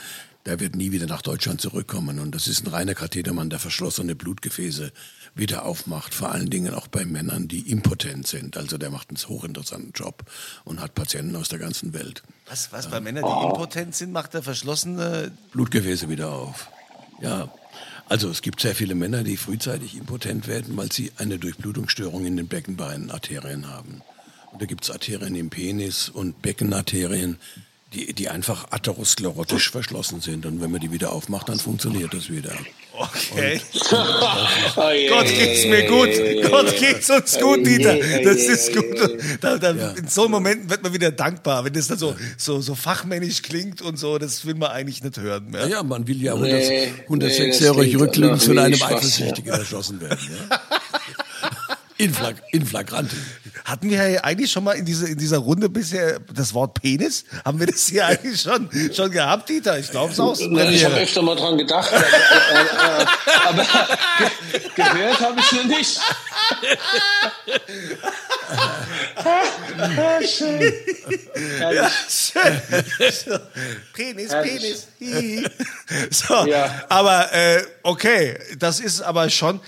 der 0.47 0.59
wird 0.61 0.75
nie 0.75 0.91
wieder 0.93 1.07
nach 1.07 1.23
Deutschland 1.23 1.61
zurückkommen. 1.61 2.19
Und 2.19 2.35
das 2.35 2.49
ist 2.49 2.65
ein 2.65 2.71
reiner 2.71 2.95
Kathetermann, 2.95 3.51
der 3.51 3.59
verschlossene 3.59 4.15
Blutgefäße 4.15 4.93
wieder 5.35 5.65
aufmacht. 5.65 6.15
Vor 6.15 6.33
allen 6.33 6.51
Dingen 6.51 6.75
auch 6.75 6.89
bei 6.89 7.05
Männern, 7.05 7.49
die 7.49 7.71
impotent 7.71 8.27
sind. 8.27 8.57
Also 8.57 8.79
der 8.79 8.91
macht 8.91 9.11
einen 9.11 9.19
hochinteressanten 9.19 9.93
Job 9.93 10.25
und 10.65 10.81
hat 10.81 10.95
Patienten 10.95 11.37
aus 11.37 11.49
der 11.49 11.59
ganzen 11.59 11.93
Welt. 11.93 12.23
Was, 12.47 12.73
was 12.73 12.89
bei 12.89 13.01
Männern, 13.01 13.25
die 13.25 13.47
impotent 13.47 13.95
sind, 13.95 14.13
macht 14.13 14.35
der 14.35 14.43
verschlossene. 14.43 15.31
Blutgefäße 15.53 16.09
wieder 16.09 16.33
auf. 16.33 16.69
Ja. 17.21 17.53
Also 18.09 18.29
es 18.29 18.43
gibt 18.43 18.61
sehr 18.61 18.75
viele 18.75 18.97
Männer, 18.97 19.23
die 19.23 19.37
frühzeitig 19.37 19.97
impotent 19.97 20.49
werden, 20.49 20.77
weil 20.77 20.91
sie 20.91 21.13
eine 21.17 21.39
Durchblutungsstörung 21.39 22.27
in 22.27 22.37
den 22.37 22.49
Beckenbeinen, 22.49 23.11
Arterien 23.13 23.69
haben. 23.69 24.03
Und 24.53 24.61
da 24.61 24.67
gibt 24.67 24.83
es 24.83 24.91
Arterien 24.91 25.37
im 25.37 25.49
Penis 25.49 26.09
und 26.09 26.43
Beckenarterien, 26.43 27.39
die, 27.93 28.13
die 28.13 28.29
einfach 28.29 28.71
atherosklerotisch 28.71 29.71
verschlossen 29.71 30.21
sind. 30.21 30.47
Und 30.47 30.61
wenn 30.61 30.71
man 30.71 30.81
die 30.81 30.93
wieder 30.93 31.13
aufmacht, 31.13 31.49
dann 31.49 31.59
funktioniert 31.59 32.15
das 32.15 32.31
wieder. 32.31 32.53
Okay. 32.93 33.61
Oh, 34.77 34.91
je, 34.91 35.09
Gott 35.09 35.27
geht's 35.27 35.65
mir 35.67 35.85
gut. 35.87 36.11
Gott 36.51 36.77
geht's 36.79 37.11
uns 37.11 37.39
gut, 37.39 37.67
Dieter. 37.67 37.97
Das 38.23 38.37
ist 38.37 38.75
gut. 38.75 39.19
Da, 39.41 39.59
da, 39.59 39.73
Ja. 39.73 39.91
In 39.91 40.07
so 40.09 40.29
Momenten 40.29 40.71
wird 40.71 40.83
man 40.83 40.93
wieder 40.93 41.11
dankbar, 41.11 41.65
wenn 41.65 41.73
das 41.73 41.89
dann 41.89 41.99
so, 41.99 42.15
so, 42.37 42.61
so 42.61 42.75
fachmännisch 42.75 43.43
klingt 43.43 43.83
und 43.83 43.99
so. 43.99 44.19
Das 44.19 44.45
will 44.47 44.55
man 44.55 44.71
eigentlich 44.71 45.03
nicht 45.03 45.19
hören 45.19 45.51
mehr. 45.51 45.67
Ja, 45.67 45.83
man 45.83 46.07
will 46.07 46.23
ja 46.23 46.35
Nee, 46.37 46.93
100, 47.05 47.29
nee, 47.29 47.49
das 47.49 47.59
106-jährig 47.59 47.89
klingt 47.91 48.03
rücklings 48.03 48.45
von 48.45 48.59
einem 48.59 48.83
Eifersüchtigen 48.83 49.53
erschossen 49.53 50.01
werden. 50.01 50.29
Ja? 50.51 50.61
In, 52.01 52.15
Flag, 52.15 52.35
in. 52.53 52.67
Hatten 53.67 53.91
wir 53.91 54.09
ja 54.09 54.25
eigentlich 54.25 54.51
schon 54.51 54.65
mal 54.65 54.73
in, 54.73 54.87
diese, 54.87 55.07
in 55.07 55.19
dieser 55.19 55.37
Runde 55.37 55.69
bisher 55.69 56.19
das 56.33 56.55
Wort 56.55 56.81
Penis? 56.81 57.25
Haben 57.45 57.61
wir 57.61 57.67
das 57.67 57.89
hier 57.89 58.07
eigentlich 58.07 58.41
schon, 58.41 58.71
schon 58.95 59.11
gehabt, 59.11 59.51
Dieter? 59.51 59.79
Ich 59.79 59.91
glaube 59.91 60.11
es 60.11 60.19
auch. 60.19 60.39
Ich 60.39 60.85
habe 60.85 60.97
öfter 60.97 61.21
mal 61.21 61.37
dran 61.37 61.59
gedacht, 61.59 61.93
aber, 61.93 62.07
äh, 62.07 63.03
äh, 63.03 63.07
aber 63.49 63.67
ge 64.75 64.83
gehört 64.83 65.21
habe 65.21 65.41
ich 65.41 65.53
noch 65.53 65.65
nicht. 65.65 66.01
Ah, 69.17 70.21
schön. 70.23 70.73
Herrlich. 71.59 71.93
Schön. 72.09 73.13
So. 73.13 73.39
Penis, 73.93 74.33
Herrlich. 74.33 74.77
Penis. 74.99 75.51
So, 76.11 76.47
Ja. 76.47 76.87
aber 76.89 77.31
äh, 77.35 77.63
okay, 77.83 78.39
das 78.59 78.81
ist 78.81 79.03
aber 79.03 79.29
schon, 79.29 79.61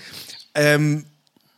ähm, 0.55 1.05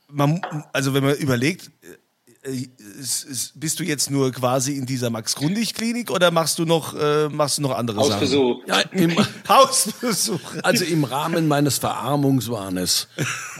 man, 0.10 0.41
also 0.74 0.94
wenn 0.94 1.04
man 1.04 1.15
überlegt, 1.15 1.72
äh, 1.82 2.68
ist, 3.00 3.24
ist, 3.24 3.60
bist 3.60 3.80
du 3.80 3.84
jetzt 3.84 4.12
nur 4.12 4.32
quasi 4.32 4.74
in 4.74 4.86
dieser 4.86 5.10
Max-Grundig-Klinik 5.10 6.12
oder 6.12 6.30
machst 6.30 6.60
du 6.60 6.65
noch, 6.65 6.94
äh, 6.94 7.28
machst 7.30 7.58
du 7.58 7.63
noch 7.63 7.72
andere 7.72 7.98
Sachen? 7.98 8.13
Hausbesuch. 8.13 8.62
Ja, 8.68 8.80
im, 8.91 9.15
Hausbesuch. 9.50 10.39
Also 10.62 10.86
im 10.86 11.04
Rahmen 11.04 11.48
meines 11.48 11.80
Verarmungswahnes 11.80 13.08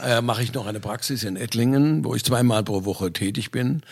äh, 0.02 0.20
mache 0.20 0.42
ich 0.42 0.52
noch 0.54 0.66
eine 0.66 0.80
Praxis 0.80 1.24
in 1.24 1.36
Ettlingen, 1.36 2.04
wo 2.04 2.14
ich 2.14 2.24
zweimal 2.24 2.62
pro 2.62 2.84
Woche 2.84 3.12
tätig 3.12 3.50
bin. 3.50 3.82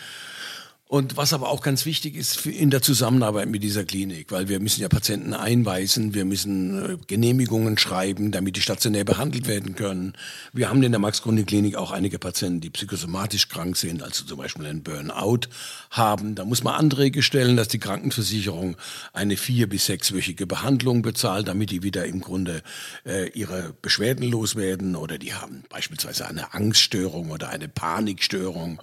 Und 0.87 1.17
was 1.17 1.33
aber 1.33 1.49
auch 1.49 1.61
ganz 1.61 1.87
wichtig 1.87 2.15
ist 2.15 2.45
in 2.45 2.69
der 2.69 2.79
Zusammenarbeit 2.79 3.49
mit 3.49 3.63
dieser 3.63 3.85
Klinik, 3.85 4.31
weil 4.31 4.49
wir 4.49 4.59
müssen 4.59 4.81
ja 4.81 4.87
Patienten 4.87 5.33
einweisen, 5.33 6.13
wir 6.13 6.25
müssen 6.25 6.93
äh, 6.93 6.97
Genehmigungen 7.07 7.79
schreiben, 7.79 8.31
damit 8.31 8.55
die 8.55 8.61
stationär 8.61 9.03
behandelt 9.03 9.47
werden 9.47 9.73
können. 9.73 10.13
Wir 10.53 10.69
haben 10.69 10.83
in 10.83 10.91
der 10.91 10.99
Max-Grunde-Klinik 10.99 11.75
auch 11.75 11.89
einige 11.89 12.19
Patienten, 12.19 12.61
die 12.61 12.69
psychosomatisch 12.69 13.49
krank 13.49 13.77
sind, 13.77 14.03
also 14.03 14.25
zum 14.25 14.37
Beispiel 14.37 14.67
einen 14.67 14.83
Burnout 14.83 15.49
haben. 15.89 16.35
Da 16.35 16.45
muss 16.45 16.63
man 16.63 16.75
Anträge 16.75 17.23
stellen, 17.23 17.57
dass 17.57 17.67
die 17.67 17.79
Krankenversicherung 17.79 18.77
eine 19.11 19.37
vier- 19.37 19.67
bis 19.67 19.87
sechswöchige 19.87 20.45
Behandlung 20.45 21.01
bezahlt, 21.01 21.47
damit 21.47 21.71
die 21.71 21.81
wieder 21.81 22.05
im 22.05 22.21
Grunde 22.21 22.61
äh, 23.07 23.29
ihre 23.29 23.73
Beschwerden 23.81 24.29
loswerden 24.29 24.95
oder 24.95 25.17
die 25.17 25.33
haben 25.33 25.63
beispielsweise 25.67 26.27
eine 26.27 26.53
Angststörung 26.53 27.31
oder 27.31 27.49
eine 27.49 27.67
Panikstörung 27.69 28.79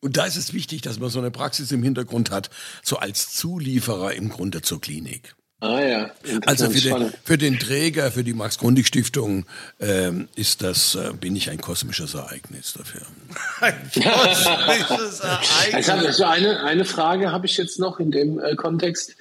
und 0.00 0.16
da 0.16 0.26
ist 0.26 0.36
es 0.36 0.52
wichtig, 0.52 0.82
dass 0.82 0.98
man 0.98 1.10
so 1.10 1.18
eine 1.18 1.30
Praxis 1.30 1.72
im 1.72 1.82
Hintergrund 1.82 2.30
hat, 2.30 2.50
so 2.82 2.96
als 2.96 3.32
Zulieferer 3.32 4.14
im 4.14 4.28
Grunde 4.28 4.62
zur 4.62 4.80
Klinik. 4.80 5.34
Ah 5.60 5.80
ja. 5.80 6.10
Also 6.44 6.68
für 6.68 6.80
den, 6.80 7.12
für 7.24 7.38
den, 7.38 7.58
Träger, 7.58 8.10
für 8.12 8.22
die 8.22 8.34
Max-Grundig-Stiftung 8.34 9.46
ähm, 9.80 10.28
ist 10.36 10.62
das, 10.62 10.94
äh, 10.96 11.12
bin 11.18 11.34
ich 11.34 11.48
ein 11.48 11.60
kosmisches 11.60 12.12
Ereignis 12.12 12.74
dafür. 12.74 13.00
ein 13.60 13.74
kosmisches 13.94 15.20
Ereignis. 15.20 15.88
Also 15.88 16.24
eine, 16.24 16.62
eine 16.62 16.84
Frage 16.84 17.32
habe 17.32 17.46
ich 17.46 17.56
jetzt 17.56 17.78
noch 17.78 17.98
in 18.00 18.10
dem 18.10 18.38
äh, 18.38 18.54
Kontext. 18.54 19.16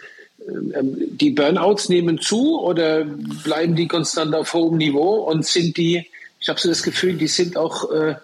Ähm, 0.45 0.73
ähm, 0.77 0.97
die 1.17 1.31
Burnouts 1.31 1.87
nehmen 1.87 2.19
zu 2.19 2.59
oder 2.59 3.05
bleiben 3.05 3.77
die 3.77 3.87
konstant 3.87 4.35
auf 4.35 4.53
hohem 4.53 4.77
Niveau 4.77 5.23
und 5.23 5.45
sind 5.45 5.77
die, 5.77 6.05
ich 6.41 6.49
habe 6.49 6.59
so 6.59 6.67
das 6.67 6.83
Gefühl, 6.83 7.13
die 7.13 7.27
sind 7.27 7.55
auch 7.55 7.89
äh, 7.91 8.15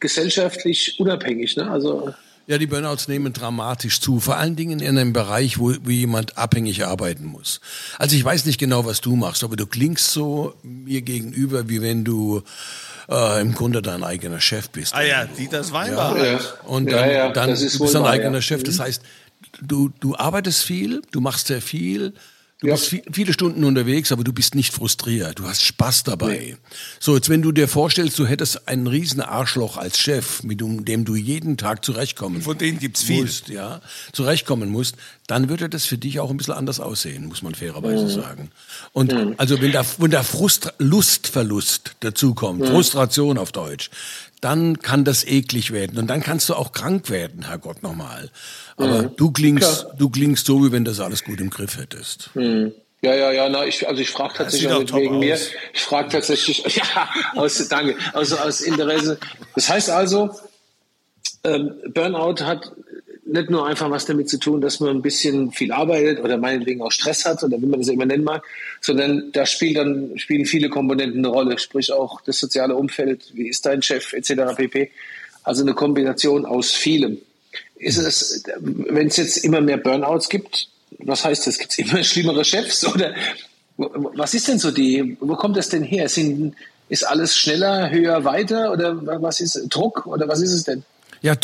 gesellschaftlich 0.00 0.98
unabhängig. 0.98 1.56
Ne? 1.56 1.70
Also 1.70 2.12
ja, 2.46 2.58
die 2.58 2.66
Burnouts 2.66 3.06
nehmen 3.06 3.32
dramatisch 3.32 4.00
zu, 4.00 4.18
vor 4.18 4.36
allen 4.36 4.56
Dingen 4.56 4.80
in 4.80 4.98
einem 4.98 5.12
Bereich, 5.12 5.60
wo, 5.60 5.72
wo 5.84 5.90
jemand 5.90 6.36
abhängig 6.36 6.84
arbeiten 6.84 7.24
muss. 7.24 7.60
Also 7.96 8.16
ich 8.16 8.24
weiß 8.24 8.44
nicht 8.44 8.58
genau, 8.58 8.84
was 8.84 9.00
du 9.00 9.14
machst, 9.14 9.44
aber 9.44 9.54
du 9.54 9.66
klingst 9.66 10.10
so 10.10 10.54
mir 10.64 11.02
gegenüber, 11.02 11.68
wie 11.68 11.80
wenn 11.80 12.02
du 12.02 12.42
äh, 13.08 13.40
im 13.40 13.54
Grunde 13.54 13.82
dein 13.82 14.02
eigener 14.02 14.40
Chef 14.40 14.68
bist. 14.70 14.94
Ah 14.94 15.02
ja, 15.02 15.26
Dieters 15.26 15.70
Weinbach. 15.70 16.16
Ja. 16.16 16.24
ja. 16.24 16.40
Und 16.66 16.90
dann, 16.90 17.08
ja, 17.08 17.12
ja, 17.12 17.28
dann 17.32 17.54
du 17.54 17.60
bist 17.60 17.94
dein 17.94 18.04
eigener 18.04 18.38
ja. 18.38 18.42
Chef. 18.42 18.64
Das 18.64 18.78
mhm. 18.78 18.82
heißt, 18.82 19.02
du, 19.62 19.90
du 20.00 20.16
arbeitest 20.16 20.62
viel, 20.62 21.02
du 21.12 21.20
machst 21.20 21.46
sehr 21.46 21.62
viel, 21.62 22.14
Du 22.60 22.66
ja. 22.66 22.74
bist 22.74 22.88
viel, 22.88 23.02
viele 23.10 23.32
Stunden 23.32 23.64
unterwegs, 23.64 24.12
aber 24.12 24.22
du 24.22 24.34
bist 24.34 24.54
nicht 24.54 24.74
frustriert. 24.74 25.38
Du 25.38 25.44
hast 25.44 25.62
Spaß 25.62 26.04
dabei. 26.04 26.38
Nee. 26.38 26.56
So, 26.98 27.14
jetzt 27.16 27.30
wenn 27.30 27.40
du 27.40 27.52
dir 27.52 27.68
vorstellst, 27.68 28.18
du 28.18 28.26
hättest 28.26 28.68
einen 28.68 28.86
riesen 28.86 29.22
Arschloch 29.22 29.78
als 29.78 29.98
Chef, 29.98 30.42
mit 30.42 30.60
dem 30.60 31.04
du 31.06 31.16
jeden 31.16 31.56
Tag 31.56 31.84
zurechtkommen 31.84 32.42
Von 32.42 32.58
denen 32.58 32.78
gibt's 32.78 33.02
viel. 33.02 33.22
Musst, 33.22 33.48
ja, 33.48 33.80
zurechtkommen 34.12 34.68
musst, 34.68 34.96
dann 35.30 35.48
würde 35.48 35.68
das 35.68 35.86
für 35.86 35.96
dich 35.96 36.18
auch 36.18 36.30
ein 36.30 36.36
bisschen 36.36 36.54
anders 36.54 36.80
aussehen, 36.80 37.26
muss 37.26 37.42
man 37.42 37.54
fairerweise 37.54 38.04
mhm. 38.04 38.08
sagen. 38.08 38.50
Und 38.92 39.12
mhm. 39.12 39.34
also 39.36 39.60
wenn 39.62 39.70
da, 39.70 39.84
wenn 39.98 40.10
da 40.10 40.24
Frust, 40.24 40.72
Lustverlust 40.78 41.92
dazukommt, 42.00 42.62
mhm. 42.62 42.66
Frustration 42.66 43.38
auf 43.38 43.52
Deutsch, 43.52 43.90
dann 44.40 44.80
kann 44.80 45.04
das 45.04 45.24
eklig 45.24 45.70
werden 45.70 45.98
und 45.98 46.08
dann 46.08 46.20
kannst 46.20 46.48
du 46.48 46.54
auch 46.54 46.72
krank 46.72 47.10
werden, 47.10 47.46
Herrgott 47.46 47.84
nochmal. 47.84 48.30
Aber 48.76 49.02
mhm. 49.02 49.16
du 49.16 49.30
klingst, 49.30 49.82
Klar. 49.82 49.94
du 49.96 50.10
klingst 50.10 50.46
so, 50.46 50.64
wie 50.64 50.72
wenn 50.72 50.84
du 50.84 50.90
das 50.90 50.98
alles 50.98 51.22
gut 51.22 51.40
im 51.40 51.50
Griff 51.50 51.78
hättest. 51.78 52.30
Mhm. 52.34 52.72
Ja, 53.02 53.14
ja, 53.14 53.30
ja, 53.30 53.48
na, 53.48 53.64
ich, 53.64 53.86
also 53.86 54.02
ich 54.02 54.10
frage 54.10 54.34
tatsächlich 54.36 54.72
auch 54.72 54.96
wegen 54.96 55.20
mir. 55.20 55.38
Ich 55.72 55.80
frage 55.80 56.08
tatsächlich, 56.08 56.64
ja, 56.74 57.08
aus, 57.36 57.68
danke, 57.68 57.96
also 58.14 58.36
aus 58.36 58.60
Interesse. 58.62 59.16
Das 59.54 59.68
heißt 59.68 59.90
also, 59.90 60.30
ähm, 61.44 61.72
Burnout 61.94 62.44
hat 62.44 62.72
nicht 63.32 63.50
nur 63.50 63.66
einfach 63.66 63.90
was 63.90 64.06
damit 64.06 64.28
zu 64.28 64.38
tun, 64.38 64.60
dass 64.60 64.80
man 64.80 64.90
ein 64.90 65.02
bisschen 65.02 65.52
viel 65.52 65.72
arbeitet 65.72 66.22
oder 66.22 66.36
meinetwegen 66.36 66.82
auch 66.82 66.92
Stress 66.92 67.24
hat 67.24 67.42
oder 67.42 67.60
wie 67.60 67.66
man 67.66 67.80
das 67.80 67.88
immer 67.88 68.06
nennen 68.06 68.24
mag, 68.24 68.42
sondern 68.80 69.30
da 69.32 69.46
spielt 69.46 69.76
dann, 69.76 70.18
spielen 70.18 70.46
viele 70.46 70.68
Komponenten 70.68 71.24
eine 71.24 71.28
Rolle, 71.28 71.58
sprich 71.58 71.92
auch 71.92 72.20
das 72.22 72.38
soziale 72.38 72.74
Umfeld, 72.76 73.30
wie 73.34 73.48
ist 73.48 73.66
dein 73.66 73.82
Chef 73.82 74.12
etc. 74.12 74.56
pp. 74.56 74.90
Also 75.42 75.62
eine 75.62 75.74
Kombination 75.74 76.44
aus 76.44 76.72
vielem 76.72 77.18
ist 77.76 77.96
es, 77.96 78.44
wenn 78.60 79.06
es 79.06 79.16
jetzt 79.16 79.38
immer 79.38 79.60
mehr 79.60 79.78
Burnouts 79.78 80.28
gibt, 80.28 80.68
was 80.98 81.24
heißt 81.24 81.46
das? 81.46 81.58
Gibt 81.58 81.72
es 81.72 81.78
immer 81.78 82.02
schlimmere 82.04 82.44
Chefs 82.44 82.86
oder 82.86 83.14
was 83.76 84.34
ist 84.34 84.48
denn 84.48 84.58
so 84.58 84.70
die, 84.70 85.16
wo 85.20 85.34
kommt 85.36 85.56
das 85.56 85.70
denn 85.70 85.82
her? 85.82 86.08
Sind, 86.08 86.54
ist 86.90 87.04
alles 87.04 87.36
schneller, 87.36 87.90
höher, 87.90 88.24
weiter 88.24 88.72
oder 88.72 89.22
was 89.22 89.40
ist 89.40 89.66
Druck 89.70 90.06
oder 90.06 90.28
was 90.28 90.40
ist 90.40 90.52
es 90.52 90.64
denn? 90.64 90.84
Ja, 91.22 91.34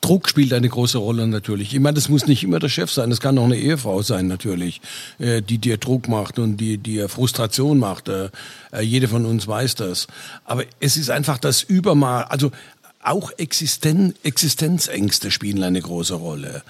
Druck 0.00 0.28
spielt 0.28 0.52
eine 0.52 0.68
große 0.68 0.98
Rolle 0.98 1.26
natürlich. 1.26 1.74
Ich 1.74 1.80
meine, 1.80 1.94
das 1.94 2.08
muss 2.08 2.26
nicht 2.26 2.42
immer 2.42 2.58
der 2.58 2.68
Chef 2.68 2.90
sein, 2.90 3.10
das 3.10 3.20
kann 3.20 3.38
auch 3.38 3.44
eine 3.44 3.58
Ehefrau 3.58 4.02
sein 4.02 4.26
natürlich, 4.26 4.80
äh, 5.18 5.42
die 5.42 5.58
dir 5.58 5.76
Druck 5.76 6.08
macht 6.08 6.38
und 6.38 6.56
die 6.56 6.78
dir 6.78 7.08
Frustration 7.08 7.78
macht. 7.78 8.08
Äh, 8.08 8.30
äh, 8.72 8.80
jede 8.80 9.08
von 9.08 9.26
uns 9.26 9.46
weiß 9.46 9.74
das. 9.74 10.06
Aber 10.44 10.64
es 10.80 10.96
ist 10.96 11.10
einfach 11.10 11.38
das 11.38 11.62
Übermaß, 11.62 12.30
also 12.30 12.50
auch 13.02 13.30
Existen 13.38 14.14
Existenzängste 14.22 15.30
spielen 15.30 15.62
eine 15.62 15.80
große 15.80 16.14
Rolle. 16.14 16.62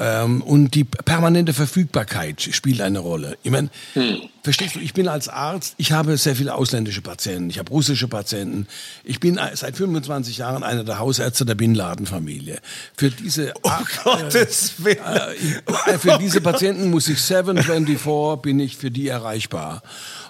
Ähm, 0.00 0.42
und 0.42 0.74
die 0.74 0.84
permanente 0.84 1.52
Verfügbarkeit 1.52 2.40
spielt 2.40 2.80
eine 2.80 3.00
Rolle. 3.00 3.36
Ich 3.42 3.50
meine, 3.50 3.68
hm. 3.94 4.20
verstehst 4.44 4.76
du, 4.76 4.80
ich 4.80 4.94
bin 4.94 5.08
als 5.08 5.28
Arzt, 5.28 5.74
ich 5.76 5.90
habe 5.90 6.16
sehr 6.16 6.36
viele 6.36 6.54
ausländische 6.54 7.02
Patienten, 7.02 7.50
ich 7.50 7.58
habe 7.58 7.70
russische 7.70 8.06
Patienten. 8.06 8.68
Ich 9.02 9.18
bin 9.18 9.40
seit 9.54 9.76
25 9.76 10.38
Jahren 10.38 10.62
einer 10.62 10.84
der 10.84 11.00
Hausärzte 11.00 11.44
der 11.44 11.56
Bin 11.56 11.74
Laden-Familie. 11.74 12.60
Für 12.96 13.10
diese, 13.10 13.54
oh 13.62 13.70
Gottes 14.04 14.74
äh. 14.84 14.92
Äh, 14.92 15.98
für 15.98 16.16
diese 16.18 16.40
Patienten 16.40 16.90
muss 16.90 17.08
ich 17.08 17.20
724, 17.20 18.40
bin 18.40 18.60
ich 18.60 18.76
für 18.76 18.92
die 18.92 19.08
erreichbar. 19.08 19.82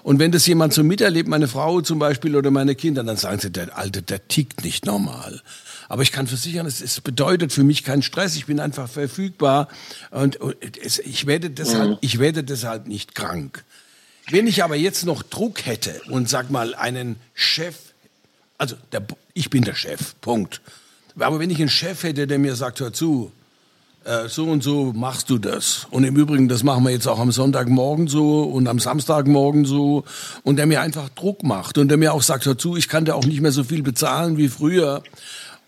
Und 0.02 0.18
wenn 0.18 0.32
das 0.32 0.46
jemand 0.46 0.72
so 0.72 0.84
miterlebt, 0.84 1.28
meine 1.28 1.48
Frau 1.48 1.80
zum 1.80 1.98
Beispiel 1.98 2.36
oder 2.36 2.50
meine 2.50 2.74
Kinder, 2.74 3.02
dann 3.04 3.16
sagen 3.16 3.40
sie, 3.40 3.50
der 3.50 3.76
Alte, 3.76 4.02
der 4.02 4.26
tickt 4.28 4.64
nicht 4.64 4.86
normal. 4.86 5.42
Aber 5.88 6.02
ich 6.02 6.12
kann 6.12 6.26
versichern, 6.26 6.66
es, 6.66 6.80
es 6.80 7.00
bedeutet 7.00 7.52
für 7.52 7.64
mich 7.64 7.82
keinen 7.82 8.02
Stress. 8.02 8.36
Ich 8.36 8.46
bin 8.46 8.60
einfach 8.60 8.88
verfügbar 8.88 9.68
und, 10.10 10.36
und 10.36 10.56
es, 10.78 10.98
ich 10.98 11.26
werde 11.26 11.50
deshalb, 11.50 11.90
mhm. 11.90 11.96
ich 12.00 12.18
werde 12.18 12.44
deshalb 12.44 12.86
nicht 12.86 13.14
krank. 13.14 13.64
Wenn 14.30 14.46
ich 14.46 14.62
aber 14.62 14.76
jetzt 14.76 15.06
noch 15.06 15.22
Druck 15.22 15.64
hätte 15.64 16.00
und 16.10 16.28
sag 16.28 16.50
mal 16.50 16.74
einen 16.74 17.16
Chef, 17.32 17.76
also 18.58 18.76
der, 18.92 19.06
ich 19.32 19.48
bin 19.48 19.62
der 19.62 19.74
Chef, 19.74 20.14
Punkt. 20.20 20.60
Aber 21.18 21.40
wenn 21.40 21.50
ich 21.50 21.58
einen 21.58 21.70
Chef 21.70 22.02
hätte, 22.02 22.26
der 22.26 22.38
mir 22.38 22.54
sagt, 22.54 22.80
hör 22.80 22.92
zu, 22.92 23.32
äh, 24.04 24.28
so 24.28 24.44
und 24.44 24.62
so 24.62 24.92
machst 24.94 25.30
du 25.30 25.38
das. 25.38 25.86
Und 25.90 26.04
im 26.04 26.16
Übrigen, 26.16 26.48
das 26.48 26.62
machen 26.62 26.84
wir 26.84 26.90
jetzt 26.90 27.06
auch 27.06 27.18
am 27.18 27.32
Sonntagmorgen 27.32 28.08
so 28.08 28.42
und 28.42 28.68
am 28.68 28.78
Samstagmorgen 28.78 29.64
so. 29.64 30.04
Und 30.42 30.56
der 30.56 30.66
mir 30.66 30.80
einfach 30.80 31.08
Druck 31.10 31.42
macht 31.42 31.78
und 31.78 31.88
der 31.88 31.98
mir 31.98 32.12
auch 32.12 32.22
sagt, 32.22 32.46
hör 32.46 32.56
zu, 32.56 32.76
ich 32.76 32.88
kann 32.88 33.04
dir 33.04 33.14
auch 33.14 33.24
nicht 33.24 33.40
mehr 33.40 33.52
so 33.52 33.64
viel 33.64 33.82
bezahlen 33.82 34.36
wie 34.36 34.48
früher. 34.48 35.02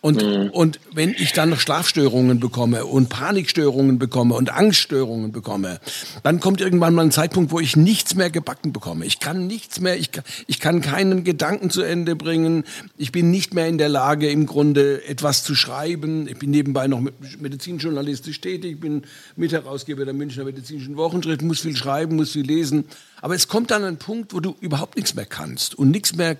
Und, 0.02 0.22
mhm. 0.22 0.48
und 0.50 0.80
wenn 0.92 1.10
ich 1.10 1.32
dann 1.34 1.50
noch 1.50 1.60
Schlafstörungen 1.60 2.40
bekomme 2.40 2.86
und 2.86 3.10
Panikstörungen 3.10 3.98
bekomme 3.98 4.34
und 4.34 4.50
Angststörungen 4.50 5.30
bekomme, 5.30 5.78
dann 6.22 6.40
kommt 6.40 6.62
irgendwann 6.62 6.94
mal 6.94 7.02
ein 7.02 7.10
Zeitpunkt, 7.10 7.52
wo 7.52 7.60
ich 7.60 7.76
nichts 7.76 8.14
mehr 8.14 8.30
gebacken 8.30 8.72
bekomme. 8.72 9.04
Ich 9.04 9.20
kann 9.20 9.46
nichts 9.46 9.78
mehr, 9.78 9.98
ich 9.98 10.10
kann, 10.10 10.24
ich 10.46 10.58
kann 10.58 10.80
keinen 10.80 11.22
Gedanken 11.22 11.68
zu 11.68 11.82
Ende 11.82 12.16
bringen. 12.16 12.64
Ich 12.96 13.12
bin 13.12 13.30
nicht 13.30 13.52
mehr 13.52 13.68
in 13.68 13.76
der 13.76 13.90
Lage, 13.90 14.30
im 14.30 14.46
Grunde 14.46 15.04
etwas 15.06 15.44
zu 15.44 15.54
schreiben. 15.54 16.26
Ich 16.28 16.38
bin 16.38 16.50
nebenbei 16.50 16.86
noch 16.86 17.02
medizinjournalistisch 17.38 18.40
tätig, 18.40 18.80
bin 18.80 19.02
Mitherausgeber 19.36 20.06
der 20.06 20.14
Münchner 20.14 20.44
Medizinischen 20.44 20.96
Wochenschrift, 20.96 21.42
muss 21.42 21.60
viel 21.60 21.76
schreiben, 21.76 22.16
muss 22.16 22.32
viel 22.32 22.46
lesen. 22.46 22.86
Aber 23.20 23.34
es 23.34 23.48
kommt 23.48 23.70
dann 23.70 23.84
ein 23.84 23.98
Punkt, 23.98 24.32
wo 24.32 24.40
du 24.40 24.56
überhaupt 24.60 24.96
nichts 24.96 25.14
mehr 25.14 25.26
kannst 25.26 25.74
und 25.74 25.90
nichts 25.90 26.16
mehr 26.16 26.34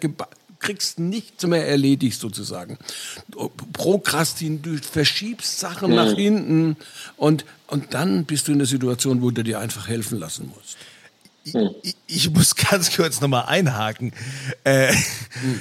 kriegst 0.61 0.99
nichts 0.99 1.45
mehr 1.47 1.67
erledigt 1.67 2.21
sozusagen. 2.21 2.79
Prokrastin, 3.73 4.63
du 4.63 4.77
verschiebst 4.79 5.59
Sachen 5.59 5.91
mhm. 5.91 5.97
nach 5.97 6.15
hinten 6.15 6.77
und, 7.17 7.45
und 7.67 7.95
dann 7.95 8.25
bist 8.25 8.49
du 8.49 8.53
in 8.53 8.59
der 8.59 8.67
Situation, 8.67 9.23
wo 9.23 9.31
du 9.31 9.43
dir 9.43 9.59
einfach 9.59 9.89
helfen 9.89 10.19
lassen 10.19 10.53
musst. 10.55 10.77
Ich, 11.83 11.97
ich 12.07 12.31
muss 12.31 12.55
ganz 12.55 12.95
kurz 12.95 13.21
nochmal 13.21 13.47
einhaken. 13.47 14.13
Äh, 14.65 14.93
mhm. 14.93 15.61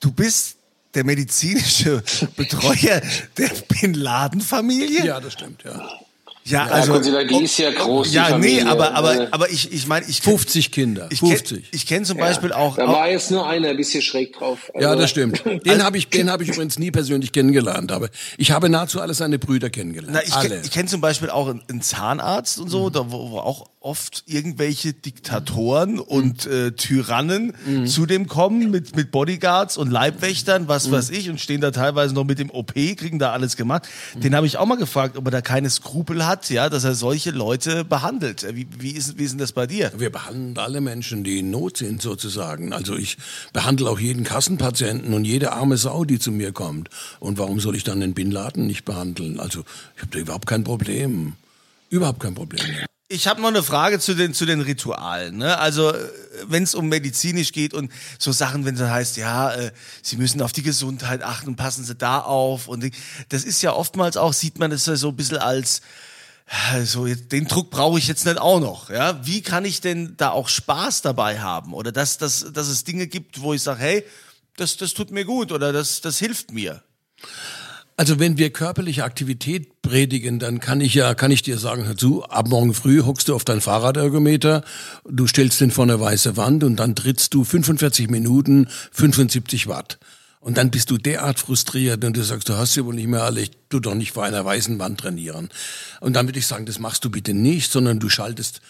Du 0.00 0.10
bist 0.10 0.56
der 0.94 1.04
medizinische 1.04 2.02
Betreuer 2.36 3.00
der 3.36 3.50
Bin 3.68 3.94
Laden 3.94 4.40
Familie? 4.40 5.04
Ja, 5.04 5.20
das 5.20 5.34
stimmt, 5.34 5.62
ja. 5.62 6.00
Ja, 6.44 6.66
Ja, 6.66 6.72
also 6.72 6.98
die 6.98 7.44
ist 7.44 7.58
ja 7.58 7.70
groß, 7.70 8.08
die 8.08 8.14
Ja, 8.14 8.38
nee, 8.38 8.62
aber 8.62 8.94
aber 8.94 9.20
Äh, 9.24 9.28
aber 9.30 9.50
ich 9.50 9.72
ich 9.72 9.86
meine, 9.86 10.06
ich 10.08 10.22
50 10.22 10.72
Kinder, 10.72 11.06
ich 11.10 11.18
50. 11.20 11.58
kenn, 11.64 11.68
ich 11.72 11.86
kenne 11.86 12.06
zum 12.06 12.16
Beispiel 12.16 12.50
auch, 12.52 12.76
Da 12.76 12.86
auch 12.86 12.94
war 12.94 13.10
jetzt 13.10 13.30
nur 13.30 13.46
einer 13.46 13.68
ein 13.68 13.76
bisschen 13.76 14.00
schräg 14.02 14.32
drauf. 14.32 14.70
Ja, 14.78 14.88
Also- 14.90 15.02
das 15.02 15.10
stimmt. 15.10 15.42
Den 15.66 15.84
habe 15.84 15.98
ich, 15.98 16.08
den 16.08 16.30
habe 16.30 16.42
ich 16.42 16.48
übrigens 16.48 16.78
nie 16.78 16.90
persönlich 16.90 17.32
kennengelernt, 17.32 17.92
aber 17.92 18.08
ich 18.38 18.50
habe 18.52 18.68
nahezu 18.70 19.00
alle 19.00 19.12
seine 19.14 19.38
Brüder 19.38 19.68
kennengelernt. 19.70 20.14
Na, 20.14 20.22
ich 20.26 20.32
alle. 20.32 20.56
kenn- 20.56 20.64
ich 20.64 20.70
kenne 20.70 20.88
zum 20.88 21.00
Beispiel 21.02 21.28
auch 21.30 21.48
einen, 21.48 21.62
einen 21.68 21.82
Zahnarzt 21.82 22.58
und 22.58 22.68
so, 22.70 22.88
da, 22.90 23.10
wo, 23.12 23.30
wo 23.32 23.38
auch 23.38 23.66
oft 23.80 24.24
irgendwelche 24.26 24.92
Diktatoren 24.92 25.98
und 25.98 26.46
äh, 26.46 26.72
Tyrannen 26.72 27.54
zu 27.86 28.04
dem 28.04 28.26
kommen 28.26 28.70
mit, 28.70 28.94
mit 28.94 29.10
Bodyguards 29.10 29.78
und 29.78 29.90
Leibwächtern, 29.90 30.68
was 30.68 30.90
weiß 30.90 31.10
ich, 31.10 31.30
und 31.30 31.40
stehen 31.40 31.62
da 31.62 31.70
teilweise 31.70 32.14
noch 32.14 32.24
mit 32.24 32.38
dem 32.38 32.50
OP, 32.50 32.74
kriegen 32.74 33.18
da 33.18 33.32
alles 33.32 33.56
gemacht. 33.56 33.88
Den 34.14 34.34
habe 34.34 34.46
ich 34.46 34.58
auch 34.58 34.66
mal 34.66 34.76
gefragt, 34.76 35.16
ob 35.16 35.26
er 35.26 35.30
da 35.30 35.40
keine 35.40 35.70
Skrupel 35.70 36.26
hat, 36.26 36.50
ja, 36.50 36.68
dass 36.68 36.84
er 36.84 36.94
solche 36.94 37.30
Leute 37.30 37.84
behandelt. 37.84 38.46
Wie, 38.54 38.66
wie, 38.78 38.90
ist, 38.90 39.18
wie 39.18 39.24
ist 39.24 39.32
denn 39.32 39.38
das 39.38 39.52
bei 39.52 39.66
dir? 39.66 39.90
Wir 39.96 40.10
behandeln 40.10 40.58
alle 40.58 40.80
Menschen, 40.80 41.24
die 41.24 41.38
in 41.38 41.50
Not 41.50 41.78
sind, 41.78 42.02
sozusagen. 42.02 42.74
Also 42.74 42.96
ich 42.96 43.16
behandle 43.52 43.88
auch 43.88 43.98
jeden 43.98 44.24
Kassenpatienten 44.24 45.14
und 45.14 45.24
jede 45.24 45.52
arme 45.52 45.78
Sau, 45.78 46.04
die 46.04 46.18
zu 46.18 46.32
mir 46.32 46.52
kommt. 46.52 46.90
Und 47.18 47.38
warum 47.38 47.60
soll 47.60 47.76
ich 47.76 47.84
dann 47.84 48.00
den 48.00 48.12
Bin 48.12 48.30
Laden 48.30 48.66
nicht 48.66 48.84
behandeln? 48.84 49.40
Also 49.40 49.64
ich 49.96 50.02
habe 50.02 50.12
da 50.12 50.18
überhaupt 50.18 50.46
kein 50.46 50.64
Problem. 50.64 51.34
Überhaupt 51.88 52.20
kein 52.20 52.34
Problem. 52.34 52.60
Ich 53.12 53.26
habe 53.26 53.40
noch 53.40 53.48
eine 53.48 53.64
Frage 53.64 53.98
zu 53.98 54.14
den 54.14 54.34
zu 54.34 54.46
den 54.46 54.60
Ritualen. 54.60 55.38
Ne? 55.38 55.58
Also 55.58 55.92
wenn 56.44 56.62
es 56.62 56.76
um 56.76 56.88
medizinisch 56.88 57.50
geht 57.50 57.74
und 57.74 57.90
so 58.20 58.30
Sachen, 58.30 58.64
wenn 58.64 58.76
es 58.76 58.80
heißt, 58.82 59.16
ja, 59.16 59.52
äh, 59.52 59.72
Sie 60.00 60.16
müssen 60.16 60.40
auf 60.40 60.52
die 60.52 60.62
Gesundheit 60.62 61.24
achten 61.24 61.56
passen 61.56 61.84
Sie 61.84 61.96
da 61.96 62.20
auf 62.20 62.68
und 62.68 62.88
das 63.30 63.42
ist 63.42 63.62
ja 63.62 63.72
oftmals 63.72 64.16
auch 64.16 64.32
sieht 64.32 64.60
man 64.60 64.70
das 64.70 64.84
so 64.84 65.08
ein 65.08 65.16
bisschen 65.16 65.38
als 65.38 65.80
äh, 66.72 66.84
so 66.84 67.04
jetzt, 67.04 67.32
den 67.32 67.48
Druck 67.48 67.70
brauche 67.70 67.98
ich 67.98 68.06
jetzt 68.06 68.26
nicht 68.26 68.38
auch 68.38 68.60
noch. 68.60 68.90
Ja, 68.90 69.26
wie 69.26 69.42
kann 69.42 69.64
ich 69.64 69.80
denn 69.80 70.14
da 70.16 70.30
auch 70.30 70.48
Spaß 70.48 71.02
dabei 71.02 71.40
haben 71.40 71.74
oder 71.74 71.90
dass 71.90 72.16
dass 72.16 72.52
dass 72.52 72.68
es 72.68 72.84
Dinge 72.84 73.08
gibt, 73.08 73.40
wo 73.40 73.54
ich 73.54 73.62
sage, 73.64 73.80
hey, 73.80 74.04
das 74.56 74.76
das 74.76 74.94
tut 74.94 75.10
mir 75.10 75.24
gut 75.24 75.50
oder 75.50 75.72
das 75.72 76.00
das 76.00 76.18
hilft 76.18 76.52
mir. 76.52 76.80
Also 78.00 78.18
wenn 78.18 78.38
wir 78.38 78.48
körperliche 78.48 79.04
Aktivität 79.04 79.82
predigen, 79.82 80.38
dann 80.38 80.58
kann 80.58 80.80
ich 80.80 80.94
ja, 80.94 81.12
kann 81.12 81.30
ich 81.30 81.42
dir 81.42 81.58
sagen, 81.58 81.84
hör 81.84 81.98
zu, 81.98 82.24
ab 82.24 82.48
morgen 82.48 82.72
früh 82.72 83.02
hockst 83.02 83.28
du 83.28 83.34
auf 83.34 83.44
dein 83.44 83.60
Fahrradergometer, 83.60 84.64
du 85.06 85.26
stellst 85.26 85.60
den 85.60 85.70
vor 85.70 85.84
eine 85.84 86.00
weiße 86.00 86.38
Wand 86.38 86.64
und 86.64 86.76
dann 86.76 86.94
trittst 86.96 87.34
du 87.34 87.44
45 87.44 88.08
Minuten 88.08 88.68
75 88.92 89.66
Watt. 89.66 89.98
Und 90.40 90.56
dann 90.56 90.70
bist 90.70 90.90
du 90.90 90.96
derart 90.96 91.38
frustriert 91.38 92.02
und 92.02 92.16
du 92.16 92.24
sagst, 92.24 92.48
du 92.48 92.54
hast 92.56 92.74
ja 92.74 92.86
wohl 92.86 92.94
nicht 92.94 93.06
mehr 93.08 93.22
alle, 93.22 93.42
ich 93.42 93.50
tu 93.68 93.80
doch 93.80 93.94
nicht 93.94 94.12
vor 94.12 94.24
einer 94.24 94.42
weißen 94.42 94.78
Wand 94.78 95.00
trainieren. 95.00 95.50
Und 96.00 96.14
dann 96.14 96.26
würde 96.26 96.38
ich 96.38 96.46
sagen, 96.46 96.64
das 96.64 96.78
machst 96.78 97.04
du 97.04 97.10
bitte 97.10 97.34
nicht, 97.34 97.70
sondern 97.70 97.98
du 97.98 98.08
schaltest 98.08 98.62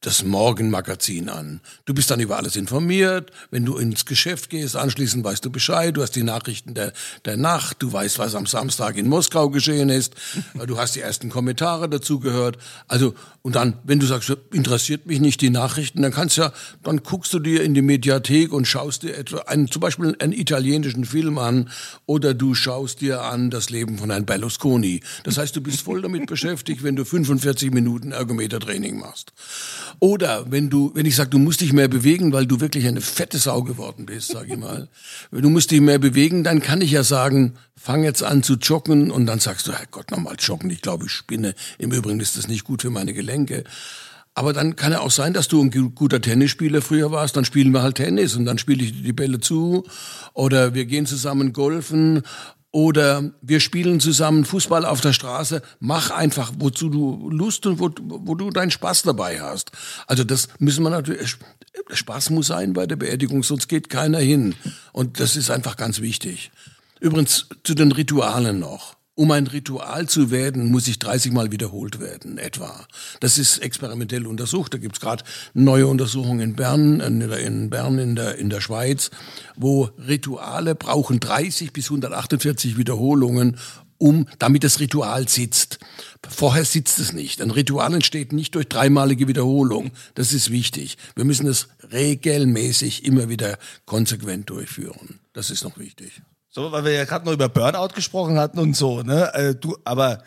das 0.00 0.24
Morgenmagazin 0.24 1.28
an. 1.28 1.60
Du 1.84 1.92
bist 1.92 2.10
dann 2.10 2.20
über 2.20 2.38
alles 2.38 2.56
informiert. 2.56 3.30
Wenn 3.50 3.66
du 3.66 3.76
ins 3.76 4.06
Geschäft 4.06 4.48
gehst, 4.48 4.74
anschließend 4.74 5.24
weißt 5.24 5.44
du 5.44 5.50
Bescheid. 5.50 5.94
Du 5.94 6.02
hast 6.02 6.16
die 6.16 6.22
Nachrichten 6.22 6.72
der, 6.72 6.94
der 7.26 7.36
Nacht. 7.36 7.82
Du 7.82 7.92
weißt, 7.92 8.18
was 8.18 8.34
am 8.34 8.46
Samstag 8.46 8.96
in 8.96 9.08
Moskau 9.08 9.50
geschehen 9.50 9.88
ist. 9.88 10.14
Du 10.66 10.78
hast 10.78 10.94
die 10.94 11.00
ersten 11.00 11.30
Kommentare 11.30 11.88
dazu 11.88 12.20
gehört. 12.20 12.58
Also, 12.86 13.14
und 13.42 13.56
dann, 13.56 13.78
wenn 13.84 13.98
du 13.98 14.06
sagst, 14.06 14.30
interessiert 14.52 15.06
mich 15.06 15.20
nicht 15.20 15.40
die 15.40 15.50
Nachrichten, 15.50 16.02
dann 16.02 16.12
kannst 16.12 16.36
du 16.36 16.42
ja, 16.42 16.52
dann 16.82 17.02
guckst 17.02 17.32
du 17.32 17.38
dir 17.38 17.62
in 17.62 17.74
die 17.74 17.82
Mediathek 17.82 18.52
und 18.52 18.66
schaust 18.66 19.02
dir 19.02 19.16
etwa 19.16 19.38
einen, 19.38 19.70
zum 19.70 19.80
Beispiel 19.80 20.14
einen 20.18 20.32
italienischen 20.32 21.04
Film 21.04 21.38
an 21.38 21.70
oder 22.06 22.34
du 22.34 22.54
schaust 22.54 23.00
dir 23.00 23.22
an 23.22 23.50
das 23.50 23.70
Leben 23.70 23.98
von 23.98 24.10
Herrn 24.10 24.26
Berlusconi. 24.26 25.00
Das 25.24 25.38
heißt, 25.38 25.56
du 25.56 25.60
bist 25.60 25.80
voll 25.80 26.02
damit 26.02 26.26
beschäftigt, 26.28 26.82
wenn 26.82 26.96
du 26.96 27.04
45 27.04 27.72
Minuten 27.72 28.12
Ergometertraining 28.12 28.98
machst. 28.98 29.32
Oder 29.98 30.50
wenn 30.50 30.70
du, 30.70 30.92
wenn 30.94 31.06
ich 31.06 31.16
sage, 31.16 31.30
du 31.30 31.38
musst 31.38 31.60
dich 31.60 31.72
mehr 31.72 31.88
bewegen, 31.88 32.32
weil 32.32 32.46
du 32.46 32.60
wirklich 32.60 32.86
eine 32.86 33.00
fette 33.00 33.38
Sau 33.38 33.62
geworden 33.62 34.06
bist, 34.06 34.28
sag 34.28 34.48
ich 34.48 34.56
mal. 34.56 34.88
Wenn 35.30 35.42
du 35.42 35.50
musst 35.50 35.70
dich 35.70 35.80
mehr 35.80 35.98
bewegen, 35.98 36.44
dann 36.44 36.60
kann 36.62 36.80
ich 36.80 36.90
ja 36.92 37.02
sagen, 37.02 37.54
fang 37.76 38.04
jetzt 38.04 38.22
an 38.22 38.42
zu 38.42 38.54
joggen 38.54 39.10
und 39.10 39.26
dann 39.26 39.40
sagst 39.40 39.66
du, 39.66 39.72
Herrgott, 39.72 40.10
nochmal 40.10 40.36
joggen, 40.38 40.70
ich 40.70 40.80
glaube, 40.82 41.06
ich 41.06 41.12
spinne. 41.12 41.54
Im 41.78 41.92
Übrigen 41.92 42.20
ist 42.20 42.36
das 42.36 42.48
nicht 42.48 42.64
gut 42.64 42.82
für 42.82 42.90
meine 42.90 43.12
Gelenke. 43.12 43.64
Aber 44.34 44.52
dann 44.52 44.76
kann 44.76 44.92
ja 44.92 45.00
auch 45.00 45.10
sein, 45.10 45.32
dass 45.32 45.48
du 45.48 45.60
ein 45.60 45.70
gu- 45.70 45.90
guter 45.90 46.20
Tennisspieler 46.20 46.82
früher 46.82 47.10
warst, 47.10 47.36
dann 47.36 47.44
spielen 47.44 47.72
wir 47.72 47.82
halt 47.82 47.96
Tennis 47.96 48.36
und 48.36 48.44
dann 48.44 48.58
spiele 48.58 48.84
ich 48.84 49.02
die 49.02 49.12
Bälle 49.12 49.40
zu 49.40 49.84
oder 50.34 50.72
wir 50.72 50.84
gehen 50.86 51.04
zusammen 51.04 51.52
golfen 51.52 52.22
oder 52.72 53.32
wir 53.42 53.58
spielen 53.60 53.98
zusammen 53.98 54.44
Fußball 54.44 54.84
auf 54.84 55.00
der 55.00 55.12
Straße. 55.12 55.62
Mach 55.80 56.10
einfach, 56.10 56.52
wozu 56.58 56.88
du 56.88 57.28
Lust 57.30 57.66
und 57.66 57.80
wo, 57.80 57.90
wo 58.00 58.34
du 58.34 58.50
deinen 58.50 58.70
Spaß 58.70 59.02
dabei 59.02 59.40
hast. 59.40 59.72
Also 60.06 60.22
das 60.22 60.48
müssen 60.58 60.84
wir 60.84 60.90
natürlich, 60.90 61.36
Spaß 61.90 62.30
muss 62.30 62.48
sein 62.48 62.72
bei 62.72 62.86
der 62.86 62.96
Beerdigung, 62.96 63.42
sonst 63.42 63.68
geht 63.68 63.90
keiner 63.90 64.20
hin. 64.20 64.54
Und 64.92 65.18
das 65.18 65.36
ist 65.36 65.50
einfach 65.50 65.76
ganz 65.76 66.00
wichtig. 66.00 66.52
Übrigens 67.00 67.48
zu 67.64 67.74
den 67.74 67.92
Ritualen 67.92 68.60
noch. 68.60 68.99
Um 69.20 69.32
ein 69.32 69.46
Ritual 69.46 70.08
zu 70.08 70.30
werden, 70.30 70.70
muss 70.70 70.88
ich 70.88 70.98
30 70.98 71.34
Mal 71.34 71.52
wiederholt 71.52 72.00
werden, 72.00 72.38
etwa. 72.38 72.86
Das 73.20 73.36
ist 73.36 73.58
experimentell 73.58 74.26
untersucht. 74.26 74.72
Da 74.72 74.78
gibt's 74.78 74.98
gerade 74.98 75.24
neue 75.52 75.88
Untersuchungen 75.88 76.40
in 76.40 76.56
Bern, 76.56 77.00
in 77.00 77.68
Bern 77.68 77.98
in 77.98 78.16
der, 78.16 78.38
in 78.38 78.48
der 78.48 78.62
Schweiz, 78.62 79.10
wo 79.56 79.90
Rituale 79.98 80.74
brauchen 80.74 81.20
30 81.20 81.74
bis 81.74 81.90
148 81.90 82.78
Wiederholungen, 82.78 83.58
um, 83.98 84.26
damit 84.38 84.64
das 84.64 84.80
Ritual 84.80 85.28
sitzt. 85.28 85.80
Vorher 86.26 86.64
sitzt 86.64 86.98
es 86.98 87.12
nicht. 87.12 87.42
Ein 87.42 87.50
Ritual 87.50 87.92
entsteht 87.92 88.32
nicht 88.32 88.54
durch 88.54 88.68
dreimalige 88.68 89.28
Wiederholung. 89.28 89.90
Das 90.14 90.32
ist 90.32 90.50
wichtig. 90.50 90.96
Wir 91.14 91.26
müssen 91.26 91.46
es 91.46 91.68
regelmäßig 91.92 93.04
immer 93.04 93.28
wieder 93.28 93.58
konsequent 93.84 94.48
durchführen. 94.48 95.20
Das 95.34 95.50
ist 95.50 95.62
noch 95.62 95.76
wichtig. 95.76 96.22
So, 96.52 96.72
weil 96.72 96.84
wir 96.84 96.92
ja 96.92 97.04
gerade 97.04 97.24
noch 97.26 97.32
über 97.32 97.48
Burnout 97.48 97.94
gesprochen 97.94 98.36
hatten 98.38 98.58
und 98.58 98.76
so, 98.76 99.02
ne? 99.02 99.32
Äh, 99.34 99.54
du, 99.54 99.76
aber 99.84 100.14
äh, 100.14 100.18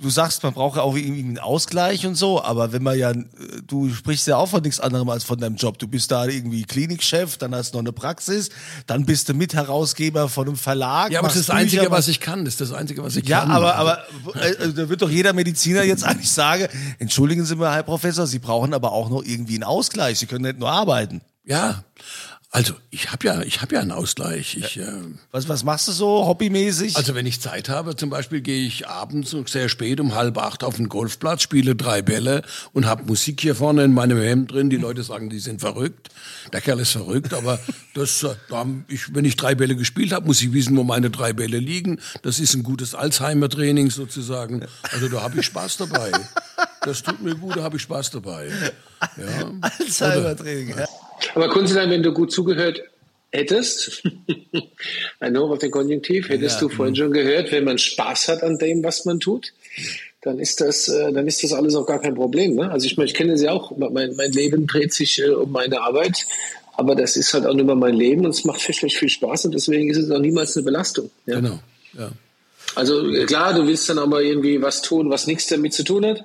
du 0.00 0.08
sagst, 0.08 0.42
man 0.42 0.54
braucht 0.54 0.76
ja 0.78 0.82
auch 0.82 0.96
irgendwie 0.96 1.20
einen 1.22 1.38
Ausgleich 1.38 2.06
und 2.06 2.14
so, 2.14 2.42
aber 2.42 2.72
wenn 2.72 2.82
man 2.82 2.98
ja, 2.98 3.10
äh, 3.10 3.24
du 3.66 3.90
sprichst 3.92 4.26
ja 4.26 4.38
auch 4.38 4.48
von 4.48 4.62
nichts 4.62 4.80
anderem 4.80 5.06
als 5.10 5.22
von 5.22 5.38
deinem 5.38 5.56
Job. 5.56 5.78
Du 5.78 5.86
bist 5.86 6.10
da 6.10 6.24
irgendwie 6.24 6.62
Klinikchef, 6.62 7.36
dann 7.36 7.54
hast 7.54 7.74
du 7.74 7.76
noch 7.76 7.82
eine 7.82 7.92
Praxis, 7.92 8.48
dann 8.86 9.04
bist 9.04 9.28
du 9.28 9.34
Mitherausgeber 9.34 10.30
von 10.30 10.46
einem 10.48 10.56
Verlag. 10.56 11.12
Ja, 11.12 11.18
aber 11.18 11.28
das 11.28 11.36
ist 11.36 11.50
das 11.50 11.56
Einzige, 11.56 11.90
was 11.90 12.08
ich 12.08 12.20
kann. 12.20 12.46
Das 12.46 12.54
ist 12.54 12.62
das 12.62 12.72
Einzige, 12.72 13.04
was 13.04 13.14
ich 13.16 13.28
Ja, 13.28 13.40
kann. 13.40 13.50
aber, 13.50 13.74
aber 13.74 13.98
äh, 14.40 14.72
da 14.72 14.88
wird 14.88 15.02
doch 15.02 15.10
jeder 15.10 15.34
Mediziner 15.34 15.82
jetzt 15.82 16.04
eigentlich 16.04 16.30
sagen, 16.30 16.68
entschuldigen 16.98 17.44
Sie 17.44 17.54
mal, 17.54 17.74
Herr 17.74 17.82
Professor, 17.82 18.26
Sie 18.26 18.38
brauchen 18.38 18.72
aber 18.72 18.92
auch 18.92 19.10
noch 19.10 19.22
irgendwie 19.22 19.56
einen 19.56 19.64
Ausgleich. 19.64 20.18
Sie 20.20 20.26
können 20.26 20.44
nicht 20.44 20.58
nur 20.58 20.70
arbeiten. 20.70 21.20
Ja, 21.46 21.84
also 22.54 22.74
ich 22.92 23.10
habe 23.10 23.26
ja, 23.26 23.42
ich 23.42 23.62
habe 23.62 23.74
ja 23.74 23.80
einen 23.80 23.90
Ausgleich. 23.90 24.56
Ich, 24.56 24.76
äh, 24.76 24.86
Was, 25.32 25.48
was 25.48 25.64
machst 25.64 25.88
du 25.88 25.92
so 25.92 26.24
hobbymäßig? 26.24 26.96
also 26.96 27.16
wenn 27.16 27.26
ich 27.26 27.40
Zeit 27.40 27.68
habe, 27.68 27.96
zum 27.96 28.10
Beispiel 28.10 28.42
gehe 28.42 28.64
ich 28.64 28.86
abends 28.86 29.34
sehr 29.46 29.68
spät 29.68 29.98
um 29.98 30.14
halb 30.14 30.38
acht 30.38 30.62
auf 30.62 30.76
den 30.76 30.88
Golfplatz, 30.88 31.42
spiele 31.42 31.74
drei 31.74 32.00
Bälle 32.00 32.42
und 32.72 32.86
habe 32.86 33.02
Musik 33.06 33.40
hier 33.40 33.56
vorne 33.56 33.82
in 33.82 33.92
meinem 33.92 34.22
Hemd 34.22 34.52
drin. 34.52 34.70
Die 34.70 34.76
Leute 34.76 35.02
sagen, 35.02 35.30
die 35.30 35.40
sind 35.40 35.62
verrückt. 35.62 36.10
Der 36.52 36.60
Kerl 36.60 36.78
ist 36.78 36.92
verrückt, 36.92 37.34
aber 37.34 37.58
das, 37.94 38.22
äh, 38.22 38.36
da, 38.48 38.64
ich, 38.86 39.12
wenn 39.12 39.24
ich 39.24 39.34
drei 39.34 39.56
Bälle 39.56 39.74
gespielt 39.74 40.12
habe, 40.12 40.26
muss 40.26 40.40
ich 40.40 40.52
wissen, 40.52 40.76
wo 40.76 40.84
meine 40.84 41.10
drei 41.10 41.32
Bälle 41.32 41.58
liegen. 41.58 41.98
Das 42.22 42.38
ist 42.38 42.54
ein 42.54 42.62
gutes 42.62 42.94
Alzheimer-Training 42.94 43.90
sozusagen. 43.90 44.64
Also 44.92 45.08
da 45.08 45.22
habe 45.22 45.40
ich 45.40 45.46
Spaß 45.46 45.78
dabei. 45.78 46.12
Das 46.82 47.02
tut 47.02 47.20
mir 47.20 47.34
gut, 47.34 47.56
da 47.56 47.64
habe 47.64 47.78
ich 47.78 47.82
Spaß 47.82 48.12
dabei. 48.12 48.48
Ja. 49.16 49.50
Alzheimer-Training. 49.60 50.68
Ja. 50.78 50.86
Aber 51.34 51.48
Kunstlein, 51.48 51.90
wenn 51.90 52.02
du 52.02 52.12
gut 52.12 52.32
zugehört 52.32 52.82
hättest, 53.32 54.02
ein 55.20 55.36
Hoch 55.36 55.50
auf 55.50 55.58
den 55.58 55.70
Konjunktiv, 55.70 56.28
hättest 56.28 56.62
du 56.62 56.68
vorhin 56.68 56.94
schon 56.94 57.12
gehört, 57.12 57.50
wenn 57.52 57.64
man 57.64 57.78
Spaß 57.78 58.28
hat 58.28 58.42
an 58.42 58.58
dem, 58.58 58.82
was 58.84 59.04
man 59.04 59.20
tut, 59.20 59.52
dann 60.22 60.38
ist 60.38 60.60
das, 60.60 60.88
äh, 60.88 61.12
dann 61.12 61.26
ist 61.26 61.42
das 61.42 61.52
alles 61.52 61.74
auch 61.74 61.86
gar 61.86 62.00
kein 62.00 62.14
Problem. 62.14 62.54
Ne? 62.54 62.70
Also 62.70 62.86
ich 62.86 62.96
meine, 62.96 63.08
ich 63.08 63.14
kenne 63.14 63.32
das 63.32 63.42
ja 63.42 63.52
auch, 63.52 63.76
mein, 63.76 64.14
mein 64.16 64.32
Leben 64.32 64.66
dreht 64.66 64.92
sich 64.92 65.20
äh, 65.20 65.28
um 65.28 65.52
meine 65.52 65.80
Arbeit, 65.80 66.26
aber 66.76 66.94
das 66.94 67.16
ist 67.16 67.34
halt 67.34 67.46
auch 67.46 67.54
nur 67.54 67.74
mein 67.76 67.94
Leben 67.94 68.24
und 68.24 68.30
es 68.30 68.44
macht 68.44 68.62
fürchterlich 68.62 68.96
viel 68.96 69.08
Spaß 69.08 69.46
und 69.46 69.54
deswegen 69.54 69.90
ist 69.90 69.98
es 69.98 70.10
auch 70.10 70.18
niemals 70.18 70.56
eine 70.56 70.64
Belastung. 70.64 71.10
Ja? 71.26 71.40
Genau. 71.40 71.58
Ja. 71.98 72.10
Also 72.74 73.08
äh, 73.08 73.26
klar, 73.26 73.54
du 73.54 73.66
willst 73.66 73.88
dann 73.88 73.98
aber 73.98 74.22
irgendwie 74.22 74.62
was 74.62 74.82
tun, 74.82 75.10
was 75.10 75.26
nichts 75.26 75.46
damit 75.48 75.74
zu 75.74 75.84
tun 75.84 76.06
hat. 76.06 76.24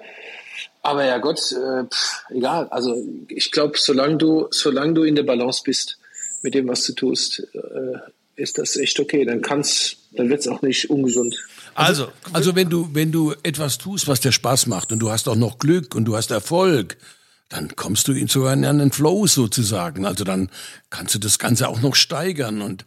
Aber 0.82 1.05
ja 1.05 1.17
Gott, 1.17 1.51
äh, 1.51 1.84
pff, 1.86 2.23
egal. 2.30 2.67
Also 2.69 2.95
ich 3.27 3.51
glaube, 3.51 3.77
solange 3.77 4.17
du, 4.17 4.47
solange 4.51 4.93
du 4.93 5.03
in 5.03 5.15
der 5.15 5.23
Balance 5.23 5.61
bist 5.63 5.97
mit 6.41 6.53
dem, 6.53 6.67
was 6.67 6.86
du 6.86 6.93
tust, 6.93 7.47
äh, 7.53 7.99
ist 8.36 8.57
das 8.57 8.77
echt 8.77 8.99
okay. 8.99 9.25
Dann 9.25 9.41
kann's, 9.41 9.97
dann 10.13 10.30
wird's 10.30 10.47
auch 10.47 10.61
nicht 10.61 10.89
ungesund. 10.89 11.36
Also, 11.75 12.07
Also 12.34 12.55
wenn 12.55 12.69
du, 12.69 12.89
wenn 12.93 13.11
du 13.11 13.34
etwas 13.43 13.77
tust, 13.77 14.07
was 14.07 14.21
dir 14.21 14.32
Spaß 14.32 14.67
macht 14.67 14.91
und 14.91 14.99
du 14.99 15.11
hast 15.11 15.27
auch 15.27 15.36
noch 15.36 15.59
Glück 15.59 15.95
und 15.95 16.05
du 16.05 16.15
hast 16.15 16.32
Erfolg, 16.32 16.97
dann 17.49 17.75
kommst 17.75 18.07
du 18.07 18.13
in 18.13 18.27
so 18.27 18.45
einen, 18.45 18.91
Flow 18.91 19.27
sozusagen. 19.27 20.05
Also 20.05 20.23
dann 20.23 20.49
kannst 20.89 21.15
du 21.15 21.19
das 21.19 21.39
Ganze 21.39 21.67
auch 21.67 21.82
noch 21.82 21.95
steigern 21.95 22.61
und 22.61 22.86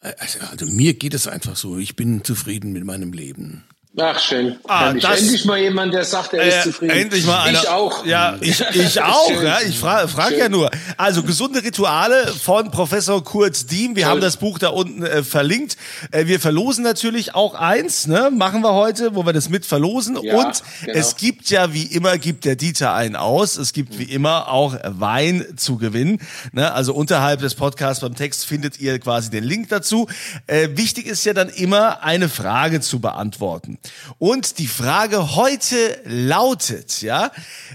äh, 0.00 0.12
also, 0.18 0.38
also 0.50 0.66
mir 0.66 0.94
geht 0.94 1.14
es 1.14 1.26
einfach 1.26 1.56
so. 1.56 1.78
Ich 1.78 1.96
bin 1.96 2.24
zufrieden 2.24 2.72
mit 2.72 2.84
meinem 2.84 3.12
Leben. 3.12 3.64
Ach, 3.96 4.18
schön. 4.18 4.56
Ah, 4.66 4.86
Endlich. 4.86 5.04
das- 5.04 5.20
endlich 5.20 5.44
mal 5.44 5.56
jemand, 5.58 5.94
der 5.94 6.04
sagt, 6.04 6.32
er 6.34 6.42
ist 6.42 6.54
Äh, 6.56 6.62
zufrieden. 6.64 6.90
endlich 6.96 7.24
mal 7.26 7.42
einer. 7.42 7.62
Ich 7.62 7.68
auch. 7.68 8.04
Ja, 8.04 8.36
ich, 8.40 8.60
ich 8.74 9.00
auch. 9.04 9.28
Schön. 9.28 9.44
ja, 9.46 9.58
ich 9.64 9.78
frage 9.78 10.08
frag 10.08 10.36
ja 10.36 10.48
nur. 10.48 10.68
Also 10.96 11.22
gesunde 11.22 11.62
Rituale 11.62 12.26
von 12.26 12.72
Professor 12.72 13.22
Kurt 13.22 13.70
Diem. 13.70 13.94
Wir 13.94 14.02
Toll. 14.02 14.10
haben 14.10 14.20
das 14.20 14.38
Buch 14.38 14.58
da 14.58 14.70
unten 14.70 15.04
äh, 15.04 15.22
verlinkt. 15.22 15.76
Äh, 16.10 16.26
wir 16.26 16.40
verlosen 16.40 16.82
natürlich 16.82 17.36
auch 17.36 17.54
eins. 17.54 18.08
Ne, 18.08 18.30
machen 18.32 18.62
wir 18.62 18.72
heute, 18.74 19.14
wo 19.14 19.24
wir 19.26 19.32
das 19.32 19.48
mit 19.48 19.64
verlosen. 19.64 20.18
Ja, 20.20 20.38
Und 20.38 20.62
genau. 20.84 20.98
es 20.98 21.14
gibt 21.14 21.48
ja 21.50 21.72
wie 21.72 21.84
immer 21.84 22.18
gibt 22.18 22.46
der 22.46 22.56
Dieter 22.56 22.94
einen 22.94 23.14
aus. 23.14 23.56
Es 23.56 23.72
gibt 23.72 23.96
wie 24.00 24.10
immer 24.12 24.48
auch 24.48 24.74
Wein 24.82 25.46
zu 25.56 25.76
gewinnen. 25.76 26.20
Ne, 26.50 26.72
also 26.72 26.94
unterhalb 26.94 27.38
des 27.42 27.54
Podcasts 27.54 28.00
beim 28.00 28.16
Text 28.16 28.44
findet 28.44 28.80
ihr 28.80 28.98
quasi 28.98 29.30
den 29.30 29.44
Link 29.44 29.68
dazu. 29.68 30.08
Äh, 30.48 30.70
wichtig 30.72 31.06
ist 31.06 31.24
ja 31.24 31.32
dann 31.32 31.48
immer 31.48 32.02
eine 32.02 32.28
Frage 32.28 32.80
zu 32.80 32.98
beantworten. 32.98 33.78
Und 34.18 34.58
die 34.58 34.66
Frage 34.66 35.36
heute 35.36 36.00
lautet, 36.04 37.00
ja, 37.02 37.30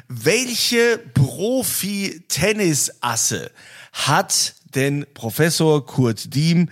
welche 0.07 0.97
Profi-Tennisasse 1.13 3.51
hat 3.93 4.55
denn 4.75 5.05
Professor 5.13 5.85
Kurt 5.85 6.35
Diem 6.35 6.69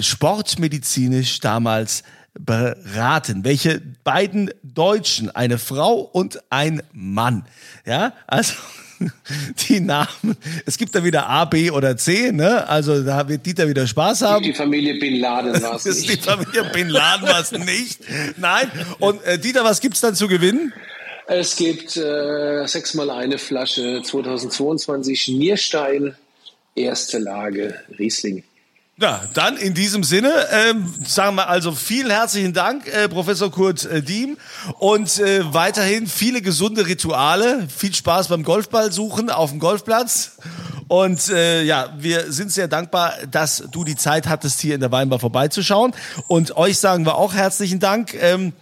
sportmedizinisch 0.00 1.38
damals 1.40 2.02
beraten? 2.38 3.44
Welche 3.44 3.80
beiden 4.04 4.50
Deutschen, 4.62 5.30
eine 5.30 5.58
Frau 5.58 5.96
und 5.96 6.42
ein 6.50 6.82
Mann? 6.92 7.44
Ja, 7.84 8.14
also 8.26 8.54
die 9.68 9.80
Namen. 9.80 10.36
Es 10.66 10.76
gibt 10.76 10.94
da 10.94 11.02
wieder 11.02 11.28
A, 11.28 11.46
B 11.46 11.70
oder 11.70 11.96
C, 11.96 12.30
ne? 12.30 12.68
Also 12.68 13.02
da 13.02 13.28
wird 13.28 13.46
Dieter 13.46 13.68
wieder 13.68 13.86
Spaß 13.86 14.22
haben. 14.22 14.44
Die 14.44 14.52
Familie 14.52 14.98
Bin 14.98 15.16
Laden 15.16 15.60
war 15.62 15.76
es 15.76 15.86
ist 15.86 16.04
die 16.04 16.12
nicht. 16.12 16.24
Familie 16.24 16.64
Bin 16.72 16.88
Laden 16.88 17.28
was 17.28 17.52
nicht. 17.52 18.00
Nein. 18.36 18.70
Und 18.98 19.24
äh, 19.24 19.38
Dieter, 19.38 19.64
was 19.64 19.80
gibt's 19.80 20.00
dann 20.00 20.14
zu 20.14 20.28
gewinnen? 20.28 20.72
Es 21.26 21.56
gibt 21.56 21.96
äh, 21.96 22.66
sechsmal 22.66 23.10
eine 23.10 23.38
Flasche 23.38 24.02
2022 24.02 25.28
Nierstein, 25.28 26.14
erste 26.74 27.18
Lage 27.18 27.80
Riesling. 27.98 28.44
Ja, 28.98 29.22
dann 29.32 29.56
in 29.56 29.72
diesem 29.72 30.04
Sinne 30.04 30.30
ähm, 30.50 30.92
sagen 31.04 31.36
wir 31.36 31.48
also 31.48 31.72
vielen 31.72 32.10
herzlichen 32.10 32.52
Dank, 32.52 32.86
äh, 32.86 33.08
Professor 33.08 33.50
Kurt 33.50 33.84
äh, 33.86 34.02
Diem, 34.02 34.36
und 34.78 35.18
äh, 35.18 35.52
weiterhin 35.52 36.06
viele 36.06 36.42
gesunde 36.42 36.86
Rituale. 36.86 37.66
Viel 37.74 37.94
Spaß 37.94 38.28
beim 38.28 38.42
Golfball 38.42 38.92
suchen 38.92 39.30
auf 39.30 39.50
dem 39.50 39.60
Golfplatz. 39.60 40.36
Und 40.88 41.30
äh, 41.30 41.62
ja, 41.62 41.94
wir 41.98 42.30
sind 42.30 42.52
sehr 42.52 42.68
dankbar, 42.68 43.14
dass 43.30 43.64
du 43.70 43.82
die 43.82 43.96
Zeit 43.96 44.28
hattest, 44.28 44.60
hier 44.60 44.74
in 44.74 44.80
der 44.82 44.92
Weinbar 44.92 45.18
vorbeizuschauen. 45.18 45.94
Und 46.28 46.58
euch 46.58 46.78
sagen 46.78 47.06
wir 47.06 47.14
auch 47.14 47.32
herzlichen 47.32 47.80
Dank. 47.80 48.12
Ähm, 48.12 48.52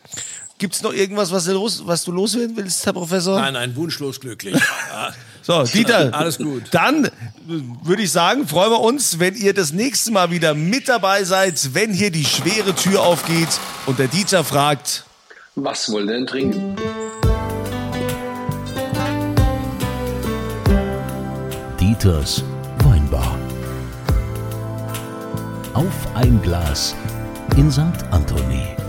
Gibt 0.59 0.75
es 0.75 0.83
noch 0.83 0.93
irgendwas, 0.93 1.33
was 1.33 1.47
du, 1.47 1.53
los, 1.55 1.83
was 1.87 2.05
du 2.05 2.13
loswerden 2.13 2.57
willst, 2.57 2.87
Herr 2.87 2.93
Professor? 2.93 3.41
Nein, 3.41 3.55
nein, 3.55 3.75
wunschlos 3.75 4.21
glücklich. 4.21 4.55
So, 5.51 5.65
Dieter. 5.65 6.15
Alles 6.15 6.39
gut. 6.39 6.63
Dann 6.71 7.07
äh, 7.07 7.11
würde 7.83 8.03
ich 8.03 8.13
sagen, 8.13 8.47
freuen 8.47 8.71
wir 8.71 8.81
uns, 8.81 9.19
wenn 9.19 9.35
ihr 9.35 9.53
das 9.53 9.73
nächste 9.73 10.13
Mal 10.13 10.31
wieder 10.31 10.55
mit 10.55 10.89
dabei 10.89 11.25
seid, 11.25 11.75
wenn 11.75 11.93
hier 11.93 12.13
die 12.13 12.25
schwere 12.25 12.73
Tür 12.73 13.03
aufgeht 13.03 13.49
und 13.87 13.99
der 13.99 14.07
Dieter 14.07 14.45
fragt, 14.45 15.05
Was 15.57 15.91
wollt 15.91 16.07
ihr 16.07 16.13
denn 16.13 16.27
trinken? 16.29 16.77
Dieters 21.81 22.45
Weinbar. 22.85 23.37
Auf 25.75 26.15
ein 26.15 26.41
Glas 26.43 26.95
in 27.57 27.71
St. 27.73 27.83
Anthony. 28.13 28.80